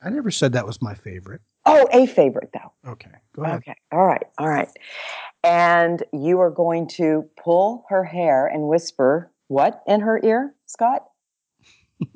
I 0.02 0.10
never 0.10 0.30
said 0.30 0.52
that 0.52 0.66
was 0.66 0.82
my 0.82 0.94
favorite. 0.94 1.40
Oh, 1.66 1.88
a 1.92 2.06
favorite 2.06 2.50
though. 2.52 2.90
Okay, 2.92 3.10
go 3.34 3.42
ahead. 3.44 3.56
Okay. 3.58 3.74
All 3.90 4.04
right. 4.06 4.26
All 4.38 4.48
right. 4.48 4.68
And 5.42 6.02
you 6.12 6.40
are 6.40 6.50
going 6.50 6.88
to 6.88 7.28
pull 7.42 7.86
her 7.88 8.04
hair 8.04 8.46
and 8.46 8.68
whisper 8.68 9.30
what 9.48 9.82
in 9.86 10.00
her 10.00 10.20
ear, 10.22 10.54
Scot? 10.66 11.04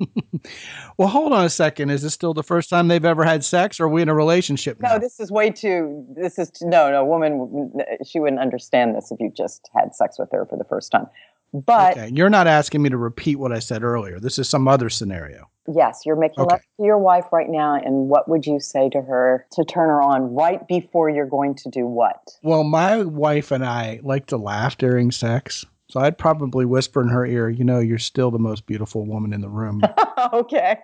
Well, 0.97 1.07
hold 1.07 1.31
on 1.31 1.45
a 1.45 1.49
second. 1.49 1.89
Is 1.89 2.01
this 2.01 2.13
still 2.13 2.33
the 2.33 2.43
first 2.43 2.69
time 2.69 2.89
they've 2.89 3.03
ever 3.05 3.23
had 3.23 3.43
sex, 3.45 3.79
or 3.79 3.85
are 3.85 3.89
we 3.89 4.01
in 4.01 4.09
a 4.09 4.13
relationship 4.13 4.79
now? 4.81 4.93
No, 4.93 4.99
this 4.99 5.19
is 5.19 5.31
way 5.31 5.49
too. 5.49 6.05
This 6.15 6.37
is 6.37 6.51
no, 6.61 6.91
no. 6.91 7.05
Woman, 7.05 7.73
she 8.05 8.19
wouldn't 8.19 8.41
understand 8.41 8.95
this 8.95 9.09
if 9.11 9.19
you 9.21 9.31
just 9.35 9.69
had 9.75 9.95
sex 9.95 10.19
with 10.19 10.29
her 10.33 10.45
for 10.45 10.57
the 10.57 10.65
first 10.65 10.91
time. 10.91 11.07
But 11.53 11.97
okay, 11.97 12.11
you're 12.13 12.29
not 12.29 12.45
asking 12.47 12.81
me 12.81 12.89
to 12.89 12.97
repeat 12.97 13.37
what 13.37 13.53
I 13.53 13.59
said 13.59 13.81
earlier. 13.83 14.19
This 14.19 14.37
is 14.37 14.49
some 14.49 14.67
other 14.67 14.89
scenario. 14.89 15.49
yes, 15.73 16.01
you're 16.05 16.15
making 16.17 16.43
Okay. 16.43 16.53
love 16.55 16.61
to 16.79 16.85
your 16.85 16.97
wife 16.97 17.25
right 17.31 17.49
now. 17.49 17.75
And 17.75 18.09
what 18.09 18.27
would 18.27 18.45
you 18.45 18.59
say 18.59 18.89
to 18.89 19.01
her 19.01 19.45
to 19.53 19.63
turn 19.63 19.87
her 19.89 20.01
on 20.01 20.35
right 20.35 20.67
before 20.67 21.09
you're 21.09 21.25
going 21.25 21.55
to 21.55 21.69
do 21.69 21.87
what? 21.87 22.37
Well, 22.43 22.63
my 22.65 23.03
wife 23.03 23.51
and 23.51 23.65
I 23.65 23.99
like 24.03 24.25
to 24.27 24.37
laugh 24.37 24.77
during 24.77 25.11
sex. 25.11 25.65
So 25.89 25.99
I'd 25.99 26.17
probably 26.17 26.65
whisper 26.65 27.01
in 27.01 27.09
her 27.09 27.25
ear, 27.25 27.49
you 27.49 27.63
know, 27.63 27.79
you're 27.79 27.97
still 27.97 28.29
the 28.29 28.37
most 28.37 28.67
beautiful 28.67 29.05
woman 29.05 29.33
in 29.33 29.41
the 29.41 29.49
room. 29.49 29.81
okay. 30.33 30.77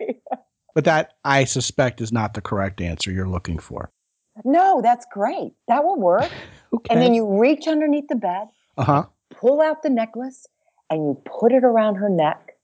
but 0.74 0.84
that, 0.86 1.14
I 1.24 1.44
suspect, 1.44 2.02
is 2.02 2.12
not 2.12 2.34
the 2.34 2.42
correct 2.42 2.82
answer 2.82 3.12
you're 3.12 3.30
looking 3.30 3.60
for. 3.60 3.92
No, 4.44 4.82
that's 4.82 5.06
great. 5.14 5.54
That 5.68 5.84
will 5.84 6.00
work. 6.00 6.32
Okay. 6.74 6.94
And 6.94 7.02
then 7.02 7.14
you 7.14 7.40
reach 7.40 7.68
underneath 7.70 8.10
the 8.10 8.18
bed, 8.18 8.48
uh 8.78 8.84
huh. 8.84 9.06
pull 9.32 9.62
out 9.62 9.82
the 9.82 9.90
necklace, 9.90 10.46
and 10.90 11.06
you 11.06 11.22
put 11.24 11.54
it 11.54 11.64
around 11.64 11.96
her 11.96 12.10
neck. 12.10 12.58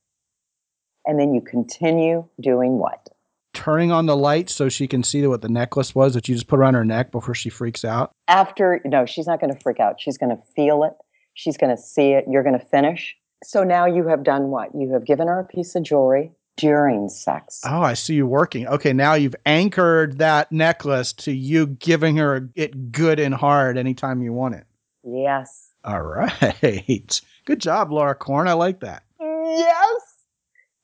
And 1.06 1.18
then 1.18 1.32
you 1.32 1.40
continue 1.40 2.28
doing 2.38 2.72
what? 2.72 3.08
Turning 3.54 3.90
on 3.90 4.04
the 4.04 4.16
light 4.16 4.50
so 4.50 4.68
she 4.68 4.86
can 4.86 5.02
see 5.02 5.26
what 5.26 5.40
the 5.40 5.48
necklace 5.48 5.94
was 5.94 6.12
that 6.12 6.28
you 6.28 6.34
just 6.34 6.46
put 6.46 6.58
around 6.58 6.74
her 6.74 6.84
neck 6.84 7.10
before 7.10 7.34
she 7.34 7.48
freaks 7.48 7.86
out. 7.86 8.12
After, 8.28 8.82
no, 8.84 9.06
she's 9.06 9.26
not 9.26 9.40
going 9.40 9.54
to 9.54 9.60
freak 9.60 9.80
out. 9.80 9.98
She's 9.98 10.18
going 10.18 10.36
to 10.36 10.42
feel 10.54 10.84
it. 10.84 10.92
She's 11.34 11.56
going 11.56 11.74
to 11.74 11.80
see 11.80 12.12
it. 12.12 12.24
You're 12.28 12.42
going 12.42 12.58
to 12.58 12.64
finish. 12.66 13.16
So 13.44 13.64
now 13.64 13.86
you 13.86 14.06
have 14.08 14.22
done 14.22 14.48
what? 14.48 14.70
You 14.74 14.92
have 14.92 15.04
given 15.04 15.28
her 15.28 15.40
a 15.40 15.44
piece 15.44 15.74
of 15.74 15.82
jewelry 15.82 16.32
during 16.56 17.08
sex. 17.08 17.60
Oh, 17.64 17.80
I 17.82 17.94
see 17.94 18.14
you 18.14 18.26
working. 18.26 18.66
Okay, 18.68 18.92
now 18.92 19.14
you've 19.14 19.34
anchored 19.46 20.18
that 20.18 20.52
necklace 20.52 21.12
to 21.14 21.32
you 21.32 21.66
giving 21.66 22.16
her 22.18 22.48
it 22.54 22.92
good 22.92 23.18
and 23.18 23.34
hard 23.34 23.78
anytime 23.78 24.22
you 24.22 24.32
want 24.32 24.54
it. 24.54 24.66
Yes. 25.04 25.70
All 25.84 26.02
right. 26.02 27.20
Good 27.44 27.58
job, 27.60 27.90
Laura 27.90 28.14
Corn. 28.14 28.46
I 28.46 28.52
like 28.52 28.80
that. 28.80 29.02
Yes. 29.20 30.00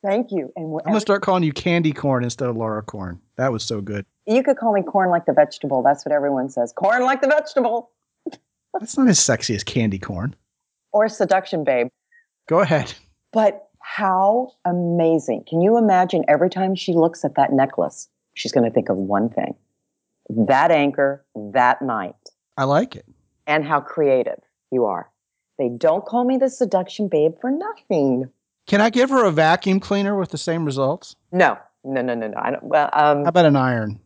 Thank 0.04 0.32
you. 0.32 0.52
And 0.56 0.64
I'm 0.66 0.84
going 0.84 0.94
to 0.94 1.00
start 1.00 1.22
calling 1.22 1.44
you 1.44 1.52
Candy 1.52 1.92
Corn 1.92 2.24
instead 2.24 2.48
of 2.48 2.56
Laura 2.56 2.82
Corn. 2.82 3.20
That 3.36 3.52
was 3.52 3.62
so 3.62 3.80
good. 3.80 4.04
you 4.26 4.42
could 4.42 4.56
call 4.56 4.72
me 4.72 4.82
corn 4.82 5.10
like 5.10 5.26
the 5.26 5.32
vegetable. 5.32 5.82
That's 5.84 6.04
what 6.04 6.12
everyone 6.12 6.48
says. 6.50 6.72
Corn 6.72 7.02
like 7.04 7.20
the 7.20 7.28
vegetable. 7.28 7.90
That's 8.74 8.98
not 8.98 9.08
as 9.08 9.18
sexy 9.20 9.54
as 9.54 9.62
Candy 9.64 9.98
Corn. 9.98 10.34
Or 10.92 11.08
seduction 11.08 11.64
babe. 11.64 11.88
Go 12.48 12.60
ahead. 12.60 12.92
But 13.32 13.68
how 13.80 14.52
amazing. 14.64 15.44
Can 15.48 15.60
you 15.60 15.76
imagine 15.78 16.24
every 16.28 16.50
time 16.50 16.74
she 16.74 16.92
looks 16.92 17.24
at 17.24 17.34
that 17.36 17.52
necklace, 17.52 18.08
she's 18.34 18.52
going 18.52 18.64
to 18.64 18.70
think 18.72 18.88
of 18.88 18.96
one 18.96 19.28
thing 19.28 19.54
that 20.30 20.70
anchor, 20.70 21.24
that 21.34 21.80
night, 21.80 22.14
I 22.58 22.64
like 22.64 22.94
it. 22.96 23.06
and 23.46 23.64
how 23.64 23.80
creative 23.80 24.38
you 24.70 24.84
are. 24.84 25.10
They 25.58 25.70
don't 25.70 26.04
call 26.04 26.24
me 26.24 26.36
the 26.36 26.50
seduction 26.50 27.08
babe 27.08 27.32
for 27.40 27.50
nothing. 27.50 28.28
Can 28.66 28.82
I 28.82 28.90
give 28.90 29.08
her 29.08 29.24
a 29.24 29.30
vacuum 29.32 29.80
cleaner 29.80 30.16
with 30.16 30.30
the 30.30 30.36
same 30.38 30.64
results? 30.66 31.16
No, 31.32 31.56
no, 31.82 32.02
no, 32.02 32.14
no, 32.14 32.28
no. 32.28 32.36
I 32.36 32.50
don't, 32.50 32.62
well, 32.62 32.90
um, 32.92 33.22
How 33.24 33.28
about 33.30 33.46
an 33.46 33.56
iron? 33.56 33.98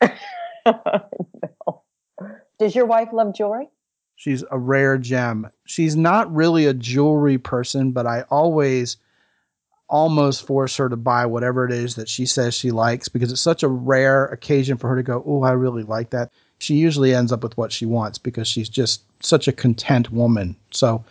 no. 0.66 1.82
Does 2.58 2.74
your 2.74 2.86
wife 2.86 3.08
love 3.12 3.34
jewelry? 3.34 3.68
She's 4.16 4.44
a 4.50 4.58
rare 4.58 4.98
gem. 4.98 5.50
She's 5.64 5.96
not 5.96 6.32
really 6.32 6.66
a 6.66 6.74
jewelry 6.74 7.38
person, 7.38 7.92
but 7.92 8.06
I 8.06 8.22
always 8.30 8.96
almost 9.88 10.46
force 10.46 10.76
her 10.76 10.88
to 10.88 10.96
buy 10.96 11.26
whatever 11.26 11.66
it 11.66 11.72
is 11.72 11.96
that 11.96 12.08
she 12.08 12.24
says 12.24 12.54
she 12.54 12.70
likes 12.70 13.08
because 13.08 13.30
it's 13.30 13.40
such 13.40 13.62
a 13.62 13.68
rare 13.68 14.24
occasion 14.26 14.78
for 14.78 14.88
her 14.88 14.96
to 14.96 15.02
go, 15.02 15.22
Oh, 15.26 15.42
I 15.42 15.52
really 15.52 15.82
like 15.82 16.10
that. 16.10 16.30
She 16.58 16.76
usually 16.76 17.14
ends 17.14 17.32
up 17.32 17.42
with 17.42 17.56
what 17.58 17.72
she 17.72 17.84
wants 17.84 18.18
because 18.18 18.48
she's 18.48 18.68
just 18.68 19.02
such 19.20 19.48
a 19.48 19.52
content 19.52 20.10
woman. 20.10 20.56
So 20.70 21.04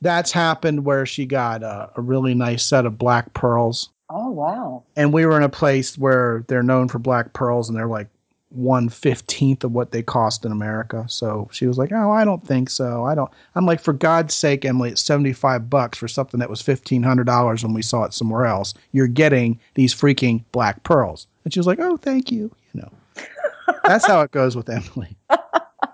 that's 0.00 0.32
happened 0.32 0.84
where 0.84 1.06
she 1.06 1.26
got 1.26 1.62
a, 1.62 1.90
a 1.96 2.00
really 2.00 2.34
nice 2.34 2.64
set 2.64 2.86
of 2.86 2.98
black 2.98 3.34
pearls. 3.34 3.90
Oh, 4.10 4.30
wow. 4.30 4.82
And 4.96 5.12
we 5.12 5.26
were 5.26 5.36
in 5.36 5.42
a 5.42 5.48
place 5.48 5.98
where 5.98 6.44
they're 6.48 6.62
known 6.62 6.88
for 6.88 6.98
black 6.98 7.34
pearls 7.34 7.68
and 7.68 7.76
they're 7.76 7.86
like 7.86 8.08
one 8.50 8.88
fifteenth 8.88 9.64
of 9.64 9.72
what 9.72 9.92
they 9.92 10.02
cost 10.02 10.44
in 10.44 10.52
America. 10.52 11.04
So 11.08 11.48
she 11.52 11.66
was 11.66 11.78
like, 11.78 11.92
"Oh, 11.92 12.10
I 12.10 12.24
don't 12.24 12.46
think 12.46 12.70
so. 12.70 13.04
I 13.04 13.14
don't." 13.14 13.30
I'm 13.54 13.66
like, 13.66 13.80
"For 13.80 13.92
God's 13.92 14.34
sake, 14.34 14.64
Emily, 14.64 14.90
it's 14.90 15.02
seventy 15.02 15.32
five 15.32 15.68
bucks 15.68 15.98
for 15.98 16.08
something 16.08 16.40
that 16.40 16.50
was 16.50 16.62
fifteen 16.62 17.02
hundred 17.02 17.26
dollars 17.26 17.62
when 17.62 17.74
we 17.74 17.82
saw 17.82 18.04
it 18.04 18.14
somewhere 18.14 18.46
else. 18.46 18.74
You're 18.92 19.06
getting 19.06 19.58
these 19.74 19.94
freaking 19.94 20.44
black 20.52 20.82
pearls." 20.82 21.26
And 21.44 21.52
she 21.52 21.60
was 21.60 21.66
like, 21.66 21.80
"Oh, 21.80 21.96
thank 21.96 22.30
you." 22.32 22.50
You 22.72 22.82
know, 22.82 22.92
that's 23.84 24.06
how 24.06 24.20
it 24.22 24.30
goes 24.30 24.56
with 24.56 24.68
Emily. 24.68 25.16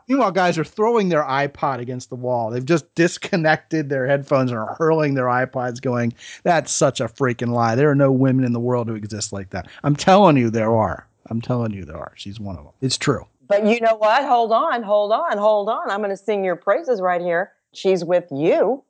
Meanwhile, 0.08 0.32
guys 0.32 0.58
are 0.58 0.64
throwing 0.64 1.08
their 1.08 1.22
iPod 1.22 1.78
against 1.78 2.10
the 2.10 2.16
wall. 2.16 2.50
They've 2.50 2.64
just 2.64 2.94
disconnected 2.94 3.88
their 3.88 4.06
headphones 4.06 4.50
and 4.50 4.58
are 4.58 4.74
hurling 4.78 5.14
their 5.14 5.26
iPods, 5.26 5.80
going, 5.80 6.12
That's 6.42 6.70
such 6.70 7.00
a 7.00 7.06
freaking 7.06 7.52
lie. 7.52 7.74
There 7.74 7.90
are 7.90 7.94
no 7.94 8.12
women 8.12 8.44
in 8.44 8.52
the 8.52 8.60
world 8.60 8.88
who 8.88 8.94
exist 8.94 9.32
like 9.32 9.50
that. 9.50 9.68
I'm 9.82 9.96
telling 9.96 10.36
you, 10.36 10.50
there 10.50 10.74
are. 10.74 11.06
I'm 11.30 11.40
telling 11.40 11.72
you, 11.72 11.84
there 11.84 11.96
are. 11.96 12.12
She's 12.16 12.38
one 12.40 12.56
of 12.56 12.64
them. 12.64 12.72
It's 12.80 12.98
true. 12.98 13.26
But 13.46 13.66
you 13.66 13.80
know 13.80 13.96
what? 13.96 14.24
Hold 14.24 14.52
on, 14.52 14.82
hold 14.82 15.12
on, 15.12 15.36
hold 15.38 15.68
on. 15.68 15.90
I'm 15.90 15.98
going 15.98 16.10
to 16.10 16.16
sing 16.16 16.44
your 16.44 16.56
praises 16.56 17.00
right 17.00 17.20
here. 17.20 17.52
She's 17.74 18.04
with 18.04 18.24
you, 18.30 18.84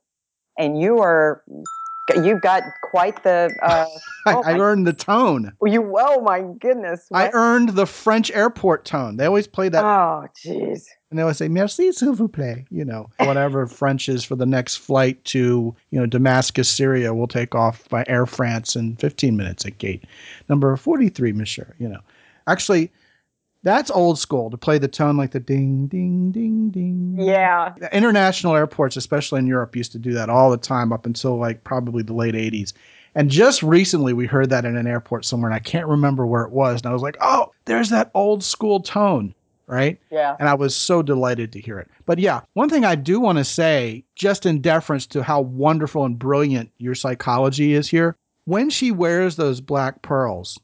and 0.57 0.79
you 0.79 0.99
are, 0.99 1.43
you've 2.23 2.41
got 2.41 2.63
quite 2.83 3.21
the, 3.23 3.53
uh, 3.61 3.85
I, 4.27 4.33
Oh 4.33 4.43
I 4.45 4.57
earned 4.57 4.87
the 4.87 4.93
tone. 4.93 5.51
you, 5.65 5.93
oh 5.99 6.21
my 6.21 6.41
goodness. 6.59 7.07
I 7.13 7.29
earned 7.33 7.69
the 7.69 7.85
French 7.85 8.31
airport 8.31 8.85
tone. 8.85 9.17
They 9.17 9.25
always 9.25 9.45
play 9.47 9.69
that, 9.69 9.83
Oh, 9.83 10.25
jeez. 10.45 10.85
and 11.11 11.19
they 11.19 11.21
always 11.21 11.37
say, 11.37 11.47
Merci, 11.47 11.91
s'il 11.91 12.13
vous 12.13 12.27
plaît. 12.29 12.65
You 12.71 12.85
know, 12.85 13.09
whatever 13.19 13.67
French 13.67 14.07
is 14.09 14.23
for 14.23 14.35
the 14.35 14.45
next 14.45 14.77
flight 14.77 15.23
to, 15.25 15.75
you 15.91 15.99
know, 15.99 16.05
Damascus, 16.05 16.69
Syria 16.69 17.13
will 17.13 17.27
take 17.27 17.53
off 17.55 17.87
by 17.89 18.03
Air 18.07 18.25
France 18.25 18.75
in 18.75 18.95
15 18.95 19.35
minutes 19.35 19.65
at 19.65 19.77
gate 19.79 20.05
number 20.49 20.75
43, 20.77 21.33
monsieur. 21.33 21.75
You 21.77 21.89
know, 21.89 21.99
actually, 22.47 22.91
that's 23.63 23.89
old 23.89 24.19
school 24.19 24.51
to 24.51 24.57
play 24.57 24.77
the 24.77 24.87
tone 24.87 25.17
like 25.17 25.31
the 25.31 25.39
ding, 25.39 25.87
ding, 25.87 26.31
ding, 26.31 26.69
ding. 26.69 27.15
Yeah. 27.17 27.73
international 27.91 28.55
airports, 28.55 28.95
especially 28.95 29.39
in 29.39 29.47
Europe, 29.47 29.75
used 29.75 29.91
to 29.93 29.99
do 29.99 30.13
that 30.13 30.29
all 30.29 30.51
the 30.51 30.57
time 30.57 30.93
up 30.93 31.05
until 31.05 31.37
like 31.37 31.63
probably 31.63 32.03
the 32.03 32.13
late 32.13 32.35
80s. 32.35 32.73
And 33.15 33.31
just 33.31 33.63
recently 33.63 34.13
we 34.13 34.27
heard 34.27 34.49
that 34.51 34.65
in 34.65 34.75
an 34.75 34.85
airport 34.85 35.25
somewhere, 35.25 35.49
and 35.49 35.55
I 35.55 35.59
can't 35.59 35.87
remember 35.87 36.27
where 36.27 36.43
it 36.43 36.51
was. 36.51 36.81
And 36.81 36.89
I 36.89 36.93
was 36.93 37.01
like, 37.01 37.17
oh, 37.21 37.51
there's 37.63 37.89
that 37.89 38.11
old 38.13 38.43
school 38.43 38.81
tone, 38.81 39.33
right? 39.67 39.99
Yeah. 40.11 40.35
And 40.39 40.47
I 40.47 40.53
was 40.53 40.75
so 40.75 41.01
delighted 41.01 41.51
to 41.53 41.59
hear 41.61 41.79
it. 41.79 41.89
But 42.05 42.19
yeah, 42.19 42.41
one 42.53 42.69
thing 42.69 42.85
I 42.85 42.95
do 42.95 43.19
want 43.19 43.37
to 43.37 43.45
say, 43.45 44.03
just 44.15 44.45
in 44.45 44.61
deference 44.61 45.07
to 45.07 45.23
how 45.23 45.41
wonderful 45.41 46.05
and 46.05 46.19
brilliant 46.19 46.69
your 46.77 46.93
psychology 46.93 47.73
is 47.73 47.87
here, 47.87 48.15
when 48.43 48.69
she 48.69 48.91
wears 48.91 49.37
those 49.37 49.59
black 49.61 50.01
pearls, 50.01 50.59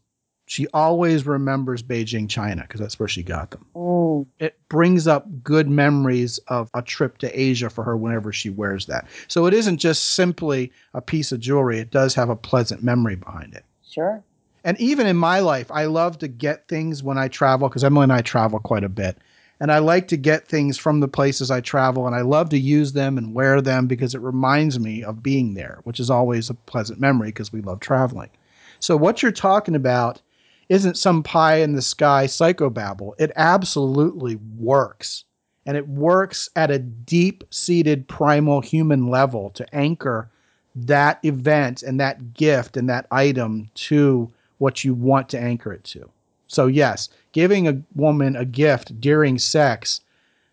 she 0.51 0.67
always 0.73 1.25
remembers 1.25 1.81
Beijing, 1.81 2.29
China, 2.29 2.63
because 2.63 2.81
that's 2.81 2.99
where 2.99 3.07
she 3.07 3.23
got 3.23 3.51
them 3.51 3.65
Oh. 3.73 4.27
it 4.37 4.59
brings 4.67 5.07
up 5.07 5.25
good 5.41 5.69
memories 5.69 6.39
of 6.49 6.69
a 6.73 6.81
trip 6.81 7.19
to 7.19 7.39
Asia 7.39 7.69
for 7.69 7.85
her 7.85 7.95
whenever 7.95 8.33
she 8.33 8.49
wears 8.49 8.85
that. 8.87 9.07
So 9.29 9.45
it 9.45 9.53
isn't 9.53 9.77
just 9.77 10.11
simply 10.11 10.73
a 10.93 10.99
piece 10.99 11.31
of 11.31 11.39
jewelry, 11.39 11.79
it 11.79 11.89
does 11.89 12.13
have 12.15 12.29
a 12.29 12.35
pleasant 12.35 12.83
memory 12.83 13.15
behind 13.15 13.53
it. 13.53 13.63
Sure. 13.89 14.21
And 14.65 14.77
even 14.81 15.07
in 15.07 15.15
my 15.15 15.39
life, 15.39 15.71
I 15.71 15.85
love 15.85 16.17
to 16.17 16.27
get 16.27 16.67
things 16.67 17.01
when 17.01 17.17
I 17.17 17.29
travel 17.29 17.69
because 17.69 17.85
Emily 17.85 18.03
and 18.03 18.13
I 18.13 18.21
travel 18.21 18.59
quite 18.59 18.83
a 18.83 18.89
bit. 18.89 19.19
And 19.61 19.71
I 19.71 19.79
like 19.79 20.09
to 20.09 20.17
get 20.17 20.49
things 20.49 20.77
from 20.77 20.99
the 20.99 21.07
places 21.07 21.49
I 21.49 21.61
travel 21.61 22.07
and 22.07 22.15
I 22.15 22.21
love 22.21 22.49
to 22.49 22.59
use 22.59 22.91
them 22.91 23.17
and 23.17 23.33
wear 23.33 23.61
them 23.61 23.87
because 23.87 24.13
it 24.13 24.21
reminds 24.21 24.81
me 24.81 25.01
of 25.01 25.23
being 25.23 25.53
there, 25.53 25.79
which 25.85 26.01
is 26.01 26.09
always 26.09 26.49
a 26.49 26.55
pleasant 26.55 26.99
memory 26.99 27.29
because 27.29 27.53
we 27.53 27.61
love 27.61 27.79
traveling. 27.79 28.31
So 28.81 28.97
what 28.97 29.23
you're 29.23 29.31
talking 29.31 29.75
about 29.75 30.21
isn't 30.69 30.97
some 30.97 31.23
pie 31.23 31.57
in 31.57 31.73
the 31.73 31.81
sky 31.81 32.25
psychobabble. 32.25 33.13
It 33.19 33.31
absolutely 33.35 34.37
works. 34.57 35.25
And 35.65 35.77
it 35.77 35.87
works 35.87 36.49
at 36.55 36.71
a 36.71 36.79
deep 36.79 37.43
seated 37.51 38.07
primal 38.07 38.61
human 38.61 39.07
level 39.07 39.51
to 39.51 39.75
anchor 39.75 40.29
that 40.75 41.19
event 41.23 41.83
and 41.83 41.99
that 41.99 42.33
gift 42.33 42.77
and 42.77 42.89
that 42.89 43.05
item 43.11 43.69
to 43.75 44.31
what 44.57 44.83
you 44.83 44.93
want 44.93 45.29
to 45.29 45.39
anchor 45.39 45.73
it 45.73 45.83
to. 45.83 46.09
So, 46.47 46.67
yes, 46.67 47.09
giving 47.31 47.67
a 47.67 47.81
woman 47.95 48.35
a 48.35 48.45
gift 48.45 48.99
during 48.99 49.37
sex 49.37 50.01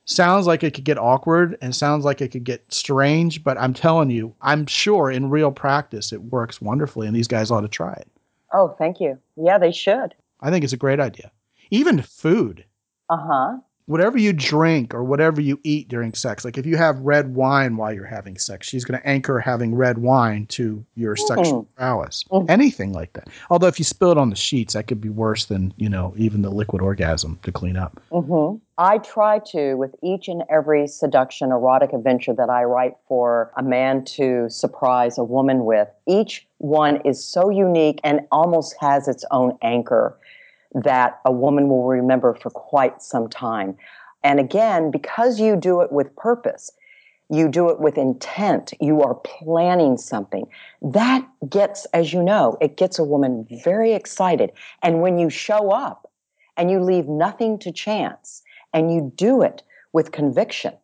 sounds 0.04 0.46
like 0.46 0.64
it 0.64 0.72
could 0.72 0.84
get 0.84 0.98
awkward 0.98 1.58
and 1.60 1.74
sounds 1.74 2.04
like 2.04 2.20
it 2.20 2.28
could 2.28 2.44
get 2.44 2.64
strange, 2.72 3.44
but 3.44 3.58
I'm 3.58 3.74
telling 3.74 4.10
you, 4.10 4.34
I'm 4.40 4.66
sure 4.66 5.10
in 5.10 5.28
real 5.30 5.52
practice 5.52 6.12
it 6.12 6.22
works 6.24 6.62
wonderfully, 6.62 7.06
and 7.06 7.14
these 7.14 7.28
guys 7.28 7.50
ought 7.50 7.60
to 7.60 7.68
try 7.68 7.92
it. 7.92 8.08
Oh, 8.52 8.74
thank 8.78 9.00
you. 9.00 9.18
Yeah, 9.36 9.58
they 9.58 9.72
should. 9.72 10.14
I 10.40 10.50
think 10.50 10.64
it's 10.64 10.72
a 10.72 10.78
great 10.78 11.00
idea. 11.00 11.30
Even 11.70 12.02
food. 12.02 12.64
Uh 13.10 13.16
huh. 13.18 13.56
Whatever 13.88 14.18
you 14.18 14.34
drink 14.34 14.92
or 14.92 15.02
whatever 15.02 15.40
you 15.40 15.58
eat 15.64 15.88
during 15.88 16.12
sex, 16.12 16.44
like 16.44 16.58
if 16.58 16.66
you 16.66 16.76
have 16.76 17.00
red 17.00 17.34
wine 17.34 17.78
while 17.78 17.90
you're 17.90 18.04
having 18.04 18.36
sex, 18.36 18.68
she's 18.68 18.84
going 18.84 19.00
to 19.00 19.06
anchor 19.08 19.40
having 19.40 19.74
red 19.74 19.96
wine 19.96 20.44
to 20.46 20.84
your 20.94 21.16
sexual 21.16 21.66
prowess. 21.74 22.22
Mhm. 22.30 22.50
Anything 22.50 22.92
like 22.92 23.14
that. 23.14 23.28
Although 23.48 23.66
if 23.66 23.78
you 23.78 23.86
spill 23.86 24.12
it 24.12 24.18
on 24.18 24.28
the 24.28 24.36
sheets, 24.36 24.74
that 24.74 24.88
could 24.88 25.00
be 25.00 25.08
worse 25.08 25.46
than, 25.46 25.72
you 25.78 25.88
know, 25.88 26.12
even 26.18 26.42
the 26.42 26.50
liquid 26.50 26.82
orgasm 26.82 27.38
to 27.44 27.50
clean 27.50 27.76
up. 27.76 27.98
hmm 28.12 28.56
I 28.80 28.98
try 28.98 29.40
to, 29.46 29.74
with 29.74 29.96
each 30.04 30.28
and 30.28 30.44
every 30.48 30.86
seduction 30.86 31.50
erotic 31.50 31.92
adventure 31.92 32.32
that 32.34 32.48
I 32.48 32.62
write 32.62 32.94
for 33.08 33.50
a 33.56 33.62
man 33.62 34.04
to 34.04 34.48
surprise 34.48 35.18
a 35.18 35.24
woman 35.24 35.64
with, 35.64 35.88
each 36.06 36.46
one 36.58 37.00
is 37.04 37.24
so 37.24 37.48
unique 37.50 38.00
and 38.04 38.20
almost 38.30 38.76
has 38.80 39.08
its 39.08 39.24
own 39.32 39.58
anchor 39.62 40.14
that 40.74 41.20
a 41.24 41.32
woman 41.32 41.68
will 41.68 41.86
remember 41.86 42.34
for 42.34 42.50
quite 42.50 43.02
some 43.02 43.28
time. 43.28 43.76
And 44.22 44.40
again, 44.40 44.90
because 44.90 45.40
you 45.40 45.56
do 45.56 45.80
it 45.80 45.92
with 45.92 46.14
purpose, 46.16 46.70
you 47.30 47.48
do 47.48 47.68
it 47.68 47.78
with 47.78 47.98
intent, 47.98 48.72
you 48.80 49.02
are 49.02 49.14
planning 49.16 49.98
something. 49.98 50.46
That 50.80 51.26
gets, 51.48 51.84
as 51.86 52.12
you 52.12 52.22
know, 52.22 52.56
it 52.60 52.76
gets 52.76 52.98
a 52.98 53.04
woman 53.04 53.46
very 53.62 53.92
excited. 53.92 54.50
And 54.82 55.02
when 55.02 55.18
you 55.18 55.28
show 55.28 55.70
up 55.70 56.10
and 56.56 56.70
you 56.70 56.80
leave 56.80 57.06
nothing 57.06 57.58
to 57.60 57.72
chance 57.72 58.42
and 58.72 58.92
you 58.92 59.12
do 59.14 59.42
it 59.42 59.62
with 59.92 60.12
conviction, 60.12 60.74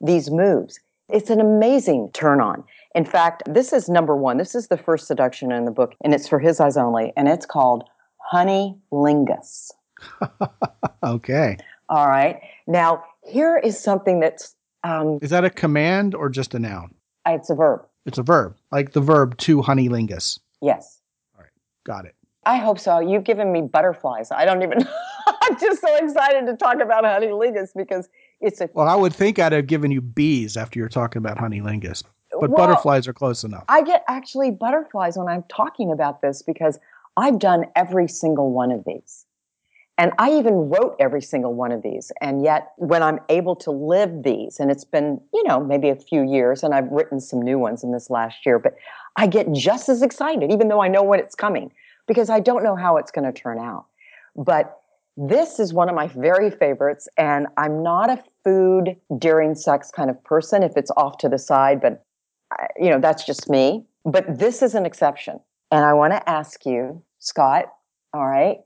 these 0.00 0.30
moves, 0.30 0.78
it's 1.08 1.30
an 1.30 1.40
amazing 1.40 2.10
turn 2.12 2.40
on. 2.40 2.64
In 2.94 3.04
fact, 3.04 3.42
this 3.46 3.72
is 3.72 3.88
number 3.88 4.16
one. 4.16 4.36
This 4.36 4.54
is 4.54 4.68
the 4.68 4.76
first 4.76 5.06
seduction 5.06 5.52
in 5.52 5.64
the 5.64 5.70
book, 5.70 5.94
and 6.02 6.14
it's 6.14 6.28
for 6.28 6.38
his 6.38 6.60
eyes 6.60 6.76
only, 6.76 7.12
and 7.16 7.28
it's 7.28 7.46
called 7.46 7.84
Honey 8.30 8.78
Lingus. 8.92 9.70
Okay. 11.04 11.58
All 11.90 12.08
right. 12.08 12.40
Now, 12.66 13.04
here 13.22 13.58
is 13.58 13.78
something 13.78 14.20
that's 14.20 14.54
um, 14.84 15.18
Is 15.20 15.28
that 15.30 15.44
a 15.44 15.50
command 15.50 16.14
or 16.14 16.30
just 16.30 16.54
a 16.54 16.58
noun? 16.58 16.94
it's 17.26 17.50
a 17.50 17.54
verb. 17.54 17.84
It's 18.06 18.16
a 18.16 18.22
verb, 18.22 18.56
like 18.72 18.92
the 18.92 19.00
verb 19.02 19.36
to 19.38 19.60
honey 19.60 19.88
lingus. 19.90 20.38
Yes. 20.62 21.00
All 21.36 21.42
right. 21.42 21.50
Got 21.84 22.06
it. 22.06 22.14
I 22.46 22.56
hope 22.56 22.78
so. 22.78 23.00
You've 23.00 23.24
given 23.24 23.52
me 23.52 23.62
butterflies. 23.62 24.30
I 24.30 24.44
don't 24.46 24.62
even. 24.62 24.86
I'm 25.42 25.58
just 25.58 25.82
so 25.82 25.94
excited 25.96 26.46
to 26.46 26.56
talk 26.56 26.80
about 26.80 27.04
honey 27.04 27.28
lingus 27.28 27.70
because 27.76 28.08
it's 28.40 28.60
a. 28.62 28.70
Well, 28.72 28.88
I 28.88 28.94
would 28.94 29.14
think 29.14 29.38
I'd 29.38 29.52
have 29.52 29.66
given 29.66 29.90
you 29.90 30.00
bees 30.00 30.56
after 30.56 30.78
you're 30.78 30.88
talking 30.88 31.18
about 31.20 31.38
honey 31.38 31.60
lingus, 31.60 32.02
but 32.30 32.50
Well, 32.50 32.66
butterflies 32.66 33.06
are 33.08 33.12
close 33.12 33.44
enough. 33.44 33.64
I 33.68 33.82
get 33.82 34.04
actually 34.08 34.50
butterflies 34.50 35.18
when 35.18 35.28
I'm 35.28 35.44
talking 35.50 35.92
about 35.92 36.22
this 36.22 36.40
because 36.42 36.78
I've 37.16 37.38
done 37.38 37.66
every 37.76 38.08
single 38.08 38.50
one 38.50 38.72
of 38.72 38.84
these. 38.84 39.26
And 39.96 40.12
I 40.18 40.32
even 40.32 40.68
wrote 40.68 40.96
every 40.98 41.22
single 41.22 41.54
one 41.54 41.70
of 41.70 41.82
these. 41.82 42.10
And 42.20 42.42
yet, 42.42 42.72
when 42.78 43.00
I'm 43.00 43.20
able 43.28 43.54
to 43.56 43.70
live 43.70 44.24
these, 44.24 44.58
and 44.58 44.68
it's 44.70 44.84
been, 44.84 45.20
you 45.32 45.44
know, 45.44 45.60
maybe 45.60 45.88
a 45.88 45.94
few 45.94 46.22
years, 46.22 46.64
and 46.64 46.74
I've 46.74 46.90
written 46.90 47.20
some 47.20 47.40
new 47.40 47.60
ones 47.60 47.84
in 47.84 47.92
this 47.92 48.10
last 48.10 48.44
year, 48.44 48.58
but 48.58 48.74
I 49.16 49.28
get 49.28 49.52
just 49.52 49.88
as 49.88 50.02
excited, 50.02 50.50
even 50.50 50.66
though 50.66 50.82
I 50.82 50.88
know 50.88 51.04
when 51.04 51.20
it's 51.20 51.36
coming, 51.36 51.70
because 52.08 52.28
I 52.28 52.40
don't 52.40 52.64
know 52.64 52.74
how 52.74 52.96
it's 52.96 53.12
going 53.12 53.32
to 53.32 53.40
turn 53.40 53.60
out. 53.60 53.86
But 54.34 54.80
this 55.16 55.60
is 55.60 55.72
one 55.72 55.88
of 55.88 55.94
my 55.94 56.08
very 56.08 56.50
favorites. 56.50 57.08
And 57.16 57.46
I'm 57.56 57.84
not 57.84 58.10
a 58.10 58.20
food 58.42 58.96
during 59.18 59.54
sex 59.54 59.92
kind 59.92 60.10
of 60.10 60.22
person 60.24 60.64
if 60.64 60.76
it's 60.76 60.90
off 60.96 61.18
to 61.18 61.28
the 61.28 61.38
side, 61.38 61.80
but, 61.80 62.04
you 62.76 62.90
know, 62.90 62.98
that's 62.98 63.24
just 63.24 63.48
me. 63.48 63.86
But 64.04 64.40
this 64.40 64.60
is 64.60 64.74
an 64.74 64.86
exception. 64.86 65.38
And 65.74 65.84
I 65.84 65.92
want 65.92 66.12
to 66.12 66.30
ask 66.30 66.64
you, 66.64 67.02
Scot, 67.18 67.64
all 68.12 68.28
right, 68.28 68.58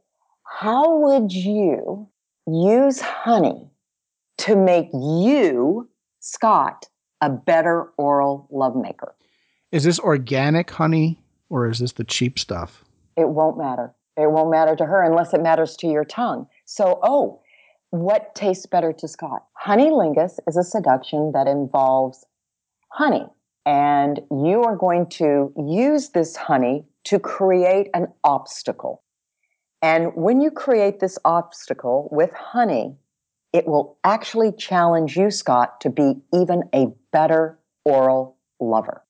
how 0.45 0.99
would 0.99 1.33
you 1.33 2.07
use 2.47 3.01
honey 3.01 3.71
to 4.37 4.55
make 4.55 4.91
you, 4.93 5.89
Scot, 6.21 6.85
a 7.23 7.31
better 7.31 7.85
oral 7.97 8.47
lovemaker? 8.53 9.13
Is 9.73 9.85
this 9.85 9.99
organic 9.99 10.71
honey 10.71 11.19
or 11.49 11.67
is 11.71 11.79
this 11.79 11.93
the 11.93 12.05
cheap 12.05 12.39
stuff? 12.39 12.85
It 13.17 13.31
won't 13.31 13.57
matter. 13.57 13.95
It 14.19 14.31
won't 14.31 14.51
matter 14.51 14.77
to 14.77 14.85
her 14.85 15.03
unless 15.03 15.33
it 15.33 15.41
matters 15.41 15.77
to 15.77 15.87
your 15.87 16.05
tongue. 16.05 16.47
So, 16.67 17.01
oh, 17.03 17.41
what 17.89 18.35
tastes 18.35 18.67
better 18.67 18.93
to 18.93 19.09
Scot? 19.09 19.47
Honey 19.55 19.89
lingus 19.89 20.41
is 20.47 20.59
a 20.59 20.63
seduction 20.63 21.33
that 21.33 21.47
involves 21.47 22.27
honey. 22.91 23.25
And 23.65 24.21
you 24.31 24.63
are 24.63 24.77
going 24.77 25.09
to 25.11 25.53
use 25.57 26.11
this 26.11 26.37
honey 26.37 26.85
to 27.05 27.18
create 27.18 27.88
an 27.94 28.09
obstacle. 28.24 29.03
And 29.80 30.12
when 30.14 30.40
you 30.40 30.51
create 30.51 31.01
this 31.01 31.18
obstacle 31.24 32.09
with 32.11 32.32
honey, 32.32 32.96
it 33.53 33.66
will 33.66 33.99
actually 34.05 34.53
challenge 34.53 35.16
you, 35.16 35.30
Scot, 35.30 35.80
to 35.82 35.90
be 35.90 36.16
even 36.34 36.64
a 36.74 36.88
better 37.12 37.59
oral 37.84 38.36
lover. 38.61 39.03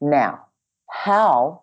Now, 0.00 0.46
how 0.90 1.62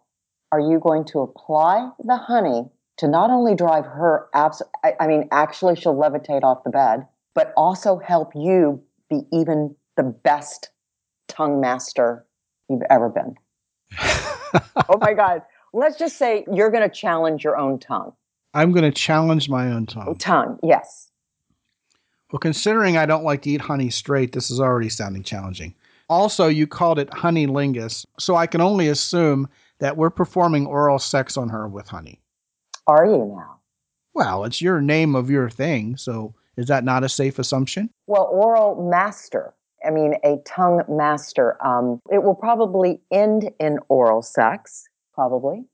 are 0.51 0.59
you 0.59 0.79
going 0.79 1.05
to 1.05 1.19
apply 1.19 1.91
the 2.03 2.17
honey 2.17 2.63
to 2.97 3.07
not 3.07 3.29
only 3.29 3.55
drive 3.55 3.85
her 3.85 4.27
abs- 4.33 4.63
I, 4.83 4.93
I 4.99 5.07
mean 5.07 5.27
actually 5.31 5.75
she'll 5.75 5.95
levitate 5.95 6.43
off 6.43 6.63
the 6.63 6.69
bed 6.69 7.07
but 7.35 7.53
also 7.55 7.97
help 7.99 8.31
you 8.35 8.81
be 9.09 9.21
even 9.31 9.75
the 9.95 10.03
best 10.03 10.71
tongue 11.27 11.61
master 11.61 12.25
you've 12.69 12.81
ever 12.89 13.09
been 13.09 13.35
oh 14.53 14.97
my 14.99 15.13
god 15.23 15.41
let's 15.73 15.97
just 15.97 16.17
say 16.17 16.45
you're 16.51 16.69
going 16.71 16.87
to 16.87 16.93
challenge 16.93 17.43
your 17.43 17.57
own 17.57 17.79
tongue 17.79 18.11
I'm 18.53 18.71
going 18.71 18.83
to 18.83 18.91
challenge 18.91 19.47
my 19.49 19.71
own 19.71 19.85
tongue. 19.85 20.15
tongue 20.17 20.57
yes 20.63 21.11
Well, 22.31 22.39
considering 22.39 22.97
I 22.97 23.05
don't 23.05 23.23
like 23.23 23.41
to 23.43 23.49
eat 23.49 23.61
honey 23.61 23.89
straight, 23.89 24.31
this 24.33 24.49
is 24.51 24.59
already 24.59 24.89
sounding 24.89 25.23
challenging. 25.23 25.73
Also, 26.09 26.47
you 26.47 26.65
called 26.67 26.97
it 26.99 27.13
honey 27.13 27.45
lingus, 27.47 28.05
so 28.17 28.35
I 28.35 28.47
can 28.47 28.61
only 28.61 28.87
assume 28.87 29.47
that 29.79 29.97
we're 29.97 30.09
performing 30.09 30.65
oral 30.65 30.99
sex 30.99 31.37
on 31.37 31.49
her 31.49 31.67
with 31.67 31.87
honey. 31.87 32.19
are 32.87 33.05
you 33.05 33.33
now 33.37 33.59
Well, 34.15 34.43
it's 34.45 34.61
your 34.61 34.81
name 34.81 35.15
of 35.15 35.29
your 35.29 35.49
thing, 35.49 35.97
so 35.97 36.33
is 36.57 36.65
that 36.67 36.83
not 36.83 37.03
a 37.03 37.09
safe 37.09 37.37
assumption? 37.39 37.89
Well, 38.07 38.27
oral 38.31 38.89
master. 38.89 39.53
I 39.85 39.91
mean, 39.91 40.15
a 40.23 40.37
tongue 40.45 40.83
master. 40.89 41.57
Um, 41.65 41.99
it 42.11 42.23
will 42.23 42.35
probably 42.35 43.01
end 43.11 43.51
in 43.59 43.79
oral 43.89 44.21
sex, 44.21 44.87
probably. 45.13 45.65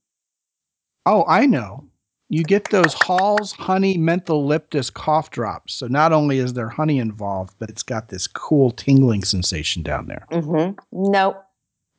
Oh, 1.05 1.23
I 1.27 1.45
know. 1.45 1.85
You 2.29 2.43
get 2.43 2.71
those 2.71 2.93
Hall's 2.93 3.51
honey 3.51 3.97
mentholyptus 3.97 4.91
cough 4.91 5.29
drops. 5.29 5.75
So 5.75 5.87
not 5.87 6.11
only 6.11 6.39
is 6.39 6.53
there 6.53 6.69
honey 6.69 6.97
involved, 6.97 7.53
but 7.59 7.69
it's 7.69 7.83
got 7.83 8.09
this 8.09 8.25
cool 8.25 8.71
tingling 8.71 9.23
sensation 9.23 9.83
down 9.83 10.07
there. 10.07 10.25
Mm-hmm. 10.31 10.73
No, 10.91 11.37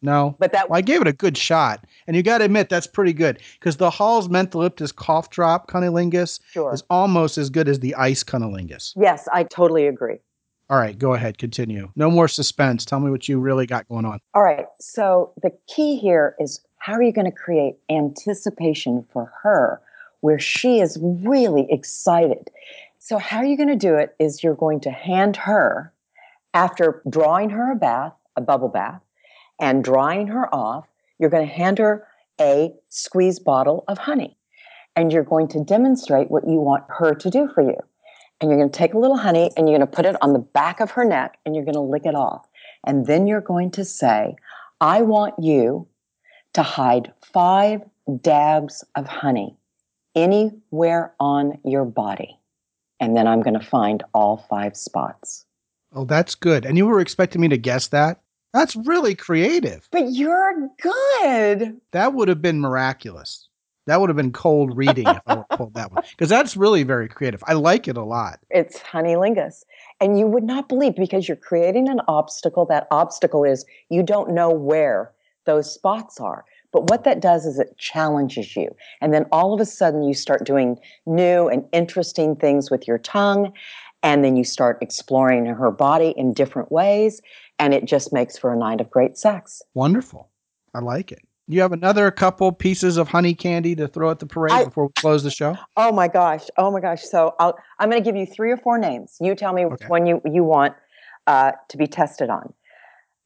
No, 0.03 0.37
but 0.41 0.53
that 0.53 0.69
Well, 0.69 0.79
I 0.79 0.83
gave 0.83 1.01
it 1.01 1.07
a 1.07 1.13
good 1.13 1.37
shot, 1.37 1.87
and 2.07 2.17
you 2.17 2.23
got 2.23 2.39
to 2.39 2.45
admit 2.45 2.69
that's 2.69 2.89
pretty 2.89 3.13
good 3.13 3.41
because 3.59 3.77
the 3.77 3.89
Hall's 3.89 4.29
mentholyptus 4.29 4.95
cough 4.95 5.31
drop 5.31 5.71
cunnilingus 5.71 6.41
sure. 6.51 6.75
is 6.75 6.83
almost 6.91 7.39
as 7.39 7.49
good 7.49 7.69
as 7.69 7.79
the 7.79 7.95
ice 7.95 8.25
cunnilingus. 8.25 8.95
Yes, 8.97 9.29
I 9.33 9.45
totally 9.45 9.87
agree. 9.87 10.19
All 10.69 10.79
right, 10.79 10.99
go 10.99 11.15
ahead, 11.15 11.39
continue. 11.39 11.91
No 11.95 12.11
more 12.11 12.27
suspense. 12.27 12.85
Tell 12.85 12.99
me 12.99 13.11
what 13.11 13.29
you 13.29 13.39
really 13.39 13.67
got 13.67 13.89
going 13.89 14.05
on. 14.05 14.19
All 14.35 14.43
right. 14.43 14.67
So 14.81 15.33
the 15.43 15.53
key 15.69 15.97
here 15.97 16.35
is 16.41 16.61
how 16.79 16.95
are 16.95 17.03
you 17.03 17.13
going 17.13 17.31
to 17.31 17.37
create 17.37 17.77
anticipation 17.89 19.07
for 19.13 19.33
her 19.43 19.81
where 20.21 20.39
she 20.39 20.81
is 20.81 20.99
really 21.01 21.67
excited? 21.71 22.51
So, 22.99 23.19
how 23.19 23.39
are 23.39 23.45
you 23.45 23.57
going 23.57 23.69
to 23.69 23.77
do 23.77 23.95
it 23.95 24.17
is 24.19 24.43
you're 24.43 24.57
going 24.57 24.81
to 24.81 24.91
hand 24.91 25.37
her, 25.37 25.93
after 26.55 27.03
drawing 27.09 27.51
her 27.51 27.71
a 27.71 27.77
bath, 27.77 28.15
a 28.35 28.41
bubble 28.41 28.69
bath, 28.69 29.01
and 29.61 29.85
drying 29.85 30.27
her 30.27 30.53
off, 30.53 30.87
you're 31.19 31.31
going 31.31 31.47
to 31.47 31.55
hand 31.55 31.79
her 31.79 32.05
a 32.41 32.75
squeeze 32.89 33.39
bottle 33.39 33.85
of 33.87 33.99
honey. 33.99 34.37
And 34.97 35.13
you're 35.13 35.23
going 35.23 35.47
to 35.49 35.63
demonstrate 35.63 36.31
what 36.31 36.49
you 36.49 36.61
want 36.61 36.85
her 36.89 37.15
to 37.15 37.31
do 37.31 37.49
for 37.55 37.63
you. 37.63 37.79
And 38.41 38.51
you're 38.51 38.59
going 38.59 38.71
to 38.71 38.79
take 38.79 38.95
a 38.95 38.99
little 38.99 39.17
honey 39.17 39.51
and 39.57 39.69
you're 39.69 39.79
going 39.79 39.89
to 39.89 39.97
put 39.97 40.05
it 40.05 40.17
on 40.23 40.33
the 40.33 40.39
back 40.39 40.81
of 40.81 40.91
her 40.91 41.05
neck 41.05 41.39
and 41.45 41.55
you're 41.55 41.65
going 41.65 41.75
to 41.75 41.81
lick 41.81 42.05
it 42.05 42.15
off. 42.15 42.47
And 42.85 43.07
then 43.07 43.27
you're 43.27 43.41
going 43.41 43.71
to 43.73 43.85
say, 43.85 44.37
I 44.81 45.03
want 45.03 45.35
you 45.39 45.87
to 46.53 46.63
hide 46.63 47.13
five 47.23 47.83
dabs 48.21 48.85
of 48.95 49.07
honey 49.07 49.57
anywhere 50.15 51.15
on 51.19 51.59
your 51.65 51.85
body. 51.85 52.39
And 53.01 53.17
then 53.17 53.27
I'm 53.27 53.43
going 53.43 53.59
to 53.59 53.67
find 53.67 54.03
all 54.15 54.47
five 54.49 54.77
spots. 54.77 55.45
Oh, 55.93 56.05
that's 56.05 56.35
good. 56.35 56.65
And 56.65 56.77
you 56.77 56.87
were 56.87 57.01
expecting 57.01 57.41
me 57.41 57.49
to 57.49 57.59
guess 57.59 57.89
that? 57.89 58.21
That's 58.53 58.77
really 58.77 59.15
creative. 59.15 59.89
But 59.91 60.13
you're 60.13 60.69
good. 60.81 61.79
That 61.93 62.15
would 62.15 62.29
have 62.29 62.41
been 62.41 62.61
miraculous. 62.61 63.49
That 63.87 64.01
would 64.01 64.11
have 64.11 64.17
been 64.17 64.33
cold 64.33 64.77
reading 64.77 65.07
if 65.07 65.21
I 65.27 65.37
were 65.37 65.45
pulled 65.57 65.75
that 65.75 65.93
one. 65.93 66.03
Because 66.11 66.29
that's 66.29 66.57
really 66.57 66.83
very 66.83 67.09
creative. 67.09 67.43
I 67.47 67.53
like 67.55 67.87
it 67.87 67.97
a 67.97 68.05
lot. 68.05 68.41
It's 68.51 68.81
honey 68.81 69.15
lingus. 69.15 69.65
And 70.01 70.19
you 70.19 70.27
would 70.27 70.43
not 70.43 70.69
believe 70.69 70.97
because 70.97 71.29
you're 71.29 71.37
creating 71.37 71.89
an 71.89 72.01
obstacle. 72.09 72.67
That 72.67 72.89
obstacle 72.91 73.45
is 73.45 73.65
you 73.89 74.03
don't 74.03 74.33
know 74.33 74.51
where 74.51 75.13
those 75.45 75.73
spots 75.73 76.21
are. 76.21 76.45
But 76.73 76.91
what 76.91 77.05
that 77.05 77.21
does 77.21 77.47
is 77.47 77.59
it 77.59 77.79
challenges 77.79 78.57
you. 78.57 78.75
And 79.01 79.15
then 79.15 79.25
all 79.31 79.55
of 79.55 79.61
a 79.61 79.65
sudden 79.65 80.03
you 80.03 80.15
start 80.15 80.45
doing 80.45 80.79
new 81.07 81.49
and 81.49 81.65
interesting 81.73 82.35
things 82.37 82.71
with 82.71 82.89
your 82.89 82.99
tongue. 82.99 83.53
And 84.03 84.25
then 84.25 84.37
you 84.37 84.45
start 84.45 84.79
exploring 84.83 85.47
her 85.47 85.71
body 85.71 86.13
in 86.17 86.33
different 86.33 86.71
ways, 86.71 87.21
and 87.59 87.75
it 87.75 87.87
just 87.87 88.13
makes 88.13 88.39
for 88.39 88.53
a 88.53 88.57
night 88.57 88.81
of 88.81 88.91
great 88.91 89.17
sex. 89.17 89.63
Wonderful. 89.75 90.29
I 90.75 90.81
like 90.81 91.11
it. 91.11 91.23
You 91.49 91.61
have 91.61 91.73
another 91.73 92.11
couple 92.11 92.51
pieces 92.51 92.97
of 92.97 93.09
honey 93.09 93.35
candy 93.35 93.77
to 93.77 93.87
throw 93.87 94.11
at 94.11 94.19
the 94.19 94.27
parade 94.27 94.53
I- 94.53 94.65
before 94.65 94.87
we 94.87 94.93
close 94.95 95.23
the 95.23 95.31
show? 95.31 95.57
Oh 95.77 95.93
my 95.93 96.09
gosh! 96.09 96.47
Oh 96.59 96.71
my 96.71 96.81
gosh! 96.81 97.03
So 97.03 97.35
I'll, 97.39 97.57
I'm 97.79 97.89
going 97.89 98.03
to 98.03 98.05
give 98.05 98.17
you 98.17 98.27
three 98.27 98.51
or 98.51 98.57
four 98.57 98.79
names. 98.79 99.17
You 99.21 99.35
tell 99.35 99.53
me 99.53 99.65
which 99.65 99.83
one 99.87 100.07
you 100.07 100.21
you 100.25 100.43
want 100.43 100.75
uh, 101.27 101.53
to 101.69 101.77
be 101.77 101.87
tested 101.87 102.31
on. 102.31 102.53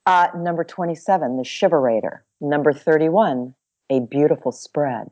Uh, 0.06 0.28
number 0.36 0.64
27, 0.64 1.36
the 1.36 1.42
Shiverator. 1.42 2.20
Number 2.40 2.72
31, 2.72 3.54
a 3.90 4.00
beautiful 4.00 4.50
spread. 4.50 5.08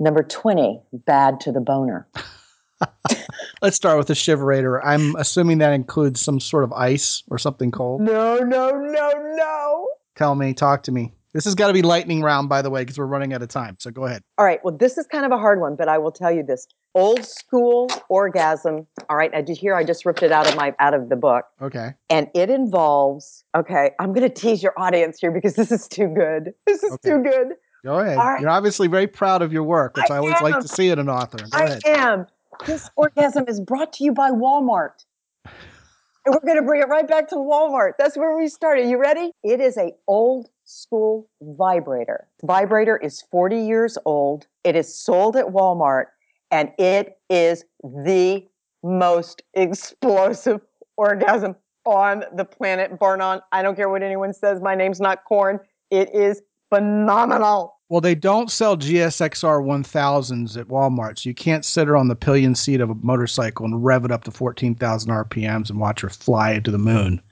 Number 0.00 0.22
20, 0.22 0.82
bad 0.92 1.40
to 1.40 1.52
the 1.52 1.60
boner. 1.60 2.08
Let's 3.62 3.76
start 3.76 3.96
with 3.96 4.08
the 4.08 4.14
shiverator. 4.14 4.80
I'm 4.84 5.16
assuming 5.16 5.58
that 5.58 5.72
includes 5.72 6.20
some 6.20 6.40
sort 6.40 6.64
of 6.64 6.72
ice 6.72 7.22
or 7.28 7.38
something 7.38 7.70
cold. 7.70 8.02
No, 8.02 8.38
no, 8.38 8.70
no, 8.70 9.12
no. 9.34 9.88
Tell 10.14 10.34
me, 10.34 10.52
talk 10.52 10.82
to 10.84 10.92
me. 10.92 11.14
This 11.36 11.44
has 11.44 11.54
got 11.54 11.66
to 11.68 11.74
be 11.74 11.82
lightning 11.82 12.22
round, 12.22 12.48
by 12.48 12.62
the 12.62 12.70
way, 12.70 12.80
because 12.80 12.98
we're 12.98 13.04
running 13.06 13.34
out 13.34 13.42
of 13.42 13.48
time. 13.48 13.76
So 13.78 13.90
go 13.90 14.04
ahead. 14.06 14.22
All 14.38 14.44
right. 14.46 14.58
Well, 14.64 14.74
this 14.76 14.96
is 14.96 15.06
kind 15.06 15.26
of 15.26 15.32
a 15.32 15.36
hard 15.38 15.60
one, 15.60 15.76
but 15.76 15.86
I 15.86 15.98
will 15.98 16.10
tell 16.10 16.32
you 16.32 16.42
this: 16.42 16.66
old 16.94 17.24
school 17.26 17.90
orgasm. 18.08 18.86
All 19.10 19.16
right. 19.16 19.32
I 19.34 19.42
did 19.42 19.58
here. 19.58 19.74
I 19.74 19.84
just 19.84 20.06
ripped 20.06 20.22
it 20.22 20.32
out 20.32 20.48
of 20.48 20.56
my 20.56 20.74
out 20.80 20.94
of 20.94 21.10
the 21.10 21.16
book. 21.16 21.44
Okay. 21.60 21.92
and 22.10 22.28
it 22.34 22.48
involves 22.50 23.44
okay 23.56 23.90
i'm 24.00 24.12
going 24.12 24.28
to 24.28 24.34
tease 24.34 24.62
your 24.62 24.72
audience 24.78 25.18
here 25.20 25.30
because 25.30 25.54
this 25.54 25.70
is 25.72 25.86
too 25.88 26.08
good 26.08 26.52
this 26.66 26.82
is 26.82 26.92
Okay. 26.92 27.10
too 27.10 27.22
good 27.22 27.48
Go 27.84 28.00
ahead. 28.00 28.16
Right. 28.18 28.40
You're 28.40 28.50
obviously 28.50 28.88
very 28.88 29.06
proud 29.06 29.42
of 29.42 29.52
your 29.52 29.62
work, 29.62 29.96
which 29.96 30.10
I, 30.10 30.14
I 30.14 30.18
always 30.18 30.40
like 30.40 30.58
to 30.60 30.66
see 30.68 30.88
in 30.88 30.98
an 30.98 31.08
author. 31.08 31.38
Go 31.38 31.58
i 31.58 31.64
ahead. 31.64 31.82
am 31.86 32.26
this 32.66 32.88
orgasm 32.96 33.44
is 33.46 33.60
brought 33.60 33.92
to 33.94 34.04
you 34.04 34.12
by 34.12 34.30
walmart 34.30 35.04
and 35.44 36.34
we're 36.34 36.40
going 36.40 36.56
to 36.56 36.62
bring 36.62 36.80
it 36.82 36.88
right 36.88 37.06
back 37.06 37.28
to 37.28 37.36
walmart 37.36 37.92
that's 37.98 38.16
where 38.16 38.36
we 38.36 38.48
started 38.48 38.88
you 38.88 38.98
ready 38.98 39.30
it 39.44 39.60
is 39.60 39.76
a 39.76 39.92
old 40.08 40.48
school 40.66 41.28
vibrator 41.40 42.28
vibrator 42.44 42.96
is 42.96 43.22
40 43.30 43.58
years 43.60 43.96
old 44.04 44.46
it 44.64 44.76
is 44.76 44.92
sold 44.92 45.36
at 45.36 45.46
walmart 45.46 46.06
and 46.50 46.70
it 46.78 47.18
is 47.30 47.64
the 47.82 48.46
most 48.82 49.42
explosive 49.54 50.60
orgasm 50.96 51.56
on 51.84 52.24
the 52.34 52.44
planet 52.44 52.98
bar 52.98 53.16
none. 53.16 53.40
I 53.52 53.62
don't 53.62 53.76
care 53.76 53.88
what 53.88 54.02
anyone 54.02 54.32
says. 54.32 54.60
My 54.60 54.74
name's 54.74 55.00
not 55.00 55.24
corn. 55.24 55.60
It 55.90 56.14
is 56.14 56.42
phenomenal. 56.68 57.74
Well, 57.88 58.00
they 58.00 58.16
don't 58.16 58.50
sell 58.50 58.76
GSXR 58.76 59.64
1000s 59.64 60.58
at 60.58 60.66
Walmart, 60.66 61.20
so 61.20 61.28
you 61.28 61.34
can't 61.34 61.64
sit 61.64 61.86
her 61.86 61.96
on 61.96 62.08
the 62.08 62.16
pillion 62.16 62.56
seat 62.56 62.80
of 62.80 62.90
a 62.90 62.96
motorcycle 62.96 63.64
and 63.64 63.84
rev 63.84 64.04
it 64.04 64.10
up 64.10 64.24
to 64.24 64.32
14,000 64.32 65.08
RPMs 65.08 65.70
and 65.70 65.78
watch 65.78 66.00
her 66.00 66.08
fly 66.08 66.58
to 66.58 66.70
the 66.72 66.78
moon. 66.78 67.22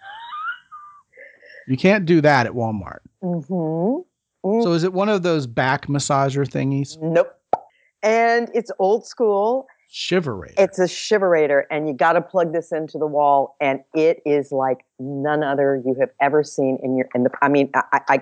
You 1.66 1.76
can't 1.76 2.04
do 2.06 2.20
that 2.20 2.46
at 2.46 2.52
Walmart. 2.52 2.98
Mm-hmm. 3.22 4.62
So 4.62 4.72
is 4.72 4.84
it 4.84 4.92
one 4.92 5.08
of 5.08 5.22
those 5.22 5.46
back 5.46 5.86
massager 5.86 6.46
thingies? 6.46 7.00
Nope. 7.00 7.34
And 8.02 8.50
it's 8.54 8.70
old 8.78 9.06
school. 9.06 9.66
Shivery. 9.90 10.52
It's 10.58 10.78
a 10.78 10.84
shiverator, 10.84 11.62
and 11.70 11.86
you 11.86 11.94
got 11.94 12.14
to 12.14 12.20
plug 12.20 12.52
this 12.52 12.72
into 12.72 12.98
the 12.98 13.06
wall, 13.06 13.56
and 13.60 13.80
it 13.94 14.20
is 14.26 14.50
like 14.50 14.84
none 14.98 15.42
other 15.44 15.80
you 15.84 15.94
have 16.00 16.10
ever 16.20 16.42
seen 16.42 16.78
in 16.82 16.96
your. 16.96 17.06
In 17.14 17.22
the, 17.22 17.30
I 17.40 17.48
mean, 17.48 17.70
I, 17.74 18.00
I, 18.08 18.20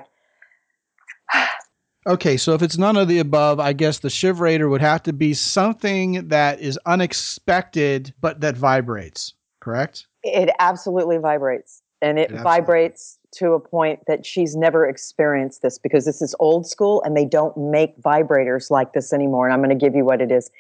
I 1.33 1.49
Okay, 2.07 2.37
so 2.37 2.53
if 2.53 2.63
it's 2.63 2.77
none 2.77 2.97
of 2.97 3.09
the 3.09 3.21
above, 3.21 3.59
I 3.59 3.73
guess 3.73 4.01
the 4.01 4.09
shiverator 4.09 4.69
would 4.69 4.81
have 4.81 5.03
to 5.05 5.13
be 5.13 5.35
something 5.35 6.29
that 6.29 6.61
is 6.61 6.79
unexpected 6.85 8.13
but 8.21 8.41
that 8.41 8.57
vibrates, 8.57 9.35
correct? 9.61 10.07
it 10.23 10.51
absolutely 10.61 11.19
vibrates 11.19 11.83
and 12.03 12.19
it 12.19 12.25
absolutely- 12.25 12.43
vibrates 12.43 13.19
to 13.37 13.53
a 13.53 13.61
point 13.61 14.01
that 14.07 14.27
she's 14.27 14.55
never 14.55 14.87
experienced 14.87 15.63
this 15.63 15.79
because 15.79 16.05
this 16.05 16.21
is 16.21 16.35
old 16.39 16.67
school 16.67 17.03
and 17.05 17.17
they 17.17 17.25
don't 17.25 17.57
make 17.57 17.97
vibrators 18.03 18.71
like 18.71 18.93
this 18.93 19.13
anymore 19.13 19.47
and 19.47 19.55
i'm 19.55 19.61
going 19.61 19.71
to 19.77 19.83
give 19.87 19.95
you 19.95 20.05
what 20.05 20.21
it 20.21 20.31
is. 20.31 20.51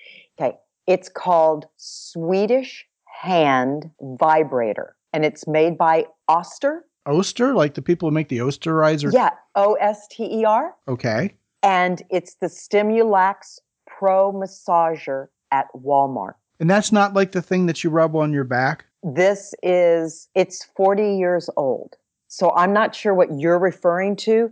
Okay 0.41 0.57
it's 0.87 1.09
called 1.09 1.67
swedish 1.77 2.87
hand 3.23 3.91
vibrator 4.01 4.97
and 5.13 5.25
it's 5.25 5.47
made 5.47 5.77
by 5.77 6.07
oster. 6.29 6.85
Oster, 7.05 7.53
like 7.55 7.75
the 7.75 7.83
people 7.83 8.09
who 8.09 8.15
make 8.15 8.29
the 8.29 8.39
Osterizer? 8.39 9.13
yeah 9.13 9.31
o-s-t-e-r 9.55 10.75
Okay. 10.89 11.35
and 11.63 12.03
it's 12.11 12.35
the 12.37 12.49
stimulax 12.49 13.61
pro 13.87 14.33
massager 14.33 15.27
at 15.51 15.67
walmart 15.77 16.35
And 16.63 16.71
that's 16.71 16.93
not 16.93 17.13
like 17.13 17.33
the 17.33 17.43
thing 17.43 17.67
that 17.67 17.83
you 17.83 17.91
rub 17.91 18.15
on 18.15 18.33
your 18.33 18.45
back? 18.45 18.87
this 19.03 19.53
is 19.65 20.29
it's 20.37 20.65
40 20.77 21.17
years 21.17 21.51
old 21.57 21.97
so 22.29 22.53
i'm 22.55 22.73
not 22.73 22.95
sure 22.95 23.13
what 23.13 23.37
you're 23.37 23.59
referring 23.59 24.15
to 24.15 24.49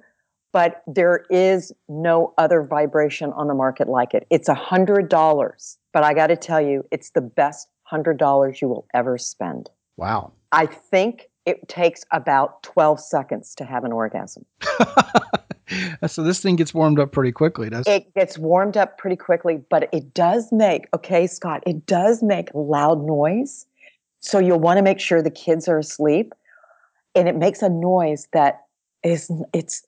but 0.53 0.83
there 0.89 1.25
is 1.31 1.71
no 1.89 2.35
other 2.37 2.65
vibration 2.65 3.33
on 3.35 3.47
the 3.47 3.55
market 3.55 3.89
like 3.89 4.13
it 4.13 4.27
it's 4.29 4.49
a 4.49 4.55
hundred 4.55 5.09
dollars 5.09 5.79
but 5.93 6.03
i 6.03 6.13
got 6.13 6.27
to 6.27 6.37
tell 6.37 6.61
you 6.61 6.85
it's 6.91 7.11
the 7.11 7.21
best 7.21 7.69
hundred 7.85 8.19
dollars 8.19 8.61
you 8.61 8.67
will 8.67 8.89
ever 8.93 9.17
spend 9.17 9.71
Wow. 9.97 10.33
i 10.51 10.67
think 10.67 11.29
it 11.47 11.69
takes 11.69 12.05
about 12.11 12.65
12 12.65 12.99
seconds 12.99 13.55
to 13.55 13.65
have 13.65 13.85
an 13.85 13.93
orgasm 13.93 14.45
so 16.07 16.23
this 16.23 16.41
thing 16.41 16.57
gets 16.57 16.75
warmed 16.75 16.99
up 16.99 17.13
pretty 17.13 17.33
quickly, 17.33 17.71
doesn't 17.71 17.93
it? 17.93 18.03
it 18.03 18.15
gets 18.15 18.39
warmed 18.39 18.77
up 18.77 18.99
pretty 18.99 19.17
quickly 19.17 19.63
but 19.71 19.89
it 19.93 20.15
does 20.15 20.51
make 20.53 20.89
okay 20.95 21.27
scot 21.27 21.63
it 21.67 21.87
does 21.87 22.23
make 22.23 22.49
loud 22.55 23.05
noise. 23.05 23.67
So 24.21 24.39
you'll 24.39 24.61
want 24.61 24.77
to 24.77 24.83
make 24.83 25.01
sure 25.01 25.23
the 25.23 25.31
kids 25.31 25.69
are 25.69 25.79
asleep 25.79 26.35
and 27.15 27.29
it 27.29 27.37
makes 27.37 27.63
a 27.63 27.69
noise 27.69 28.29
that 28.33 28.63
is 29.03 29.31
it's 29.53 29.87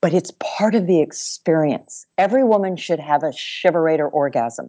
but 0.00 0.12
it's 0.12 0.32
part 0.38 0.74
of 0.74 0.86
the 0.86 1.00
experience. 1.00 2.06
Every 2.18 2.44
woman 2.44 2.76
should 2.76 3.00
have 3.00 3.22
a 3.22 3.30
shiverator 3.30 4.12
orgasm 4.12 4.68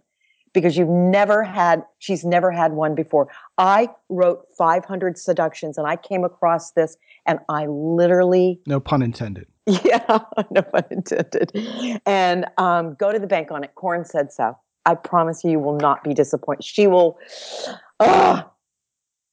because 0.56 0.76
you've 0.76 0.89
never 0.89 1.43
had 1.43 1.84
she's 1.99 2.26
never 2.26 2.49
had 2.51 2.74
one 2.74 2.95
before 2.95 3.28
i 3.60 3.88
wrote 4.10 4.47
500 4.58 5.18
seductions 5.20 5.78
and 5.78 5.86
i 5.86 5.95
came 5.95 6.24
across 6.24 6.72
this 6.72 6.97
and 7.28 7.38
i 7.49 7.68
literally 7.68 8.60
No 8.66 8.80
pun 8.80 9.01
intended. 9.03 9.47
yeah, 9.66 10.20
no 10.51 10.62
pun 10.62 10.84
intended. 10.91 11.51
And 12.06 12.45
um, 12.58 12.95
go 12.99 13.12
to 13.12 13.20
the 13.20 13.28
bank 13.28 13.51
on 13.51 13.64
it. 13.64 13.74
Corn 13.76 14.06
said 14.06 14.32
so. 14.32 14.58
I 14.86 14.95
promise 14.95 15.43
you, 15.43 15.51
you 15.51 15.60
will 15.60 15.78
not 15.78 16.03
be 16.03 16.14
disappointed. 16.14 16.64
She 16.64 16.86
will. 16.86 17.18
Ah, 17.99 18.51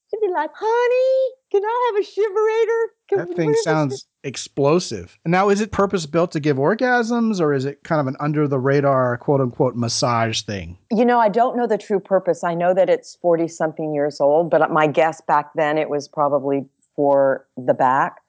she'll 0.09 0.21
be 0.21 0.33
like, 0.33 0.51
"Honey, 0.55 1.35
can 1.53 1.63
I 1.63 1.93
have 1.93 2.03
a 2.03 2.07
shiverator?" 2.07 2.83
Can 3.09 3.19
That 3.19 3.37
thing 3.37 3.55
sounds 3.63 4.07
explosive. 4.25 5.19
And 5.25 5.33
now, 5.33 5.49
is 5.49 5.61
it 5.61 5.71
purpose 5.71 6.07
built 6.07 6.33
to 6.33 6.41
give 6.41 6.57
orgasms 6.57 7.41
or 7.41 7.53
is 7.53 7.65
it 7.65 7.83
kind 7.85 8.01
of 8.01 8.07
an 8.07 8.17
under 8.21 8.49
the 8.49 8.59
radar, 8.59 9.19
quote 9.19 9.41
unquote, 9.41 9.77
massage 9.77 10.43
thing? 10.43 10.79
You 10.91 11.05
know, 11.05 11.19
I 11.19 11.29
don't 11.29 11.57
know 11.57 11.67
the 11.67 11.79
true 11.79 12.01
purpose. 12.01 12.43
I 12.43 12.55
know 12.55 12.73
that 12.75 12.89
it's 12.89 13.17
40 13.17 13.49
something 13.49 13.95
years 13.95 14.21
old, 14.21 14.51
but 14.51 14.71
my 14.71 14.87
guess 14.87 15.21
back 15.21 15.51
then 15.55 15.79
it 15.79 15.91
was 15.91 16.09
probably 16.09 16.65
for 16.97 17.47
the 17.57 17.75
back. 17.75 18.21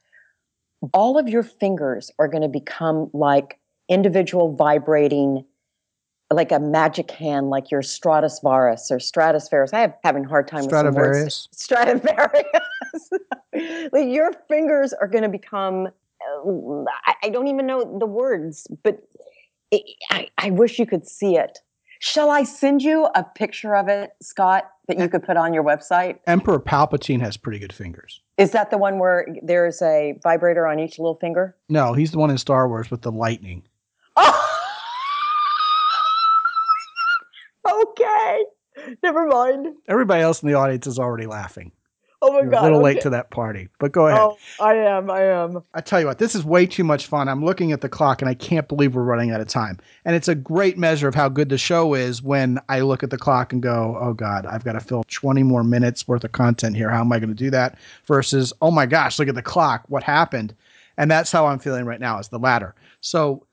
All 0.94 1.18
of 1.18 1.30
your 1.30 1.44
fingers 1.44 2.12
are 2.20 2.28
going 2.28 2.44
to 2.44 2.50
become 2.50 3.10
like 3.14 3.60
individual 3.88 4.54
vibrating, 4.54 5.46
like 6.30 6.52
a 6.52 6.60
magic 6.60 7.12
hand, 7.12 7.50
like 7.50 7.72
your 7.72 7.82
Stradivarius 7.82 8.92
or 8.92 8.98
Stratospherus. 8.98 9.74
I 9.74 9.80
have 9.80 9.94
having 10.04 10.26
a 10.26 10.28
hard 10.28 10.48
time 10.48 10.66
with 10.66 10.72
some 10.72 10.94
words. 10.94 11.48
Stradivarius. 11.54 12.44
Like 13.92 14.08
your 14.08 14.34
fingers 14.48 14.94
are 14.94 15.08
going 15.08 15.24
to 15.24 15.30
become. 15.30 15.88
uh, 15.88 16.84
I 17.22 17.30
don't 17.30 17.48
even 17.48 17.68
know 17.68 17.98
the 18.00 18.08
words, 18.08 18.68
but 18.84 19.04
it, 19.72 19.84
I, 20.10 20.28
I 20.38 20.50
wish 20.50 20.80
you 20.80 20.86
could 20.86 21.08
see 21.08 21.38
it. 21.38 21.60
Shall 22.00 22.30
I 22.30 22.44
send 22.44 22.82
you 22.82 23.06
a 23.16 23.24
picture 23.24 23.76
of 23.76 23.88
it, 23.88 24.12
Scot, 24.22 24.70
that 24.88 25.00
you 25.00 25.08
could 25.08 25.24
put 25.24 25.38
on 25.38 25.54
your 25.54 25.64
website? 25.64 26.18
Emperor 26.28 26.60
Palpatine 26.60 27.22
has 27.22 27.38
pretty 27.38 27.60
good 27.60 27.72
fingers. 27.72 28.20
Is 28.38 28.52
that 28.52 28.72
the 28.72 28.78
one 28.78 29.00
where 29.00 29.26
there's 29.42 29.82
a 29.82 30.20
vibrator 30.22 30.68
on 30.68 30.80
each 30.80 31.00
little 31.00 31.16
finger? 31.16 31.56
No, 31.70 31.94
he's 31.94 32.12
the 32.12 32.18
one 32.18 32.30
in 32.30 32.38
Star 32.38 32.68
Wars 32.68 32.92
with 32.92 33.04
the 33.04 33.12
lightning. 33.12 33.64
Oh! 34.18 34.60
okay. 37.92 38.40
Never 39.02 39.28
mind. 39.28 39.68
Everybody 39.88 40.24
else 40.24 40.44
in 40.44 40.50
the 40.50 40.56
audience 40.56 40.88
is 40.88 41.00
already 41.00 41.26
laughing. 41.26 41.72
Oh 42.26 42.32
my 42.32 42.40
You're 42.40 42.52
god. 42.52 42.62
a 42.62 42.64
little 42.64 42.82
late 42.82 43.02
to 43.02 43.10
that 43.10 43.32
party, 43.32 43.68
but 43.80 43.92
go 43.92 44.08
ahead. 44.08 44.22
Oh, 44.22 44.38
I 44.58 44.76
am. 44.76 45.12
I 45.12 45.24
am. 45.24 45.62
I 45.74 45.82
tell 45.82 46.00
you 46.00 46.06
what, 46.06 46.20
this 46.20 46.36
is 46.36 46.46
way 46.46 46.66
too 46.66 46.86
much 46.86 47.08
fun. 47.08 47.28
I'm 47.28 47.44
looking 47.44 47.74
at 47.74 47.82
the 47.82 47.90
clock 47.90 48.22
and 48.22 48.30
I 48.30 48.34
can't 48.34 48.66
believe 48.70 48.96
we're 48.96 49.04
running 49.04 49.32
out 49.32 49.42
of 49.42 49.50
time. 49.50 49.78
And 50.06 50.16
it's 50.16 50.30
a 50.30 50.36
great 50.36 50.78
measure 50.78 51.10
of 51.10 51.16
how 51.16 51.28
good 51.28 51.50
the 51.50 51.58
show 51.58 51.94
is 51.96 52.24
when 52.24 52.62
I 52.70 52.80
look 52.80 53.04
at 53.04 53.10
the 53.10 53.18
clock 53.18 53.52
and 53.52 53.62
go, 53.62 53.98
oh 54.00 54.14
God, 54.14 54.46
I've 54.46 54.64
got 54.64 54.72
to 54.72 54.80
fill 54.80 55.04
20 55.10 55.44
more 55.44 55.66
minutes 55.66 56.08
worth 56.08 56.24
of 56.24 56.32
content 56.32 56.78
here. 56.78 56.90
How 56.90 57.02
am 57.02 57.12
I 57.12 57.20
going 57.20 57.28
to 57.28 57.36
do 57.36 57.50
that? 57.50 57.78
Versus, 58.06 58.54
oh 58.62 58.72
my 58.72 58.86
gosh, 58.86 59.20
look 59.20 59.28
at 59.28 59.36
the 59.36 59.42
clock. 59.42 59.84
What 59.90 60.04
happened? 60.04 60.56
And 60.98 61.12
that's 61.12 61.30
how 61.30 61.48
I'm 61.48 61.60
feeling 61.60 61.84
right 61.84 62.00
now 62.00 62.20
is 62.20 62.30
the 62.30 62.40
latter. 62.40 62.74
So 63.02 63.46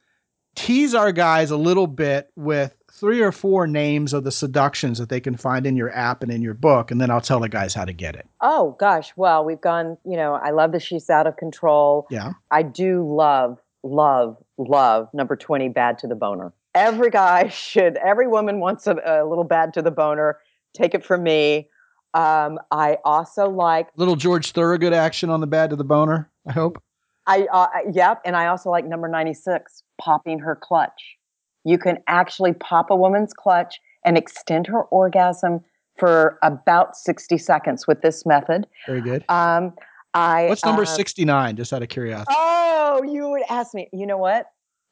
tease 0.55 0.95
our 0.95 1.11
guys 1.11 1.51
a 1.51 1.57
little 1.57 1.89
bit 1.89 2.31
with 2.37 2.77
three 3.01 3.23
or 3.23 3.33
four 3.33 3.67
names 3.67 4.13
of 4.13 4.25
the 4.25 4.31
seductions 4.31 4.99
that 4.99 5.09
they 5.09 5.21
can 5.21 5.35
find 5.35 5.67
in 5.67 5.75
your 5.75 5.91
app 5.97 6.23
and 6.23 6.31
in 6.31 6.43
your 6.43 6.53
book, 6.53 6.91
and 6.91 7.01
then 7.01 7.11
I'll 7.11 7.23
tell 7.23 7.41
the 7.41 7.49
guys 7.49 7.73
how 7.73 7.87
to 7.87 7.95
get 7.95 8.15
it. 8.15 8.29
Oh 8.43 8.77
gosh, 8.79 9.13
well, 9.17 9.43
we've 9.43 9.61
gone, 9.61 9.97
you 10.05 10.17
know, 10.17 10.35
I 10.35 10.51
love 10.51 10.73
that 10.73 10.83
she's 10.83 11.09
out 11.09 11.27
of 11.27 11.39
control. 11.39 12.07
Yeah. 12.11 12.33
I 12.51 12.63
do 12.63 13.03
love, 13.11 13.59
love, 13.83 14.37
love 14.59 15.09
number 15.15 15.35
20, 15.35 15.71
bad 15.71 15.99
to 16.01 16.07
the 16.07 16.15
boner. 16.15 16.53
Every 16.75 17.11
guy 17.11 17.49
should, 17.49 17.97
every 17.97 18.29
woman 18.29 18.61
wants 18.61 18.87
a, 18.87 18.97
a 19.05 19.25
little 19.27 19.45
bad 19.45 19.73
to 19.75 19.83
the 19.83 19.91
boner. 19.91 20.39
Take 20.75 20.95
it 20.95 21.05
from 21.05 21.23
me. 21.23 21.71
Um, 22.13 22.59
I 22.71 22.99
also 23.05 23.49
like, 23.49 23.89
Little 23.97 24.17
George 24.17 24.53
Thorogood 24.53 24.93
action 24.93 25.31
on 25.31 25.41
the 25.41 25.47
bad 25.47 25.71
to 25.71 25.77
the 25.77 25.85
boner, 25.85 26.31
I 26.47 26.53
hope. 26.53 26.83
I, 27.27 27.47
uh, 27.53 27.69
yep, 27.93 28.21
and 28.25 28.37
I 28.37 28.49
also 28.49 28.71
like 28.71 28.85
number 28.85 29.09
96, 29.09 29.85
popping 30.01 30.41
her 30.41 30.57
clutch. 30.57 31.17
You 31.65 31.79
can 31.79 31.99
actually 32.07 32.53
pop 32.55 32.91
a 32.91 32.97
woman's 32.97 33.33
clutch 33.35 33.81
and 34.05 34.17
extend 34.17 34.67
her 34.69 34.83
orgasm 34.85 35.61
for 35.99 36.39
about 36.43 36.97
60 36.97 37.37
seconds 37.39 37.87
with 37.87 38.01
this 38.01 38.25
method. 38.25 38.67
Very 38.87 39.03
good. 39.03 39.25
Um, 39.29 39.75
I, 40.15 40.47
What's 40.49 40.65
number 40.65 40.83
uh, 40.83 40.87
69, 40.87 41.57
just 41.57 41.73
out 41.73 41.83
of 41.83 41.89
curiosity? 41.89 42.35
Oh, 42.37 43.03
you 43.07 43.29
would 43.31 43.43
ask 43.51 43.75
me. 43.75 43.89
You 43.93 44.07
know 44.07 44.17
what? 44.19 44.47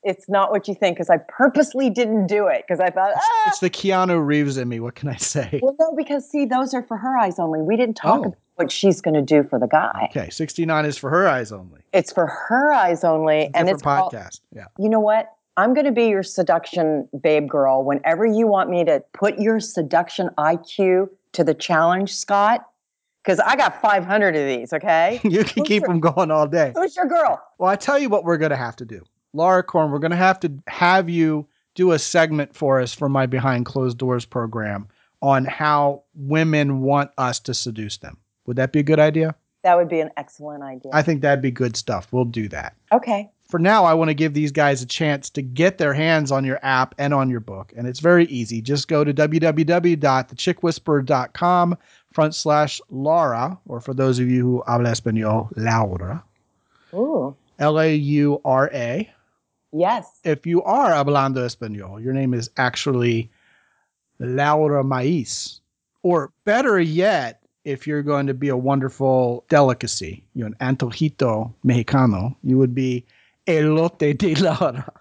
It's 0.04 0.28
not 0.28 0.52
what 0.52 0.68
you 0.68 0.74
think 0.74 0.96
because 0.96 1.10
I 1.10 1.16
purposely 1.28 1.90
didn't 1.90 2.28
do 2.28 2.46
it 2.46 2.62
because 2.66 2.78
I 2.78 2.90
thought, 2.90 3.14
ah. 3.16 3.44
It's 3.48 3.58
the 3.58 3.70
Keanu 3.70 4.24
Reeves 4.24 4.56
in 4.56 4.68
me. 4.68 4.78
What 4.78 4.94
can 4.94 5.08
I 5.08 5.16
say? 5.16 5.58
Well, 5.62 5.74
no, 5.80 5.92
because 5.96 6.28
see, 6.30 6.44
those 6.44 6.72
are 6.74 6.82
for 6.84 6.96
her 6.98 7.16
eyes 7.18 7.38
only. 7.38 7.62
We 7.62 7.76
didn't 7.76 7.96
talk 7.96 8.18
Oh. 8.20 8.22
about 8.28 8.34
what 8.56 8.70
she's 8.70 9.00
going 9.00 9.14
to 9.14 9.22
do 9.22 9.42
for 9.48 9.58
the 9.58 9.66
guy. 9.66 10.08
Okay, 10.10 10.30
69 10.30 10.84
is 10.84 10.98
for 10.98 11.10
her 11.10 11.26
eyes 11.26 11.50
only. 11.52 11.80
It's 11.92 12.12
for 12.12 12.26
her 12.26 12.72
eyes 12.72 13.02
only, 13.02 13.44
and 13.46 13.52
Different 13.54 13.70
it's 13.72 13.82
called- 13.82 14.12
podcast. 14.12 14.40
Yeah. 14.54 14.66
you 14.78 14.88
know 14.88 15.00
what? 15.00 15.32
I'm 15.58 15.74
going 15.74 15.86
to 15.86 15.92
be 15.92 16.06
your 16.06 16.22
seduction 16.22 17.08
babe 17.20 17.48
girl 17.48 17.82
whenever 17.84 18.24
you 18.24 18.46
want 18.46 18.70
me 18.70 18.84
to 18.84 19.02
put 19.12 19.38
your 19.40 19.58
seduction 19.58 20.30
IQ 20.38 21.08
to 21.32 21.42
the 21.42 21.52
challenge, 21.52 22.14
Scot. 22.14 22.64
Because 23.24 23.40
I 23.40 23.56
got 23.56 23.82
500 23.82 24.36
of 24.36 24.46
these. 24.46 24.72
Okay, 24.72 25.20
You 25.24 25.42
can 25.42 25.62
Who's 25.62 25.68
keep 25.68 25.80
your- 25.82 25.88
them 25.88 25.98
going 26.00 26.30
all 26.30 26.46
day. 26.46 26.72
who's 26.76 26.94
your 26.94 27.06
girl? 27.06 27.42
Well, 27.58 27.68
I 27.68 27.74
tell 27.74 27.98
you 27.98 28.08
what 28.08 28.22
we're 28.24 28.38
going 28.38 28.50
to 28.52 28.56
have 28.56 28.76
to 28.76 28.84
do. 28.84 29.02
Laura 29.32 29.62
Corn, 29.64 29.90
we're 29.90 29.98
going 29.98 30.12
to 30.12 30.16
have 30.16 30.38
to 30.40 30.52
have 30.68 31.10
you 31.10 31.46
do 31.74 31.90
a 31.90 31.98
segment 31.98 32.54
for 32.54 32.80
us 32.80 32.94
for 32.94 33.08
my 33.08 33.26
Behind 33.26 33.66
Closed 33.66 33.98
Doors 33.98 34.24
program 34.24 34.86
on 35.20 35.44
how 35.44 36.04
women 36.14 36.82
want 36.82 37.10
us 37.18 37.40
to 37.40 37.52
seduce 37.52 37.98
them. 37.98 38.16
Would 38.46 38.56
that 38.56 38.72
be 38.72 38.78
a 38.78 38.84
good 38.84 39.00
idea? 39.00 39.34
That 39.64 39.76
would 39.76 39.88
be 39.88 39.98
an 40.00 40.10
excellent 40.16 40.62
idea. 40.62 40.92
I 40.94 41.02
think 41.02 41.20
that'd 41.20 41.42
be 41.42 41.50
good 41.50 41.76
stuff. 41.76 42.06
We'll 42.12 42.24
do 42.24 42.48
that. 42.48 42.76
okay. 42.92 43.28
For 43.48 43.58
now, 43.58 43.84
I 43.86 43.94
want 43.94 44.10
to 44.10 44.14
give 44.14 44.34
these 44.34 44.52
guys 44.52 44.82
a 44.82 44.86
chance 44.86 45.30
to 45.30 45.40
get 45.40 45.78
their 45.78 45.94
hands 45.94 46.30
on 46.30 46.44
your 46.44 46.58
app 46.62 46.94
and 46.98 47.14
on 47.14 47.30
your 47.30 47.40
book. 47.40 47.72
And 47.74 47.86
it's 47.86 48.00
very 48.00 48.26
easy. 48.26 48.60
Just 48.60 48.88
go 48.88 49.04
to 49.04 49.14
www.thechickwhisperer.com 49.14 51.78
front 52.12 52.34
slash 52.34 52.80
Laura, 52.90 53.58
or 53.66 53.80
for 53.80 53.94
those 53.94 54.18
of 54.18 54.28
you 54.28 54.42
who 54.42 54.62
habla 54.66 54.90
español, 54.90 55.48
Laura, 55.56 56.22
Ooh. 56.92 57.34
L 57.58 57.80
A 57.80 57.94
U 57.94 58.38
R 58.44 58.68
A. 58.74 59.10
Yes. 59.72 60.20
if 60.24 60.46
you 60.46 60.62
are 60.62 60.90
hablando 60.92 61.38
español, 61.38 62.02
your 62.02 62.12
name 62.12 62.34
is 62.34 62.50
actually 62.58 63.30
Laura 64.18 64.84
Maiz. 64.84 65.60
Or 66.02 66.32
better 66.44 66.78
yet, 66.80 67.42
if 67.64 67.86
you're 67.86 68.02
going 68.02 68.26
to 68.26 68.34
be 68.34 68.48
a 68.48 68.56
wonderful 68.56 69.44
delicacy, 69.48 70.22
you're 70.34 70.48
an 70.48 70.56
antojito 70.60 71.54
mexicano, 71.64 72.34
you 72.42 72.58
would 72.58 72.74
be 72.74 73.06
elote 73.48 74.16
de 74.16 74.34
Laura. 74.36 74.92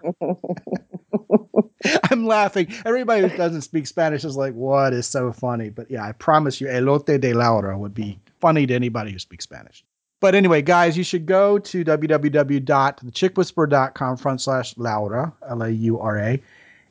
I'm 2.10 2.26
laughing. 2.26 2.66
Everybody 2.84 3.28
who 3.28 3.36
doesn't 3.36 3.62
speak 3.62 3.86
Spanish 3.86 4.24
is 4.24 4.36
like, 4.36 4.54
what 4.54 4.92
is 4.92 5.06
so 5.06 5.32
funny? 5.32 5.70
But 5.70 5.88
yeah, 5.90 6.04
I 6.04 6.12
promise 6.12 6.60
you, 6.60 6.66
elote 6.66 7.18
de 7.20 7.32
Laura 7.32 7.78
would 7.78 7.94
be 7.94 8.18
funny 8.40 8.66
to 8.66 8.74
anybody 8.74 9.12
who 9.12 9.18
speaks 9.18 9.44
Spanish. 9.44 9.82
But 10.20 10.34
anyway, 10.34 10.62
guys, 10.62 10.98
you 10.98 11.04
should 11.04 11.26
go 11.26 11.60
to 11.60 11.84
www.thechickwhisperer.com 11.84 14.16
front 14.16 14.40
slash 14.40 14.76
Laura, 14.76 15.32
L 15.48 15.62
A 15.62 15.70
U 15.70 16.00
R 16.00 16.18
A, 16.18 16.42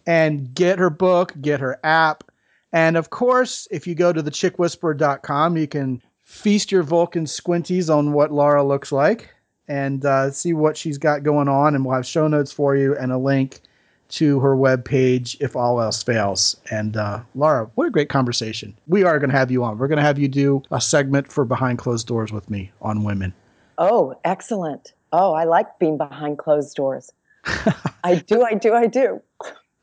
and 0.06 0.54
get 0.54 0.80
her 0.80 0.90
book, 0.90 1.34
get 1.42 1.60
her 1.60 1.78
app. 1.84 2.24
And 2.72 2.96
of 2.96 3.10
course, 3.10 3.68
if 3.70 3.86
you 3.86 3.96
go 3.96 4.14
to 4.14 4.24
thechickwhisperer.com, 4.24 5.58
you 5.58 5.68
can 5.68 6.02
feast 6.24 6.72
your 6.72 6.84
Vulcan 6.84 7.26
squinties 7.26 7.94
on 7.94 8.14
what 8.14 8.32
Laura 8.32 8.64
looks 8.64 8.94
like 8.94 9.28
and 9.68 10.06
uh, 10.06 10.32
see 10.32 10.54
what 10.54 10.78
she's 10.78 10.98
got 10.98 11.24
going 11.24 11.48
on. 11.48 11.76
And 11.76 11.86
we'll 11.86 11.96
have 11.96 12.06
show 12.06 12.28
notes 12.28 12.52
for 12.52 12.76
you 12.76 12.96
and 12.98 13.12
a 13.12 13.18
link 13.18 13.62
to 14.10 14.40
her 14.40 14.56
webpage 14.56 15.36
if 15.42 15.56
all 15.56 15.82
else 15.82 16.02
fails. 16.02 16.56
And 16.72 16.96
uh, 16.96 17.22
Laura, 17.36 17.70
what 17.76 17.88
a 17.88 17.92
great 17.92 18.10
conversation. 18.10 18.78
We 18.88 19.04
are 19.04 19.20
going 19.20 19.30
to 19.30 19.38
have 19.38 19.52
you 19.52 19.64
on. 19.64 19.78
We're 19.78 19.90
going 19.90 19.98
to 19.98 20.04
have 20.04 20.18
you 20.18 20.28
do 20.28 20.64
a 20.72 20.80
segment 20.80 21.32
for 21.32 21.44
Behind 21.46 21.78
Closed 21.78 22.08
Doors 22.08 22.32
with 22.32 22.50
me 22.50 22.72
on 22.82 23.04
women. 23.04 23.34
Oh, 23.78 24.18
excellent. 24.24 24.94
Oh, 25.12 25.34
I 25.34 25.44
like 25.44 25.80
being 25.80 25.98
behind 25.98 26.38
closed 26.38 26.76
doors. 26.76 27.12
I 28.04 28.16
do, 28.28 28.44
I 28.44 28.56
do, 28.56 28.74
I 28.74 28.88
do. 28.88 29.22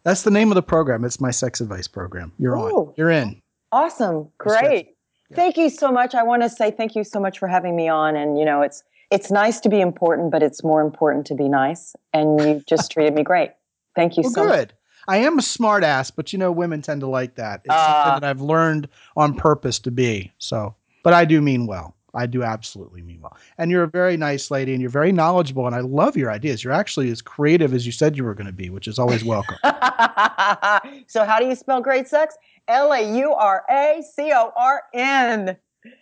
That's 0.02 0.22
the 0.22 0.30
name 0.30 0.50
of 0.50 0.54
the 0.54 0.62
program. 0.62 1.04
It's 1.04 1.20
my 1.20 1.30
sex 1.30 1.60
advice 1.60 1.88
program. 1.88 2.32
You're 2.38 2.56
on. 2.56 2.92
You're 2.96 3.10
in. 3.10 3.40
Awesome. 3.72 4.28
Great. 4.36 4.96
Yeah. 5.30 5.36
Thank 5.36 5.56
you 5.56 5.70
so 5.70 5.90
much. 5.90 6.14
I 6.14 6.22
want 6.22 6.42
to 6.42 6.50
say 6.50 6.70
thank 6.70 6.94
you 6.94 7.04
so 7.04 7.18
much 7.18 7.38
for 7.38 7.48
having 7.48 7.74
me 7.74 7.88
on. 7.88 8.16
And 8.16 8.38
you 8.38 8.44
know, 8.44 8.60
it's 8.60 8.82
it's 9.14 9.30
nice 9.30 9.60
to 9.60 9.68
be 9.68 9.80
important, 9.80 10.30
but 10.32 10.42
it's 10.42 10.64
more 10.64 10.80
important 10.80 11.24
to 11.26 11.34
be 11.34 11.48
nice. 11.48 11.94
And 12.12 12.40
you 12.40 12.62
just 12.66 12.90
treated 12.90 13.14
me 13.14 13.22
great. 13.22 13.50
Thank 13.94 14.16
you 14.16 14.24
Well, 14.24 14.32
so 14.32 14.44
much. 14.44 14.56
good. 14.56 14.72
I 15.06 15.18
am 15.18 15.38
a 15.38 15.42
smart 15.42 15.84
ass, 15.84 16.10
but 16.10 16.32
you 16.32 16.38
know, 16.38 16.50
women 16.50 16.82
tend 16.82 17.00
to 17.02 17.06
like 17.06 17.36
that. 17.36 17.60
It's 17.64 17.74
Ah. 17.76 18.02
something 18.04 18.20
that 18.20 18.28
I've 18.28 18.40
learned 18.40 18.88
on 19.16 19.34
purpose 19.34 19.78
to 19.80 19.90
be. 19.90 20.32
So, 20.38 20.74
but 21.04 21.12
I 21.14 21.24
do 21.24 21.40
mean 21.40 21.66
well. 21.66 21.94
I 22.16 22.26
do 22.26 22.42
absolutely 22.42 23.02
mean 23.02 23.20
well. 23.20 23.36
And 23.58 23.70
you're 23.70 23.82
a 23.82 23.88
very 23.88 24.16
nice 24.16 24.50
lady 24.50 24.72
and 24.72 24.80
you're 24.80 24.88
very 24.90 25.10
knowledgeable. 25.12 25.66
And 25.66 25.74
I 25.74 25.80
love 25.80 26.16
your 26.16 26.30
ideas. 26.30 26.62
You're 26.64 26.72
actually 26.72 27.10
as 27.10 27.20
creative 27.20 27.74
as 27.74 27.86
you 27.86 27.92
said 27.92 28.16
you 28.16 28.22
were 28.24 28.34
going 28.34 28.46
to 28.46 28.52
be, 28.52 28.70
which 28.70 28.86
is 28.88 28.98
always 29.00 29.24
welcome. 29.24 29.56
so 31.08 31.24
how 31.24 31.38
do 31.40 31.46
you 31.46 31.54
spell 31.54 31.80
great 31.80 32.08
sex? 32.08 32.36
L 32.68 32.92
A 32.92 33.16
U 33.18 33.32
R 33.34 33.64
A 33.70 34.02
C 34.14 34.32
O 34.32 34.52
R 34.56 34.82
N. 34.94 35.56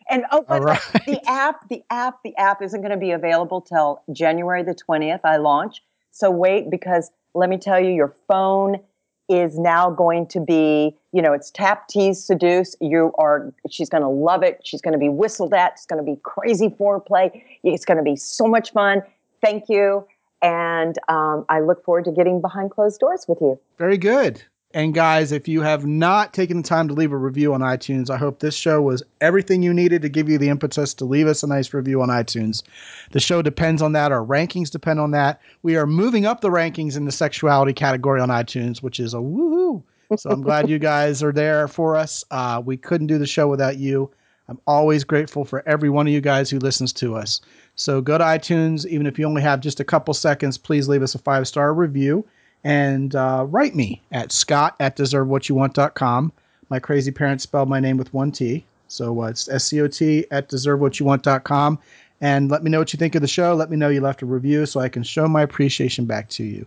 And 0.09 0.25
oh, 0.31 0.45
the 0.49 0.61
right. 0.61 0.81
the 1.07 1.21
app, 1.29 1.69
the 1.69 1.83
app, 1.91 2.23
the 2.23 2.37
app 2.37 2.63
isn't 2.63 2.81
going 2.81 2.93
to 2.93 2.97
be 2.97 3.11
available 3.11 3.61
till 3.61 4.03
January 4.13 4.63
the 4.63 4.75
20th. 4.75 5.21
I 5.25 5.37
launch. 5.39 5.83
So 6.11 6.31
wait, 6.31 6.71
because 6.71 7.11
let 7.35 7.49
me 7.49 7.59
tell 7.59 7.81
you, 7.81 7.91
your 7.91 8.15
phone 8.29 8.81
is 9.29 9.59
now 9.59 9.91
going 9.91 10.27
to 10.27 10.41
be, 10.41 10.97
you 11.13 11.23
know, 11.23 11.33
it's 11.33 11.51
tap, 11.51 11.89
tease, 11.89 12.23
seduce. 12.23 12.77
You 12.81 13.13
are, 13.19 13.53
she's 13.71 13.89
going 13.89 14.03
to 14.03 14.09
love 14.09 14.43
it. 14.43 14.61
She's 14.65 14.83
going 14.83 14.93
to 14.93 14.99
be 14.99 15.09
whistled 15.09 15.55
at. 15.55 15.73
It's 15.73 15.87
going 15.87 16.05
to 16.05 16.11
be 16.11 16.19
crazy 16.23 16.69
foreplay. 16.69 17.43
It's 17.63 17.85
going 17.85 17.97
to 17.97 18.03
be 18.03 18.17
so 18.17 18.47
much 18.47 18.73
fun. 18.73 19.03
Thank 19.41 19.69
you. 19.69 20.07
And 20.43 20.99
um, 21.09 21.47
I 21.49 21.61
look 21.61 21.85
forward 21.85 22.05
to 22.07 22.13
getting 22.13 22.41
behind 22.41 22.73
closed 22.73 23.01
doors 23.01 23.27
with 23.29 23.39
you. 23.41 23.59
Very 23.79 23.97
good. 23.97 24.43
And 24.75 24.95
guys, 24.95 25.33
if 25.33 25.47
you 25.49 25.61
have 25.61 25.85
not 25.85 26.33
taken 26.33 26.57
the 26.57 26.63
time 26.63 26.89
to 26.89 26.95
leave 26.95 27.13
a 27.13 27.17
review 27.17 27.53
on 27.53 27.61
iTunes, 27.61 28.09
I 28.09 28.17
hope 28.17 28.39
this 28.39 28.55
show 28.55 28.81
was 28.81 29.03
everything 29.21 29.63
you 29.63 29.75
needed 29.75 30.01
to 30.03 30.09
give 30.09 30.31
you 30.31 30.39
the 30.39 30.49
impetus 30.49 30.95
to 30.95 31.05
leave 31.05 31.27
us 31.27 31.43
a 31.43 31.47
nice 31.47 31.75
review 31.75 32.01
on 32.01 32.09
iTunes. 32.09 32.63
The 33.11 33.21
show 33.21 33.43
depends 33.43 33.83
on 33.83 33.93
that. 33.93 34.13
Our 34.13 34.25
rankings 34.25 34.71
depend 34.71 34.99
on 34.99 35.11
that. 35.11 35.41
We 35.63 35.77
are 35.77 35.87
moving 35.87 36.25
up 36.25 36.41
the 36.41 36.49
rankings 36.49 36.97
in 36.97 37.05
the 37.05 37.13
sexuality 37.13 37.75
category 37.75 38.21
on 38.21 38.31
iTunes, 38.31 38.83
which 38.83 38.99
is 38.99 39.13
a 39.13 39.19
woohoo. 39.19 39.83
So 40.17 40.31
I'm 40.31 40.43
glad 40.43 40.69
you 40.69 40.79
guys 40.79 41.23
are 41.23 41.33
there 41.33 41.69
for 41.69 41.97
us. 41.97 42.25
Uh, 42.31 42.63
we 42.65 42.77
couldn't 42.77 43.07
do 43.07 43.19
the 43.19 43.27
show 43.27 43.49
without 43.49 43.77
you. 43.79 44.11
I'm 44.49 44.61
always 44.67 45.05
grateful 45.05 45.45
for 45.45 45.67
every 45.67 45.89
one 45.89 46.07
of 46.07 46.13
you 46.13 46.21
guys 46.21 46.51
who 46.51 46.59
listens 46.59 46.93
to 46.95 47.15
us. 47.15 47.41
So 47.77 48.01
go 48.01 48.19
to 48.19 48.25
iTunes, 48.25 48.87
even 48.87 49.07
if 49.07 49.19
you 49.19 49.27
only 49.27 49.43
have 49.43 49.61
just 49.61 49.81
a 49.81 49.85
couple 49.85 50.13
seconds, 50.13 50.59
please 50.59 50.89
leave 50.89 51.03
us 51.03 51.15
a 51.15 51.19
five 51.19 51.47
star 51.47 51.73
review 51.73 52.27
and 52.65 53.15
uh, 53.15 53.47
write 53.49 53.75
me 53.75 54.01
at 54.13 54.33
scot 54.33 54.77
at 54.81 54.97
deservewhatyouwant.com. 54.97 56.33
My 56.69 56.79
crazy 56.79 57.11
parents 57.11 57.45
spelled 57.45 57.69
my 57.69 57.81
name 57.81 57.97
with 57.97 58.13
one 58.15 58.33
T. 58.33 58.65
So 58.89 59.23
uh, 59.23 59.27
it's 59.27 59.49
S 59.49 59.65
C 59.65 59.81
O 59.81 59.89
T 59.89 60.27
at 60.31 60.49
deservewhatyouwant.com. 60.49 61.79
And 62.21 62.51
let 62.51 62.63
me 62.63 62.71
know 62.71 62.79
what 62.79 62.93
you 62.93 62.99
think 62.99 63.15
of 63.15 63.21
the 63.21 63.29
show. 63.29 63.55
Let 63.55 63.69
me 63.69 63.77
know 63.77 63.89
you 63.89 64.01
left 64.01 64.23
a 64.23 64.27
review 64.27 64.65
so 64.65 64.81
I 64.81 64.89
can 64.89 65.03
show 65.03 65.27
my 65.27 65.43
appreciation 65.43 66.05
back 66.05 66.29
to 66.31 66.45
you. 66.45 66.65